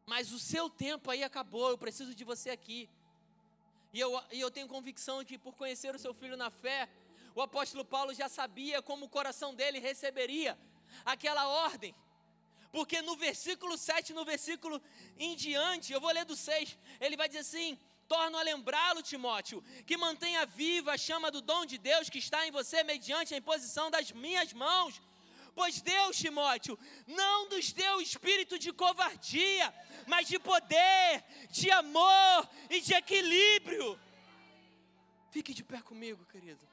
Mas 0.06 0.32
o 0.32 0.38
seu 0.38 0.70
tempo 0.70 1.10
aí 1.10 1.22
acabou. 1.22 1.68
Eu 1.68 1.76
preciso 1.76 2.14
de 2.14 2.24
você 2.24 2.48
aqui. 2.48 2.88
E 3.92 4.00
eu, 4.00 4.18
e 4.32 4.40
eu 4.40 4.50
tenho 4.50 4.66
convicção 4.66 5.22
que, 5.22 5.36
por 5.36 5.54
conhecer 5.54 5.94
o 5.94 5.98
seu 5.98 6.14
filho 6.14 6.38
na 6.38 6.48
fé, 6.48 6.88
o 7.34 7.42
apóstolo 7.42 7.84
Paulo 7.84 8.14
já 8.14 8.30
sabia 8.30 8.80
como 8.80 9.04
o 9.04 9.10
coração 9.10 9.54
dele 9.54 9.78
receberia 9.78 10.58
aquela 11.04 11.46
ordem. 11.48 11.94
Porque 12.72 13.02
no 13.02 13.16
versículo 13.16 13.76
7, 13.76 14.12
no 14.12 14.24
versículo 14.24 14.80
em 15.18 15.34
diante, 15.34 15.92
eu 15.92 16.00
vou 16.00 16.12
ler 16.12 16.24
do 16.24 16.36
6, 16.36 16.78
ele 17.00 17.16
vai 17.16 17.28
dizer 17.28 17.40
assim: 17.40 17.78
torno 18.08 18.36
a 18.36 18.42
lembrá-lo, 18.42 19.02
Timóteo, 19.02 19.62
que 19.86 19.96
mantenha 19.96 20.46
viva 20.46 20.92
a 20.92 20.98
chama 20.98 21.30
do 21.30 21.40
dom 21.40 21.64
de 21.64 21.78
Deus 21.78 22.08
que 22.08 22.18
está 22.18 22.46
em 22.46 22.50
você 22.50 22.82
mediante 22.82 23.34
a 23.34 23.36
imposição 23.36 23.90
das 23.90 24.12
minhas 24.12 24.52
mãos. 24.52 25.00
Pois 25.54 25.80
Deus, 25.80 26.16
Timóteo, 26.16 26.78
não 27.06 27.48
nos 27.48 27.72
deu 27.72 28.00
espírito 28.00 28.58
de 28.58 28.72
covardia, 28.72 29.74
mas 30.06 30.28
de 30.28 30.38
poder, 30.38 31.24
de 31.50 31.70
amor 31.72 32.48
e 32.68 32.80
de 32.80 32.94
equilíbrio. 32.94 33.98
Fique 35.30 35.52
de 35.52 35.64
pé 35.64 35.80
comigo, 35.80 36.24
querido. 36.26 36.69